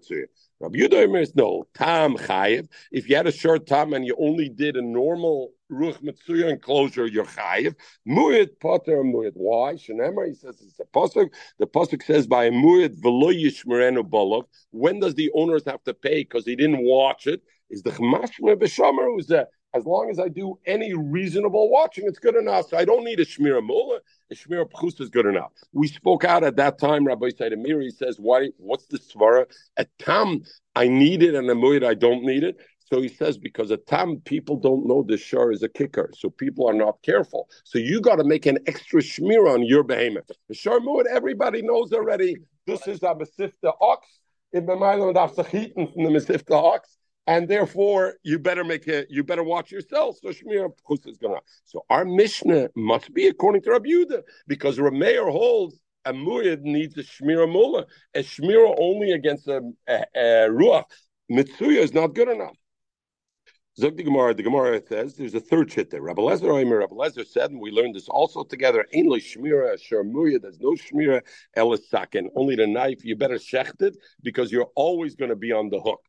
Rabbi 0.65 0.79
Yudah 0.79 1.21
is 1.21 1.35
no 1.35 1.67
tam 1.75 2.17
chayiv. 2.17 2.69
If 2.91 3.11
you 3.11 3.17
had 3.17 3.27
a 3.27 3.33
short 3.33 3.67
time 3.67 3.93
and 3.93 4.07
you 4.07 4.17
only 4.19 4.49
did 4.49 4.77
a 4.77 4.83
normal 4.83 5.51
ruch 5.71 6.03
mitzuya 6.03 6.49
enclosure, 6.49 7.07
you're 7.07 7.27
chayiv. 7.27 7.75
Muyit 8.09 8.59
poter 8.63 9.03
muyit. 9.03 9.33
Why? 9.35 9.75
Shenemar. 9.75 10.27
He 10.27 10.33
says 10.33 10.63
it's 10.63 10.81
a 10.81 10.85
pasuk. 10.85 11.29
The 11.59 11.67
pasuk 11.67 12.03
says 12.03 12.27
by 12.27 12.49
muyit 12.49 12.99
v'lo 12.99 13.31
yishmerenu 13.31 14.09
bolov. 14.09 14.45
When 14.71 15.01
does 15.01 15.15
the 15.15 15.31
owners 15.35 15.67
have 15.67 15.85
to 15.85 15.93
pay 15.93 16.23
because 16.23 16.47
he 16.47 16.57
didn't 16.57 16.83
watch 16.83 17.27
it? 17.27 17.43
Is 17.69 17.83
the 17.83 17.91
chmashme 17.91 18.57
b'shamer 18.57 19.05
who's 19.05 19.27
that? 19.27 19.49
As 19.75 19.85
long 19.85 20.09
as 20.09 20.21
I 20.21 20.29
do 20.29 20.57
any 20.67 20.95
reasonable 20.95 21.69
watching, 21.69 22.05
it's 22.07 22.21
good 22.21 22.37
enough. 22.37 22.69
So 22.69 22.77
I 22.77 22.85
don't 22.85 23.05
need 23.05 23.19
a 23.19 23.25
shmira 23.25 23.65
mula. 23.65 23.99
A 24.31 24.35
shmira 24.35 24.71
pchus 24.71 25.01
is 25.01 25.11
good 25.11 25.27
enough. 25.27 25.51
We 25.73 25.89
spoke 25.89 26.25
out 26.25 26.45
at 26.45 26.55
that 26.57 26.79
time. 26.79 27.05
Rabbi 27.05 27.31
Said 27.37 27.53
Amiri 27.53 27.91
says, 27.91 28.19
"Why? 28.21 28.51
What's 28.57 28.87
the 28.87 28.99
svara? 28.99 29.47
A 29.77 29.85
tam, 29.99 30.43
I 30.77 30.87
need 30.87 31.25
it, 31.25 31.35
and 31.35 31.51
a 31.51 31.55
mu'id, 31.55 31.85
I 31.85 31.95
don't 31.95 32.23
need 32.23 32.45
it." 32.45 32.57
So 32.87 33.01
he 33.01 33.09
says, 33.09 33.39
because 33.39 33.71
a 33.71 33.79
tam, 33.79 34.21
people 34.25 34.57
don't 34.57 34.87
know 34.87 35.03
the 35.03 35.17
shar 35.17 35.51
is 35.51 35.63
a 35.63 35.69
kicker, 35.69 36.11
so 36.17 36.31
people 36.31 36.69
are 36.69 36.75
not 36.75 37.03
careful. 37.03 37.49
So 37.65 37.79
you 37.79 38.01
got 38.01 38.17
to 38.17 38.25
make 38.25 38.47
an 38.47 38.59
extra 38.67 39.01
shmir 39.01 39.53
on 39.53 39.65
your 39.65 39.83
behemoth. 39.83 40.31
The 40.49 40.55
shar 40.55 40.79
everybody 41.11 41.63
knows 41.63 41.93
already. 41.93 42.37
This 42.67 42.87
is 42.87 43.03
a 43.03 43.15
mesifta 43.15 43.73
ox. 43.81 44.07
In 44.53 44.67
the 44.67 44.77
from 44.77 46.05
the 46.05 46.11
mesifta 46.11 46.53
ox 46.53 46.97
and 47.27 47.49
therefore 47.49 48.15
you 48.23 48.39
better 48.39 48.65
make 48.65 48.87
it. 48.87 49.09
You 49.11 49.25
better 49.25 49.43
watch 49.43 49.71
yourself. 49.71 50.19
So 50.23 50.29
Shmir 50.29 50.71
is 51.07 51.19
gonna. 51.19 51.41
So 51.65 51.85
our 51.91 52.05
Mishnah 52.05 52.71
must 52.77 53.13
be 53.15 53.27
according 53.27 53.63
to 53.63 53.71
Rabbi 53.71 53.89
Yehuda 53.89 54.23
because 54.47 54.79
Rameir 54.79 55.31
holds 55.31 55.81
a 56.05 56.13
muyad 56.13 56.61
needs 56.61 56.99
a 56.99 57.03
shmira 57.03 57.51
mula. 57.51 57.87
A 58.15 58.21
shmira 58.21 58.75
only 58.79 59.13
against 59.13 59.49
a, 59.49 59.63
a, 59.89 60.05
a 60.15 60.49
ruach 60.51 60.85
Mitsuya 61.31 61.79
is 61.79 61.95
not 61.95 62.15
good 62.15 62.29
enough. 62.29 62.57
Zog 63.77 63.97
the 63.97 64.05
Gemara, 64.05 64.35
the 64.35 64.43
Gemara 64.45 64.81
says 64.87 65.17
there's 65.17 65.35
a 65.35 65.41
third 65.41 65.73
shit 65.73 65.91
there. 65.91 66.01
Rabbi 66.03 66.23
Lezer 66.23 66.43
Oimer, 66.43 66.81
Rabbi 66.81 66.95
Lezer 66.95 67.27
said, 67.27 67.51
and 67.51 67.61
we 67.61 67.73
learned 67.73 67.97
this 67.97 68.09
also 68.09 68.45
together. 68.45 68.87
Ain't 68.93 69.09
shmira 69.09 69.77
sharmuya. 69.81 70.41
There's 70.41 70.61
no 70.61 70.73
shmira 70.73 71.23
elisakin. 71.57 72.29
Only 72.37 72.55
the 72.55 72.69
knife. 72.69 73.05
You 73.05 73.17
better 73.17 73.35
shecht 73.35 73.83
it 73.83 73.97
because 74.23 74.53
you're 74.53 74.71
always 74.77 75.17
going 75.17 75.31
to 75.31 75.37
be 75.37 75.51
on 75.51 75.71
the 75.71 75.81
hook 75.81 76.01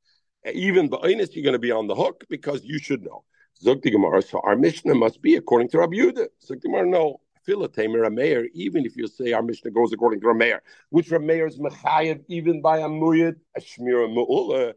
even 0.53 0.89
ba'inus, 0.89 1.33
you're 1.33 1.43
going 1.43 1.53
to 1.53 1.59
be 1.59 1.71
on 1.71 1.87
the 1.87 1.95
hook 1.95 2.23
because 2.29 2.63
you 2.63 2.79
should 2.79 3.03
know. 3.03 3.23
Gemara, 3.63 4.21
so 4.21 4.41
our 4.43 4.55
Mishnah 4.55 4.95
must 4.95 5.21
be 5.21 5.35
according 5.35 5.69
to 5.69 5.79
Rabbi 5.79 5.95
Yehuda. 5.95 6.27
Zog 6.43 6.61
Gemara, 6.61 6.85
no. 6.85 7.21
Philatamer 7.47 8.07
Rameir, 8.07 8.47
even 8.53 8.85
if 8.85 8.95
you 8.95 9.07
say 9.07 9.33
our 9.33 9.41
Mishnah 9.41 9.71
goes 9.71 9.93
according 9.93 10.21
to 10.21 10.27
Rameir, 10.27 10.59
which 10.89 11.09
Rameir 11.09 11.47
is 11.47 11.59
mechayev 11.59 12.23
even 12.27 12.61
by 12.61 12.79
a 12.79 12.87
muyad, 12.87 13.35
a 13.55 13.61
shmira 13.61 14.07
mu'ula, 14.07 14.73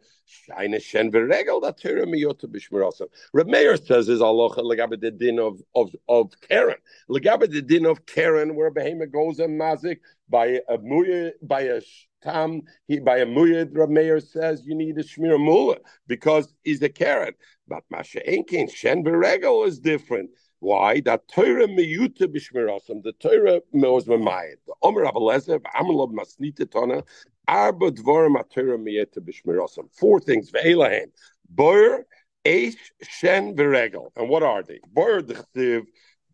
shayna 0.48 0.80
shen 0.80 1.10
v'regel, 1.10 1.62
that 1.62 1.80
Torah 1.80 2.06
miyota 2.06 2.44
b'shmir 2.44 2.84
also. 2.84 3.06
Rameir 3.34 3.84
says 3.84 4.08
is 4.08 4.20
Allah 4.20 4.50
legabe 4.56 5.00
the 5.00 5.10
din 5.10 5.38
of 5.38 5.60
of 5.74 5.94
of 6.08 6.32
Karen, 6.48 6.76
legabe 7.10 7.50
the 7.50 7.62
din 7.62 7.86
of 7.86 8.06
Karen, 8.06 8.54
where 8.54 8.70
behemoth 8.70 9.12
goes 9.12 9.38
and 9.38 9.60
mazik 9.60 9.98
by 10.28 10.60
a 10.68 10.78
muyad 10.78 11.32
by 11.42 11.62
a 11.62 11.80
Tam, 12.20 12.62
he 12.88 12.98
by 12.98 13.18
a 13.18 13.26
muyad, 13.26 13.72
Rameir 13.72 14.20
says 14.20 14.66
you 14.66 14.74
need 14.74 14.98
a 14.98 15.04
shmir 15.04 15.38
mula 15.38 15.76
because 16.08 16.52
he's 16.64 16.82
a 16.82 16.88
carrot. 16.88 17.36
But 17.68 17.84
Masha 17.90 18.20
Enkin, 18.28 18.68
Shen 18.74 19.04
Beregel 19.04 19.66
is 19.68 19.78
different. 19.78 20.30
Why? 20.60 21.00
That 21.00 21.28
Torah 21.28 21.68
meyuta 21.68 22.22
b'shmirasam. 22.22 23.02
The 23.02 23.12
Torah 23.12 23.60
was 23.72 24.06
memayit. 24.06 24.56
The 24.66 24.74
Omer 24.82 25.04
Abelezer, 25.04 25.60
Amrlov 25.76 26.12
Masnita 26.12 26.66
Tona, 26.66 27.04
Arba 27.46 27.92
Dvorim 27.92 28.36
Torah 28.50 28.78
meyuta 28.78 29.18
b'shmirasam. 29.18 29.88
Four 29.92 30.20
things. 30.20 30.50
Ve'elahem. 30.50 31.10
Boyer, 31.48 32.06
Eish, 32.44 32.76
Shen, 33.02 33.54
Beregel. 33.54 34.10
And 34.16 34.28
what 34.28 34.42
are 34.42 34.62
they? 34.62 34.80
Boyer 34.92 35.22
the 35.22 35.84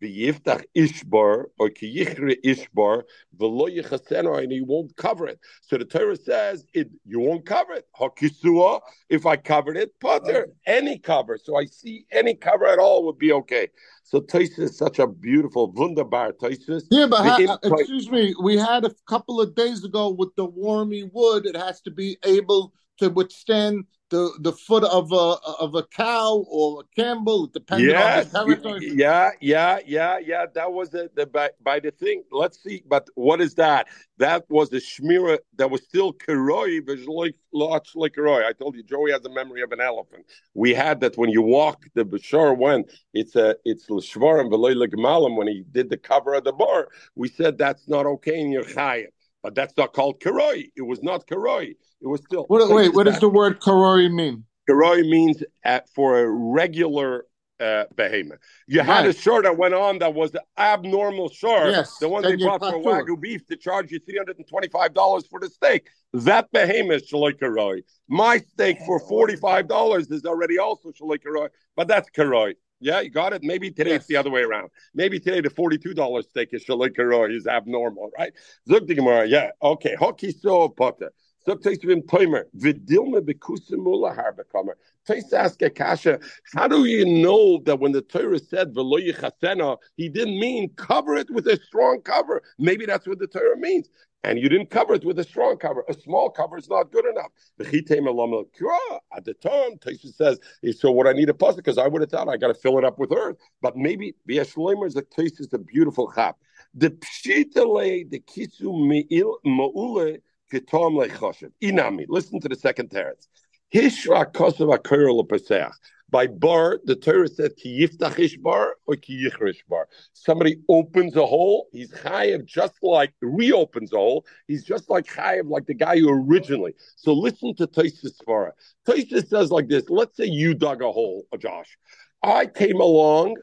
V'yiftach 0.01 0.63
ishbar 0.75 1.45
or 1.59 1.69
kiyichre 1.69 2.35
ishbar 2.43 3.03
v'lo 3.37 3.69
yichaseno 3.69 4.41
and 4.41 4.51
he 4.51 4.61
won't 4.61 4.95
cover 4.97 5.27
it. 5.27 5.39
So 5.61 5.77
the 5.77 5.85
Torah 5.85 6.17
says 6.17 6.65
it 6.73 6.89
you 7.05 7.19
won't 7.19 7.45
cover 7.45 7.73
it. 7.73 7.87
Hakisua 7.99 8.81
if 9.09 9.25
I 9.25 9.37
covered 9.37 9.77
it, 9.77 9.99
potter 9.99 10.47
any 10.65 10.99
cover. 10.99 11.37
So 11.41 11.57
I 11.57 11.65
see 11.65 12.05
any 12.11 12.35
cover 12.35 12.65
at 12.65 12.79
all 12.79 13.05
would 13.05 13.17
be 13.17 13.31
okay. 13.31 13.69
So 14.03 14.21
Tosis 14.21 14.59
is 14.59 14.77
such 14.77 14.99
a 14.99 15.07
beautiful 15.07 15.71
wunderbar 15.71 16.33
Tosis. 16.33 16.83
Yeah, 16.91 17.07
but 17.07 17.25
ha- 17.25 17.59
excuse 17.63 18.09
me, 18.09 18.35
we 18.41 18.57
had 18.57 18.85
a 18.85 18.91
couple 19.07 19.39
of 19.39 19.55
days 19.55 19.83
ago 19.83 20.09
with 20.09 20.35
the 20.35 20.45
wormy 20.45 21.09
wood. 21.11 21.45
It 21.45 21.55
has 21.55 21.81
to 21.81 21.91
be 21.91 22.17
able 22.23 22.73
to 22.99 23.09
withstand 23.09 23.85
the 24.09 24.31
the 24.39 24.51
foot 24.51 24.83
of 24.83 25.11
a 25.11 25.37
of 25.59 25.75
a 25.75 25.83
cow 25.83 26.45
or 26.47 26.81
a 26.81 26.95
camel, 26.95 27.47
depending 27.47 27.89
yes, 27.89 28.33
on 28.35 28.47
the 28.47 28.55
territory. 28.55 28.91
Yeah, 28.93 29.31
yeah, 29.41 29.79
yeah, 29.85 30.19
yeah. 30.19 30.45
That 30.53 30.71
was 30.71 30.89
the, 30.89 31.09
the 31.15 31.25
by, 31.25 31.49
by 31.63 31.79
the 31.79 31.91
thing. 31.91 32.23
Let's 32.31 32.61
see, 32.61 32.83
but 32.87 33.07
what 33.15 33.41
is 33.41 33.55
that? 33.55 33.87
That 34.17 34.45
was 34.49 34.69
the 34.69 34.77
shmira 34.77 35.39
that 35.57 35.71
was 35.71 35.81
still 35.83 36.13
keroi, 36.13 36.87
like 36.87 38.13
keroi. 38.13 38.45
I 38.45 38.53
told 38.53 38.75
you, 38.75 38.83
Joey 38.83 39.11
has 39.11 39.25
a 39.25 39.29
memory 39.29 39.61
of 39.61 39.71
an 39.71 39.81
elephant. 39.81 40.25
We 40.53 40.73
had 40.73 40.99
that 41.01 41.17
when 41.17 41.29
you 41.29 41.41
walk 41.41 41.85
the 41.95 42.05
bashar 42.05 42.57
when 42.57 42.85
it's 43.13 43.35
a 43.35 43.55
it's 43.65 43.89
l'shvarim 43.89 44.49
v'loy 44.51 45.37
when 45.37 45.47
he 45.47 45.63
did 45.71 45.89
the 45.89 45.97
cover 45.97 46.35
of 46.35 46.43
the 46.43 46.53
bar. 46.53 46.89
We 47.15 47.27
said 47.27 47.57
that's 47.57 47.87
not 47.87 48.05
okay 48.05 48.39
in 48.39 48.51
your 48.51 48.63
chayim. 48.63 49.07
But 49.45 49.53
that's 49.53 49.77
not 49.77 49.93
called 49.93 50.19
karoi. 50.21 50.71
It 50.75 50.81
was 50.81 51.03
not 51.03 51.27
karoi. 51.27 51.75
It 52.01 52.07
was 52.07 52.21
still. 52.25 52.45
What, 52.47 52.67
wait, 52.67 52.95
what 52.95 53.03
does 53.03 53.19
the 53.19 53.29
word 53.29 53.61
karoi 53.61 54.11
mean? 54.11 54.43
Karoi 54.67 55.07
means 55.07 55.43
at, 55.63 55.87
for 55.89 56.19
a 56.19 56.27
regular 56.27 57.27
uh, 57.59 57.83
behemoth. 57.95 58.39
You 58.65 58.81
had 58.81 59.05
a 59.05 59.09
Right. 59.09 59.15
shore 59.15 59.43
that 59.43 59.55
went 59.55 59.75
on 59.75 59.99
that 59.99 60.15
was 60.15 60.31
the 60.31 60.41
abnormal 60.57 61.29
shore, 61.29 61.69
Yes, 61.69 61.99
the 61.99 62.09
one 62.09 62.23
they 62.23 62.37
bought 62.37 62.59
for. 62.59 62.81
Wagyu 62.81 63.21
beef 63.21 63.45
to 63.45 63.55
charge 63.55 63.91
you 63.91 63.99
$325 63.99 65.29
for 65.29 65.39
the 65.39 65.49
steak. 65.49 65.89
That 66.13 66.51
behemoth, 66.51 67.07
Shaloy 67.07 67.39
Karoi. 67.39 67.83
My 68.07 68.39
steak 68.39 68.79
for 68.87 68.99
$45 68.99 70.11
is 70.11 70.25
already 70.25 70.57
also 70.57 70.91
Shaloy 70.91 71.19
Karoi, 71.19 71.49
but 71.75 71.87
that's 71.87 72.09
Karoi. 72.09 72.55
Yeah, 72.85 73.01
you 73.01 73.09
got 73.09 73.33
it. 73.33 73.41
Maybe 73.43 73.71
today 73.71 73.93
it's 73.93 74.05
the 74.05 74.15
other 74.15 74.29
way 74.29 74.43
around. 74.43 74.69
Maybe 74.93 75.19
today 75.19 75.41
the 75.41 75.49
$42 75.49 76.23
steak 76.23 76.49
is 76.51 76.63
shalikaro 76.65 77.35
is 77.35 77.47
abnormal, 77.47 78.11
right? 78.15 78.31
The 78.67 78.79
Gemara, 78.81 79.25
yeah, 79.25 79.49
okay. 79.59 79.95
Hockey 79.95 80.31
so 80.31 80.69
potter. 80.69 81.11
Zog 81.47 81.63
takes 81.63 81.83
him 81.83 82.03
timer. 82.03 82.47
Vidilme 82.55 83.21
bekusimula 83.21 84.15
harbekamer. 84.15 84.73
Taste 85.03 85.33
ask 85.33 85.59
a 85.63 85.71
kasha. 85.71 86.19
How 86.53 86.67
do 86.67 86.85
you 86.85 87.05
know 87.05 87.59
that 87.65 87.79
when 87.79 87.91
the 87.91 88.03
Torah 88.03 88.37
said 88.37 88.75
"V'lo 88.75 88.99
yichasena," 88.99 89.77
he 89.97 90.07
didn't 90.07 90.39
mean 90.39 90.69
cover 90.75 91.15
it 91.15 91.31
with 91.31 91.47
a 91.47 91.57
strong 91.57 92.01
cover? 92.03 92.43
Maybe 92.59 92.85
that's 92.85 93.07
what 93.07 93.17
the 93.17 93.27
Torah 93.27 93.57
means. 93.57 93.89
And 94.25 94.39
you 94.39 94.49
didn't 94.49 94.71
cover 94.71 94.95
it 94.95 95.05
with 95.05 95.19
a 95.19 95.23
strong 95.23 95.55
cover. 95.57 95.85
A 95.87 95.93
small 95.93 96.31
cover 96.31 96.57
is 96.57 96.67
not 96.67 96.91
good 96.91 97.05
enough. 97.05 97.31
At 97.59 97.67
the 97.67 99.35
time, 99.35 99.77
Taisha 99.77 100.11
says, 100.11 100.39
so 100.75 100.89
what 100.89 101.05
I 101.05 101.13
need 101.13 101.29
a 101.29 101.33
puzzle 101.35 101.57
because 101.57 101.77
I 101.77 101.87
would 101.87 102.01
have 102.01 102.09
thought 102.09 102.27
I 102.27 102.35
got 102.37 102.47
to 102.47 102.55
fill 102.55 102.79
it 102.79 102.83
up 102.83 102.97
with 102.97 103.11
earth. 103.11 103.37
But 103.61 103.77
maybe 103.77 104.15
V'yashleimer 104.27 104.87
is 104.87 104.95
a 104.95 105.03
Taisha 105.03 105.41
is 105.41 105.53
a 105.53 105.59
beautiful 105.59 106.11
chap. 106.11 106.37
The 106.73 106.89
pshitale, 106.89 108.09
the 108.09 108.19
kisu 108.19 108.87
me'il 108.87 109.37
ma'ule 109.45 110.21
ketom 110.51 111.07
lechoshev. 111.07 111.51
Inami. 111.61 112.05
Listen 112.09 112.39
to 112.39 112.49
the 112.49 112.55
second 112.55 112.89
teretz. 112.89 113.27
Hishra 113.69 114.25
kosav 114.25 114.75
akir 114.75 115.07
lepeseach. 115.07 115.71
By 116.09 116.27
bar, 116.27 116.79
the 116.83 116.95
Torah 116.95 117.27
said 117.27 117.55
ki 117.57 117.81
yiftach 117.81 118.19
ish 118.19 118.37
bar 118.37 118.75
or 118.85 118.95
ki 118.95 119.25
yichrish 119.25 119.67
bar. 119.67 119.87
Somebody 120.13 120.57
opens 120.69 121.15
a 121.15 121.25
hole, 121.25 121.67
he's 121.71 121.91
chayev 121.91 122.45
just 122.45 122.75
like 122.83 123.11
reopens 123.21 123.91
a 123.91 123.97
hole. 123.97 124.25
He's 124.47 124.63
just 124.63 124.89
like 124.89 125.07
chayev, 125.07 125.49
like 125.49 125.65
the 125.65 125.73
guy 125.73 125.97
who 125.97 126.09
originally. 126.09 126.73
So 126.95 127.13
listen 127.13 127.55
to 127.55 127.65
Taisus 127.65 128.11
Svara. 128.21 128.51
Taisus 128.87 129.27
says 129.27 129.49
like 129.49 129.67
this: 129.67 129.89
Let's 129.89 130.15
say 130.15 130.25
you 130.25 130.53
dug 130.53 130.83
a 130.83 130.91
hole, 130.91 131.25
uh, 131.33 131.37
Josh. 131.37 131.75
I 132.21 132.45
came 132.45 132.79
along, 132.79 133.37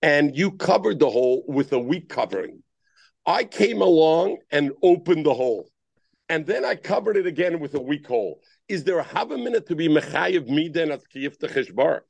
and 0.00 0.36
you 0.36 0.52
covered 0.52 1.00
the 1.00 1.10
hole 1.10 1.44
with 1.48 1.72
a 1.72 1.78
weak 1.78 2.08
covering. 2.08 2.62
I 3.26 3.44
came 3.44 3.82
along 3.82 4.38
and 4.50 4.72
opened 4.82 5.26
the 5.26 5.34
hole, 5.34 5.70
and 6.28 6.46
then 6.46 6.64
I 6.64 6.76
covered 6.76 7.16
it 7.16 7.26
again 7.26 7.58
with 7.58 7.74
a 7.74 7.80
weak 7.80 8.06
hole. 8.06 8.40
Is 8.68 8.84
there 8.84 8.98
a 8.98 9.02
half 9.02 9.30
a 9.30 9.38
minute 9.38 9.66
to 9.68 9.74
be 9.74 9.88
mechayev 9.88 10.46
me 10.48 10.68
then 10.68 10.92
as 10.92 11.02
kiyif 11.14 11.74
bar? 11.74 12.04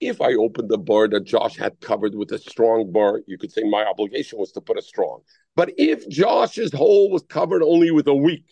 If 0.00 0.20
I 0.20 0.32
opened 0.34 0.68
the 0.68 0.78
bar 0.78 1.06
that 1.08 1.24
Josh 1.24 1.56
had 1.56 1.80
covered 1.80 2.16
with 2.16 2.32
a 2.32 2.38
strong 2.38 2.90
bar, 2.90 3.20
you 3.28 3.38
could 3.38 3.52
say 3.52 3.62
my 3.62 3.84
obligation 3.84 4.38
was 4.38 4.50
to 4.52 4.60
put 4.60 4.78
a 4.78 4.82
strong. 4.82 5.20
But 5.54 5.72
if 5.78 6.08
Josh's 6.08 6.72
hole 6.72 7.10
was 7.10 7.22
covered 7.28 7.62
only 7.62 7.92
with 7.92 8.08
a 8.08 8.14
weak, 8.14 8.46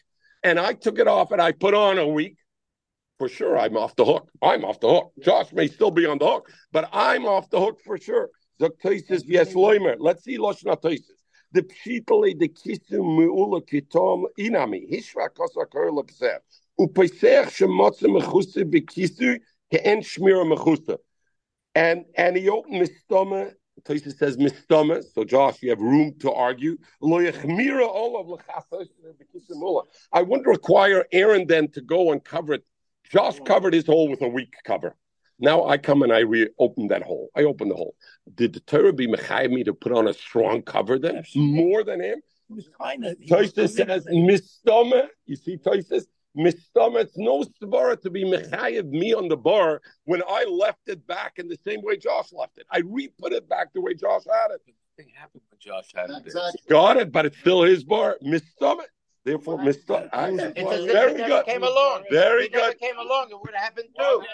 and 0.44 0.60
I 0.60 0.74
took 0.74 1.00
it 1.00 1.08
off 1.08 1.32
and 1.32 1.42
I 1.42 1.50
put 1.50 1.74
on 1.74 1.98
a 1.98 2.06
weak, 2.06 2.36
for 3.18 3.28
sure 3.28 3.58
I'm 3.58 3.76
off 3.76 3.96
the 3.96 4.04
hook. 4.04 4.30
I'm 4.40 4.64
off 4.64 4.78
the 4.78 4.88
hook. 4.88 5.12
Josh 5.20 5.52
may 5.52 5.66
still 5.66 5.90
be 5.90 6.06
on 6.06 6.18
the 6.18 6.26
hook, 6.26 6.52
but 6.70 6.88
I'm 6.92 7.24
off 7.26 7.50
the 7.50 7.58
hook 7.58 7.80
for 7.84 7.98
sure. 7.98 8.30
Zaktoisis 8.60 9.24
yes 9.26 9.54
loimer. 9.54 9.96
Let's 9.98 10.22
see 10.22 10.38
Loshna 10.38 10.80
Toisis. 10.80 11.18
The 11.52 11.62
pshitale 11.62 12.38
the 12.38 12.48
kisu 12.48 13.02
meula 13.02 13.62
kitom 13.62 14.26
inami 14.38 14.88
hishra 14.88 15.28
kosa 15.30 15.66
mechusa 16.78 18.64
bekisu 18.64 19.40
ke'en 19.72 20.00
shmira 20.02 20.44
mechusa. 20.44 20.98
And 21.74 22.04
and 22.16 22.36
he 22.36 22.48
opened 22.48 22.88
mistoma. 22.88 23.52
Tosis 23.82 24.16
says 24.16 24.36
mistoma. 24.36 25.02
So 25.14 25.24
Josh, 25.24 25.62
you 25.62 25.70
have 25.70 25.80
room 25.80 26.14
to 26.20 26.32
argue. 26.32 26.76
Lo 27.00 27.18
yechmira 27.18 27.88
olav 27.88 28.28
l'chasas 28.28 28.88
bekisimula. 29.02 29.84
I 30.12 30.22
wouldn't 30.22 30.48
require 30.48 31.06
Aaron 31.12 31.46
then 31.46 31.68
to 31.72 31.80
go 31.80 32.12
and 32.12 32.22
cover 32.22 32.54
it. 32.54 32.64
Josh 33.04 33.38
covered 33.44 33.74
his 33.74 33.86
hole 33.86 34.08
with 34.08 34.22
a 34.22 34.28
weak 34.28 34.54
cover. 34.64 34.96
Now 35.38 35.66
I 35.66 35.78
come 35.78 36.02
and 36.02 36.12
I 36.12 36.20
reopen 36.20 36.88
that 36.88 37.02
hole. 37.02 37.30
I 37.36 37.44
open 37.44 37.68
the 37.68 37.76
hole. 37.76 37.94
Did 38.34 38.54
the 38.54 38.60
Torah 38.60 38.92
be 38.92 39.06
mechayim 39.06 39.52
me 39.52 39.64
to 39.64 39.72
put 39.72 39.92
on 39.92 40.08
a 40.08 40.12
strong 40.12 40.62
cover 40.62 40.98
then, 40.98 41.22
more 41.36 41.84
than 41.84 42.00
him? 42.00 42.20
He 42.48 42.54
was 42.54 42.68
trying 42.76 43.02
to. 43.02 43.14
Tosis 43.14 43.76
says 43.76 44.06
mistoma. 44.06 45.06
You 45.26 45.36
see, 45.36 45.56
Tosis 45.56 46.06
mistoma. 46.38 47.00
It's 47.00 47.16
no 47.18 47.44
svara 47.62 48.00
to 48.02 48.10
be 48.10 48.24
mechayev 48.24 48.88
me 48.90 49.12
on 49.14 49.28
the 49.28 49.36
bar 49.36 49.80
when 50.04 50.22
I 50.28 50.44
left 50.44 50.82
it 50.86 51.06
back 51.06 51.34
in 51.38 51.48
the 51.48 51.58
same 51.66 51.80
way 51.82 51.96
Josh 51.96 52.32
left 52.32 52.58
it. 52.58 52.66
I 52.70 52.82
re-put 52.86 53.32
it 53.32 53.48
back 53.48 53.72
the 53.74 53.80
way 53.80 53.94
Josh 53.94 54.22
had 54.32 54.52
it. 54.54 54.60
Thing 54.96 55.08
happened 55.14 55.42
when 55.50 55.58
Josh 55.60 55.90
had 55.94 56.10
it. 56.10 56.16
Exactly. 56.26 56.60
Got 56.68 56.96
it, 56.96 57.12
but 57.12 57.26
it's 57.26 57.38
still 57.38 57.62
his 57.62 57.84
bar. 57.84 58.16
Mistoma. 58.24 58.82
Therefore, 59.24 59.58
mistoma. 59.58 60.08
It's 60.56 60.70
as 60.72 60.84
if 60.86 60.92
Very 60.92 61.12
he 61.12 61.18
never 61.18 61.28
good. 61.28 61.44
came 61.46 61.62
along. 61.62 62.04
Very 62.10 62.44
If 62.46 62.52
he 62.52 62.58
good. 62.58 62.78
came 62.78 62.98
along, 62.98 63.28
it 63.30 63.38
would 63.40 63.52
have 63.54 63.62
happened 63.62 63.88
Well, 63.98 64.20
too. 64.20 64.26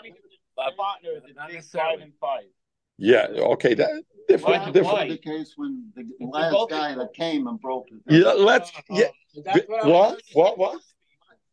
partners, 0.77 1.23
it's 1.27 1.37
Not 1.37 1.49
big 1.49 1.57
necessarily. 1.57 1.97
five 1.97 2.03
and 2.03 2.13
five. 2.21 2.45
Yeah. 2.97 3.27
Okay. 3.55 3.75
That 3.75 4.05
different. 4.29 4.63
Why- 4.63 4.71
different. 4.71 4.99
why? 4.99 5.09
the 5.09 5.19
case 5.19 5.55
when 5.57 5.91
the 5.97 6.05
last 6.27 6.71
guy 6.71 6.95
that 6.95 7.13
came 7.13 7.47
and 7.49 7.61
broke 7.61 7.89
it. 7.91 7.99
Yeah. 8.09 8.33
Let's. 8.33 8.71
Uh-huh. 8.71 8.83
Yeah. 8.91 9.43
That's 9.45 9.67
what 9.69 9.87
What? 9.87 10.23
What? 10.35 10.59
What? 10.59 10.81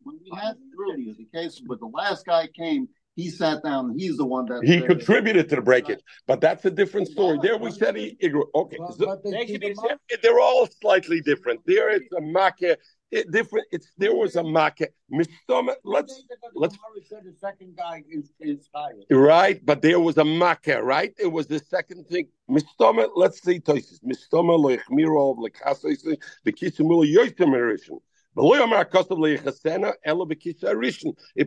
When 0.03 0.19
we 0.23 0.31
had 0.37 0.55
earlier 0.79 1.13
the 1.17 1.27
case, 1.33 1.61
but 1.67 1.79
the 1.79 1.87
last 1.87 2.25
guy 2.25 2.47
came, 2.47 2.87
he 3.15 3.29
sat 3.29 3.61
down. 3.63 3.97
He's 3.97 4.17
the 4.17 4.25
one 4.25 4.45
that 4.45 4.63
He 4.63 4.81
uh, 4.81 4.85
contributed 4.85 5.49
to 5.49 5.57
the 5.57 5.61
breakage, 5.61 5.99
but 6.27 6.39
that's 6.39 6.63
a 6.65 6.71
different 6.71 7.07
story. 7.07 7.39
There 7.41 7.57
we 7.57 7.71
said 7.71 7.95
he. 7.95 8.17
Okay, 8.55 8.77
so 8.97 9.19
they 9.23 9.31
They 9.31 9.45
keep 9.45 9.47
should 9.47 9.61
be 9.61 9.67
him 9.67 9.77
up. 9.79 9.99
they're 10.23 10.39
all 10.39 10.67
slightly 10.81 11.21
different. 11.21 11.59
There 11.65 11.89
is 11.89 12.01
a 12.17 12.21
makkah. 12.21 12.77
It, 13.11 13.29
different. 13.29 13.67
It's 13.71 13.91
there 13.97 14.15
was 14.15 14.37
a 14.37 14.43
makkah. 14.43 14.87
Mistoma. 15.13 15.73
Let's 15.83 16.23
let's 16.55 16.77
said 17.09 17.23
the 17.25 17.33
second 17.37 17.75
guy 17.75 18.03
is, 18.09 18.31
is 18.39 18.69
higher. 18.73 18.93
right, 19.11 19.63
but 19.65 19.81
there 19.81 19.99
was 19.99 20.17
a 20.17 20.23
makkah. 20.23 20.81
Right, 20.81 21.13
it 21.19 21.27
was 21.27 21.47
the 21.47 21.59
second 21.59 22.07
thing. 22.07 22.29
Mistoma. 22.49 23.09
Let's 23.13 23.43
see. 23.43 23.59
Toises. 23.59 23.99
Mistoma 23.99 24.57
lechmiro 24.57 25.37
lekasois 25.37 26.01
bekisumul 26.45 27.05
yoitem 27.13 27.49
erishin. 27.49 27.99
It 28.33 28.89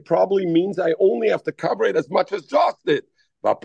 probably 0.04 0.44
means 0.46 0.78
I 0.78 0.92
only 1.00 1.30
have 1.30 1.42
to 1.44 1.52
cover 1.52 1.84
it 1.84 1.96
as 1.96 2.10
much 2.10 2.30
as 2.32 2.44
Josh 2.44 2.74
did. 2.84 3.04
And 3.42 3.56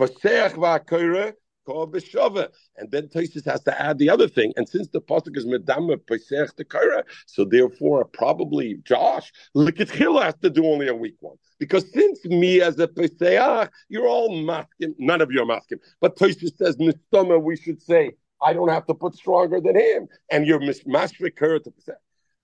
then 2.90 3.08
Tosis 3.08 3.44
has 3.44 3.62
to 3.64 3.78
add 3.80 3.98
the 3.98 4.08
other 4.08 4.26
thing. 4.26 4.54
And 4.56 4.66
since 4.68 4.88
the 4.88 5.02
pasuk 5.02 5.36
is 5.36 5.44
medama 5.44 5.98
pesach 6.06 6.56
tekara, 6.56 7.02
so 7.26 7.44
therefore 7.44 8.06
probably 8.06 8.76
Josh 8.84 9.30
Likitchila 9.54 10.22
has 10.22 10.36
to 10.36 10.48
do 10.48 10.64
only 10.64 10.88
a 10.88 10.94
weak 10.94 11.16
one. 11.20 11.36
Because 11.58 11.92
since 11.92 12.24
me 12.24 12.62
as 12.62 12.78
a 12.78 12.88
pesach, 12.88 13.70
you're 13.90 14.08
all 14.08 14.34
masking, 14.42 14.94
none 14.98 15.20
of 15.20 15.30
you 15.30 15.42
are 15.42 15.46
masking. 15.46 15.80
But 16.00 16.16
Tosis 16.16 16.56
says 16.56 16.78
mistama, 16.78 17.38
we 17.40 17.56
should 17.56 17.82
say 17.82 18.12
I 18.42 18.54
don't 18.54 18.70
have 18.70 18.86
to 18.86 18.94
put 18.94 19.14
stronger 19.14 19.60
than 19.60 19.76
him, 19.76 20.08
and 20.30 20.46
you're 20.46 20.60
mashmik 20.60 21.38
her 21.38 21.58
to 21.58 21.70
pesach. 21.70 21.98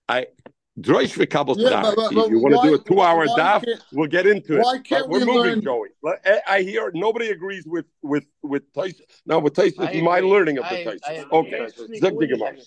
I 0.07 0.27
Droish 0.79 1.13
v'kabel 1.17 1.55
Yeah, 1.57 1.81
but- 1.81 1.95
but- 1.95 2.25
If 2.25 2.29
you 2.31 2.39
want 2.39 2.61
to 2.61 2.67
do 2.69 2.75
a 2.75 2.77
two-hour 2.79 3.25
why 3.25 3.39
daf, 3.39 3.63
we'll 3.93 4.07
get 4.07 4.27
into 4.27 4.57
it. 4.57 4.63
why 4.63 4.77
can't 4.79 5.09
we're 5.09 5.19
we 5.19 5.25
moving, 5.25 5.41
learn- 5.53 5.61
Joey. 5.61 5.89
I 6.25 6.41
I 6.47 6.61
hear 6.61 6.91
nobody 6.93 7.29
agrees 7.29 7.65
with 7.65 7.85
with 8.03 8.25
with 8.43 8.63
Tyson. 8.73 9.05
No, 9.25 9.39
with 9.39 9.55
Tyson 9.55 9.87
is 9.89 10.03
my 10.03 10.19
learning 10.19 10.59
of 10.59 10.65
the 10.69 10.79
I- 10.81 10.83
Tyson. 10.83 11.25
Okay, 11.31 11.67
agree. 11.99 11.99
Zog. 11.99 12.57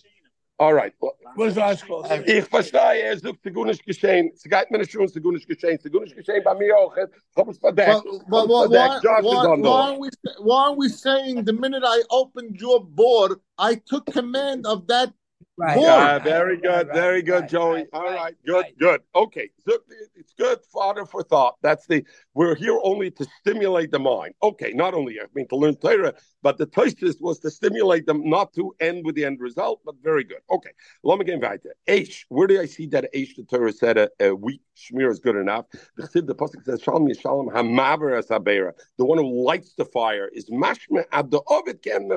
All 0.58 0.74
right. 0.74 0.92
Well, 1.00 1.14
Where's 1.36 1.56
Oscar? 1.56 2.02
Ich 2.26 2.44
verstehe, 2.44 3.00
er 3.08 3.16
sucht 3.18 3.42
zu 3.42 3.50
gunisch 3.50 3.82
geschehen. 3.82 4.30
Es 4.34 4.42
geht 4.42 4.70
mir 4.70 4.76
nicht 4.78 4.90
schon 4.90 5.08
zu 5.08 5.18
gunisch 5.18 5.46
geschehen. 5.46 5.80
Zu 5.80 5.88
gunisch 5.90 6.14
geschehen 6.14 6.42
bei 6.44 6.54
mir 6.54 6.76
auch. 6.76 6.94
Ich 6.98 7.36
hab 7.36 7.48
es 7.48 7.56
verdeckt. 7.56 8.02
But, 8.04 8.28
but, 8.28 8.46
why, 8.48 8.66
But 8.66 8.72
that 8.72 8.90
why, 8.90 9.00
Josh 9.02 9.24
why, 9.24 9.62
why, 9.62 9.70
aren't 9.70 10.00
we, 10.00 10.08
why 10.42 10.64
aren't 10.66 10.78
we 10.78 10.88
saying 10.90 11.44
the 11.46 11.54
minute 11.54 11.82
I 11.82 12.02
opened 12.11 12.61
your 12.61 12.84
board, 12.84 13.40
I 13.56 13.76
took 13.76 14.04
command 14.12 14.66
of 14.66 14.86
that 14.88 15.14
Right. 15.61 15.76
board? 15.76 15.90
Ah, 15.90 16.18
very 16.18 16.56
good, 16.56 16.88
right, 16.88 16.94
very 16.94 17.22
good, 17.22 17.42
right, 17.42 17.48
Joey. 17.50 17.86
All 17.92 18.02
right, 18.02 18.14
right, 18.14 18.36
good, 18.46 18.62
right. 18.62 18.78
good. 18.78 19.02
Okay, 19.14 19.50
so 19.68 19.76
it's 20.16 20.32
good, 20.32 20.58
fodder 20.72 21.04
for 21.04 21.22
thought. 21.22 21.56
That's 21.61 21.86
the 21.86 22.02
we're 22.34 22.54
here 22.54 22.78
only 22.82 23.10
to 23.10 23.26
stimulate 23.40 23.90
the 23.90 23.98
mind. 23.98 24.34
Okay, 24.42 24.72
not 24.72 24.94
only 24.94 25.20
I 25.20 25.24
mean 25.34 25.48
to 25.48 25.56
learn 25.56 25.76
Torah, 25.76 26.14
but 26.42 26.58
the 26.58 26.66
thesis 26.66 27.16
was 27.20 27.38
to 27.40 27.50
stimulate 27.50 28.06
them, 28.06 28.28
not 28.28 28.52
to 28.54 28.74
end 28.80 29.04
with 29.04 29.14
the 29.14 29.24
end 29.24 29.40
result. 29.40 29.80
But 29.84 29.96
very 30.02 30.24
good. 30.24 30.40
Okay, 30.50 30.70
let 31.02 31.18
me 31.18 31.24
get 31.24 31.40
weiter. 31.40 31.74
Aish, 31.88 32.24
where 32.28 32.46
do 32.46 32.60
I 32.60 32.66
see 32.66 32.86
that 32.88 33.08
H? 33.12 33.36
the 33.36 33.44
Torah 33.44 33.72
said 33.72 33.98
a, 33.98 34.10
a 34.20 34.34
weak 34.34 34.62
schmear 34.76 35.10
is 35.10 35.18
good 35.18 35.36
enough? 35.36 35.66
The 35.96 36.04
Chsiv, 36.04 36.26
the 36.26 36.34
pasuk 36.34 36.64
says 36.64 36.82
Shalom 36.82 37.06
Yishalom 37.06 37.48
Hamaber 37.52 38.16
as 38.16 38.26
Habera. 38.28 38.72
The 38.98 39.04
one 39.04 39.18
who 39.18 39.44
lights 39.44 39.74
the 39.74 39.84
fire 39.84 40.28
is 40.32 40.48
Mashme 40.50 41.04
the 41.30 41.42
Ovid 41.48 41.82
Ken. 41.82 42.10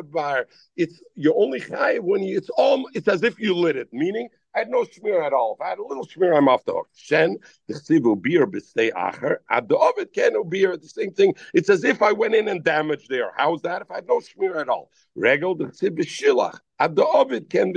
It's 0.78 1.01
you're 1.16 1.38
only 1.38 1.59
high 1.59 1.99
when 1.99 2.24
you, 2.24 2.38
it's 2.38 2.49
all 2.49 2.88
it's 2.93 3.07
as 3.07 3.24
if 3.24 3.39
you 3.39 3.55
lit 3.55 3.76
it, 3.76 3.89
meaning 3.91 4.30
I 4.56 4.60
had 4.60 4.70
no 4.70 4.84
shmir 4.84 5.26
at 5.26 5.34
all. 5.34 5.56
If 5.60 5.66
I 5.66 5.70
had 5.70 5.80
a 5.80 5.86
little 5.86 6.06
shmir, 6.06 6.36
I'm 6.38 6.47
off 6.47 6.64
the 6.66 6.74
hook. 6.74 6.89
Shen, 6.95 7.38
the 7.68 7.74
chsivu 7.74 8.22
beer 8.22 8.45
b'stei 8.45 8.91
acher, 8.91 9.38
ad 9.49 9.68
the 9.68 9.78
ovid 9.78 10.14
ken 10.14 10.34
beer, 10.47 10.78
the 10.78 10.88
same 10.88 11.12
thing. 11.12 11.36
It's 11.54 11.70
as 11.70 11.84
if 11.84 12.01
I 12.01 12.12
went 12.12 12.36
in 12.36 12.47
and 12.47 12.64
damaged 12.64 13.10
there. 13.10 13.32
How's 13.36 13.62
that? 13.64 13.82
If 13.82 13.89
I 13.89 13.95
had 13.95 14.08
no 14.08 14.20
shmir 14.20 14.56
at 14.60 14.70
all. 14.70 14.91
Regel, 15.16 15.56
the 15.56 15.66
b'shilach, 15.66 16.60
ad 16.80 16.95
the 16.95 17.06
ovid 17.06 17.49
ken 17.49 17.74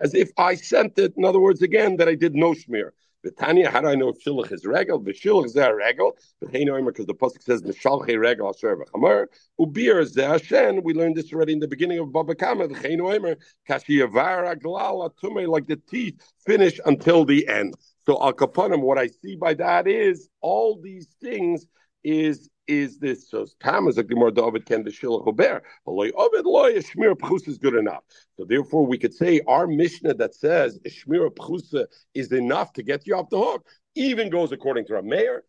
as 0.00 0.14
if 0.14 0.30
I 0.36 0.54
sent 0.56 0.98
it, 0.98 1.14
in 1.16 1.24
other 1.24 1.40
words, 1.40 1.62
again, 1.62 1.96
that 1.98 2.08
I 2.08 2.16
did 2.16 2.34
no 2.34 2.52
shmir. 2.52 2.90
Tanya, 3.38 3.70
how 3.70 3.82
do 3.82 3.88
I 3.88 3.94
know 3.94 4.08
if 4.08 4.50
is 4.50 4.64
regal? 4.64 4.98
The 4.98 5.12
shilach 5.12 5.44
is 5.44 5.56
a 5.56 5.74
regal. 5.74 6.16
Because 6.40 7.06
the 7.06 7.14
pasuk 7.14 7.42
says 7.42 7.60
mishalche 7.62 8.18
regal 8.18 8.48
asher 8.48 8.76
v'chamer. 8.76 9.26
Ubir 9.60 10.00
is 10.00 10.16
Hashem. 10.16 10.82
We 10.82 10.94
learned 10.94 11.16
this 11.16 11.30
already 11.32 11.52
in 11.52 11.60
the 11.60 11.68
beginning 11.68 11.98
of 11.98 12.12
Baba 12.12 12.34
Kama. 12.34 12.68
V'cheinu 12.68 13.00
oimer 13.00 13.36
kashiyavar 13.68 14.56
aglal 14.56 15.10
atume 15.10 15.46
like 15.46 15.66
the 15.66 15.76
teeth 15.76 16.18
finish 16.46 16.80
until 16.86 17.26
the 17.26 17.46
end. 17.46 17.74
So 18.06 18.16
al 18.22 18.32
kapanim, 18.32 18.80
what 18.80 18.96
I 18.96 19.08
see 19.08 19.36
by 19.36 19.52
that 19.54 19.86
is 19.86 20.28
all 20.40 20.80
these 20.80 21.08
things 21.20 21.66
is 22.04 22.48
is 22.66 22.98
this 22.98 23.28
so 23.28 23.46
Tam 23.60 23.88
is 23.88 23.98
a 23.98 24.04
gemara 24.04 24.30
David 24.32 24.64
can 24.64 24.84
the 24.84 24.90
shilach 24.90 25.26
ober. 25.26 25.62
Loy 25.86 26.10
Ovid 26.16 26.44
loy 26.46 26.74
shmir 26.74 27.14
pchus 27.14 27.48
is 27.48 27.58
good 27.58 27.74
enough. 27.74 28.04
So 28.36 28.44
therefore, 28.44 28.86
we 28.86 28.96
could 28.96 29.12
say 29.12 29.40
our 29.48 29.66
Mishnah 29.66 30.14
that 30.14 30.34
says 30.34 30.78
shmir 30.86 31.30
pchusa 31.30 31.86
is 32.14 32.32
enough 32.32 32.72
to 32.74 32.82
get 32.82 33.06
you 33.06 33.16
off 33.16 33.28
the 33.30 33.38
hook 33.38 33.66
even 33.94 34.30
goes 34.30 34.52
according 34.52 34.86
to 34.86 34.96
our 34.96 35.02
mayor. 35.02 35.44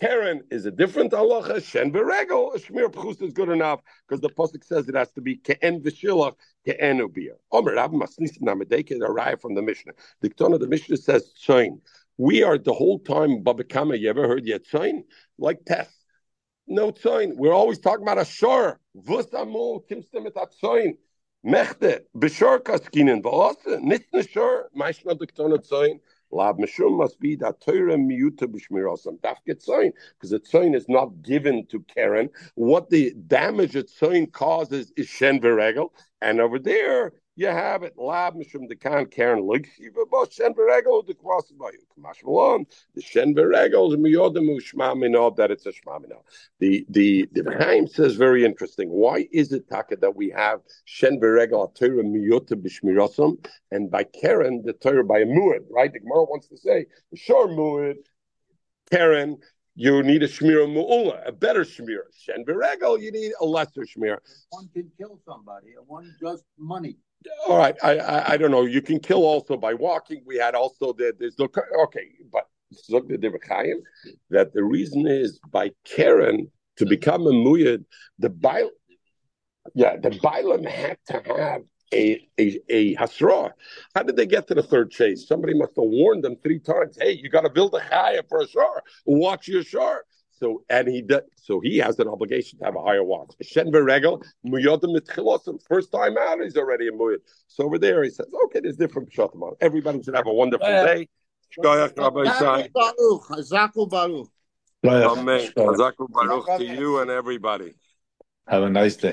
Karen 0.00 0.42
is 0.50 0.64
a 0.64 0.70
different 0.70 1.12
halacha. 1.12 1.62
Shen 1.62 1.92
beregel, 1.92 2.54
shmir 2.54 2.90
pchus 2.90 3.20
is 3.20 3.32
good 3.32 3.50
enough 3.50 3.80
because 4.08 4.20
the 4.20 4.30
pasuk 4.30 4.64
says 4.64 4.88
it 4.88 4.94
has 4.94 5.12
to 5.12 5.20
be 5.20 5.36
ke'en 5.36 5.82
v'shilach 5.82 6.34
ke'en 6.66 7.00
ubir. 7.00 7.32
Omer 7.52 7.74
Rav 7.74 7.90
Masnisin 7.90 8.42
Namadeke, 8.42 8.98
arrive 9.02 9.40
from 9.40 9.54
the 9.54 9.62
Mishnah. 9.62 9.92
The 10.22 10.30
Ketana 10.30 10.54
of 10.54 10.60
the 10.60 10.68
Mishnah 10.68 10.96
says 10.96 11.32
tzayin. 11.46 11.80
We 12.16 12.42
are 12.42 12.58
the 12.58 12.72
whole 12.72 12.98
time 12.98 13.42
Baba 13.42 13.64
Kama. 13.64 13.96
You 13.96 14.08
ever 14.08 14.26
heard 14.26 14.46
yet 14.46 14.62
tzayin? 14.64 15.04
Like 15.40 15.64
test 15.64 15.96
no 16.70 16.92
tzoin. 16.92 17.34
We're 17.34 17.52
always 17.52 17.80
talking 17.80 18.02
about 18.02 18.18
a 18.18 18.24
shor. 18.24 18.78
Vusamu 18.96 19.82
timstim 19.88 20.26
et 20.26 20.34
tzoin. 20.62 20.96
Mechte 21.44 22.00
b'shor 22.16 22.60
kaskinen 22.60 23.22
v'osa 23.22 23.80
nitne 23.80 24.28
shor 24.28 24.70
ma'ishna 24.76 25.18
diktona 25.18 25.58
tzoin. 25.58 25.98
Lab 26.30 26.58
mishum 26.58 26.96
must 26.96 27.18
be 27.18 27.34
that 27.36 27.60
Torah 27.60 27.96
miyuta 27.96 28.42
b'shmirosam. 28.42 29.18
Dafke 29.20 29.56
tzoin 29.56 29.92
because 30.14 30.30
the 30.30 30.38
tzoin 30.38 30.76
is 30.76 30.88
not 30.88 31.22
given 31.22 31.66
to 31.66 31.80
Karen. 31.92 32.30
What 32.54 32.90
the 32.90 33.12
damage 33.26 33.74
a 33.74 33.82
tzoin 33.82 34.30
causes 34.30 34.92
is 34.96 35.08
shen 35.08 35.40
v'regel, 35.40 35.88
and 36.22 36.40
over 36.40 36.58
there 36.58 37.14
you 37.40 37.46
have 37.46 37.82
it. 37.82 37.94
Lab 37.96 38.34
mishum 38.34 38.70
dekan 38.70 39.10
Karen 39.10 39.44
ligshiva 39.44 40.08
bo 40.10 40.26
shen 40.30 40.52
v'regel 40.52 41.06
the 41.06 41.14
kvasim 41.14 41.56
bayu 41.56 41.80
kamash 41.98 42.22
malon 42.22 42.66
the 42.94 43.00
shen 43.00 43.34
v'regel 43.34 43.90
is 43.90 43.98
minod 43.98 45.36
that 45.36 45.50
it's 45.50 45.64
a 45.64 45.70
shma 45.72 46.02
minod. 46.02 46.20
The 46.58 46.84
the 46.90 47.26
the 47.32 47.50
Chaim 47.58 47.86
says 47.86 48.16
very 48.16 48.44
interesting. 48.44 48.90
Why 48.90 49.26
is 49.32 49.52
it 49.52 49.70
taka 49.70 49.96
that 49.96 50.14
we 50.14 50.28
have 50.30 50.60
shen 50.84 51.18
v'regel 51.18 51.74
Torah 51.74 52.04
miyota 52.04 52.52
b'shmirosam 52.52 53.42
and 53.70 53.90
by 53.90 54.04
Karen 54.04 54.62
the 54.62 54.74
Torah 54.74 55.02
by 55.02 55.20
a 55.20 55.26
muad 55.26 55.64
right? 55.70 55.90
The 55.90 56.00
Gemara 56.00 56.24
wants 56.24 56.48
to 56.48 56.58
say 56.58 56.86
sure 57.14 57.48
muad 57.48 57.96
Karen. 58.90 59.38
You 59.76 60.02
need 60.02 60.22
a 60.22 60.28
shmira 60.28 60.66
mu'ula, 60.66 61.26
a 61.26 61.32
better 61.32 61.64
shmira. 61.64 62.02
Shen 62.14 62.44
you 62.46 63.12
need 63.12 63.32
a 63.40 63.44
lesser 63.46 63.82
shmira. 63.82 64.18
One 64.50 64.68
can 64.74 64.90
kill 64.98 65.20
somebody, 65.24 65.68
and 65.78 65.86
one 65.86 66.14
just 66.20 66.44
money. 66.58 66.96
All 67.46 67.58
right, 67.58 67.76
I, 67.82 67.98
I 67.98 68.32
I 68.32 68.36
don't 68.36 68.50
know. 68.50 68.64
You 68.64 68.80
can 68.80 68.98
kill 68.98 69.24
also 69.24 69.56
by 69.56 69.74
walking. 69.74 70.22
We 70.26 70.36
had 70.36 70.54
also 70.54 70.92
the 70.92 71.12
there's 71.18 71.38
no 71.38 71.48
okay, 71.82 72.08
but 72.32 72.46
look 72.88 73.08
the 73.08 73.38
Chaim 73.46 73.82
that 74.30 74.52
the 74.54 74.62
reason 74.62 75.06
is 75.06 75.40
by 75.50 75.72
Karen 75.84 76.50
to 76.76 76.86
become 76.86 77.26
a 77.26 77.30
muyad, 77.30 77.84
the 78.18 78.30
Bail, 78.30 78.70
yeah, 79.74 79.96
the 79.96 80.10
Bailam 80.10 80.66
had 80.66 80.98
to 81.08 81.22
have 81.36 81.62
a 81.92 82.26
a 82.38 82.60
a 82.68 82.94
hasra. 82.96 83.52
How 83.94 84.02
did 84.02 84.16
they 84.16 84.26
get 84.26 84.46
to 84.48 84.54
the 84.54 84.62
third 84.62 84.90
chase? 84.90 85.26
Somebody 85.26 85.54
must 85.54 85.72
have 85.76 85.84
warned 85.84 86.24
them 86.24 86.36
three 86.42 86.58
times. 86.58 86.96
Hey, 87.00 87.12
you 87.12 87.28
got 87.28 87.42
to 87.42 87.50
build 87.50 87.74
a 87.74 87.80
chaya 87.80 88.22
for 88.28 88.42
a 88.42 88.48
shar. 88.48 88.82
Watch 89.04 89.48
your 89.48 89.62
shar. 89.62 90.04
So 90.40 90.64
and 90.70 90.88
he 90.88 91.02
does, 91.02 91.20
so 91.36 91.60
he 91.60 91.76
has 91.78 91.98
an 91.98 92.08
obligation 92.08 92.58
to 92.58 92.64
have 92.64 92.74
a 92.74 92.82
higher 92.82 93.04
watch. 93.04 93.32
Shen 93.42 93.70
v'regel 93.70 94.24
muyodim 94.44 94.96
mitchilosim. 94.96 95.62
First 95.68 95.92
time 95.92 96.16
out, 96.18 96.40
he's 96.42 96.56
already 96.56 96.88
a 96.88 96.92
muyad. 96.92 97.18
So 97.46 97.64
over 97.64 97.78
there, 97.78 98.02
he 98.02 98.10
says, 98.10 98.26
okay, 98.46 98.60
there's 98.60 98.76
different 98.76 99.12
pshatim. 99.12 99.54
Everybody 99.60 100.02
should 100.02 100.14
have 100.14 100.26
a 100.26 100.32
wonderful 100.32 100.66
day. 100.66 101.08
Shkoyach 101.56 101.98
Rabbi 101.98 102.24
Shai. 102.38 102.68
Baruch, 102.72 103.22
Hazaku 103.28 103.88
Baruch. 103.88 104.28
Amen. 104.84 105.52
Hazaku 105.56 106.08
Baruch 106.08 106.46
to 106.58 106.64
you 106.64 107.00
and 107.00 107.10
everybody. 107.10 107.74
Have 108.48 108.62
a 108.62 108.70
nice 108.70 108.96
day. 108.96 109.08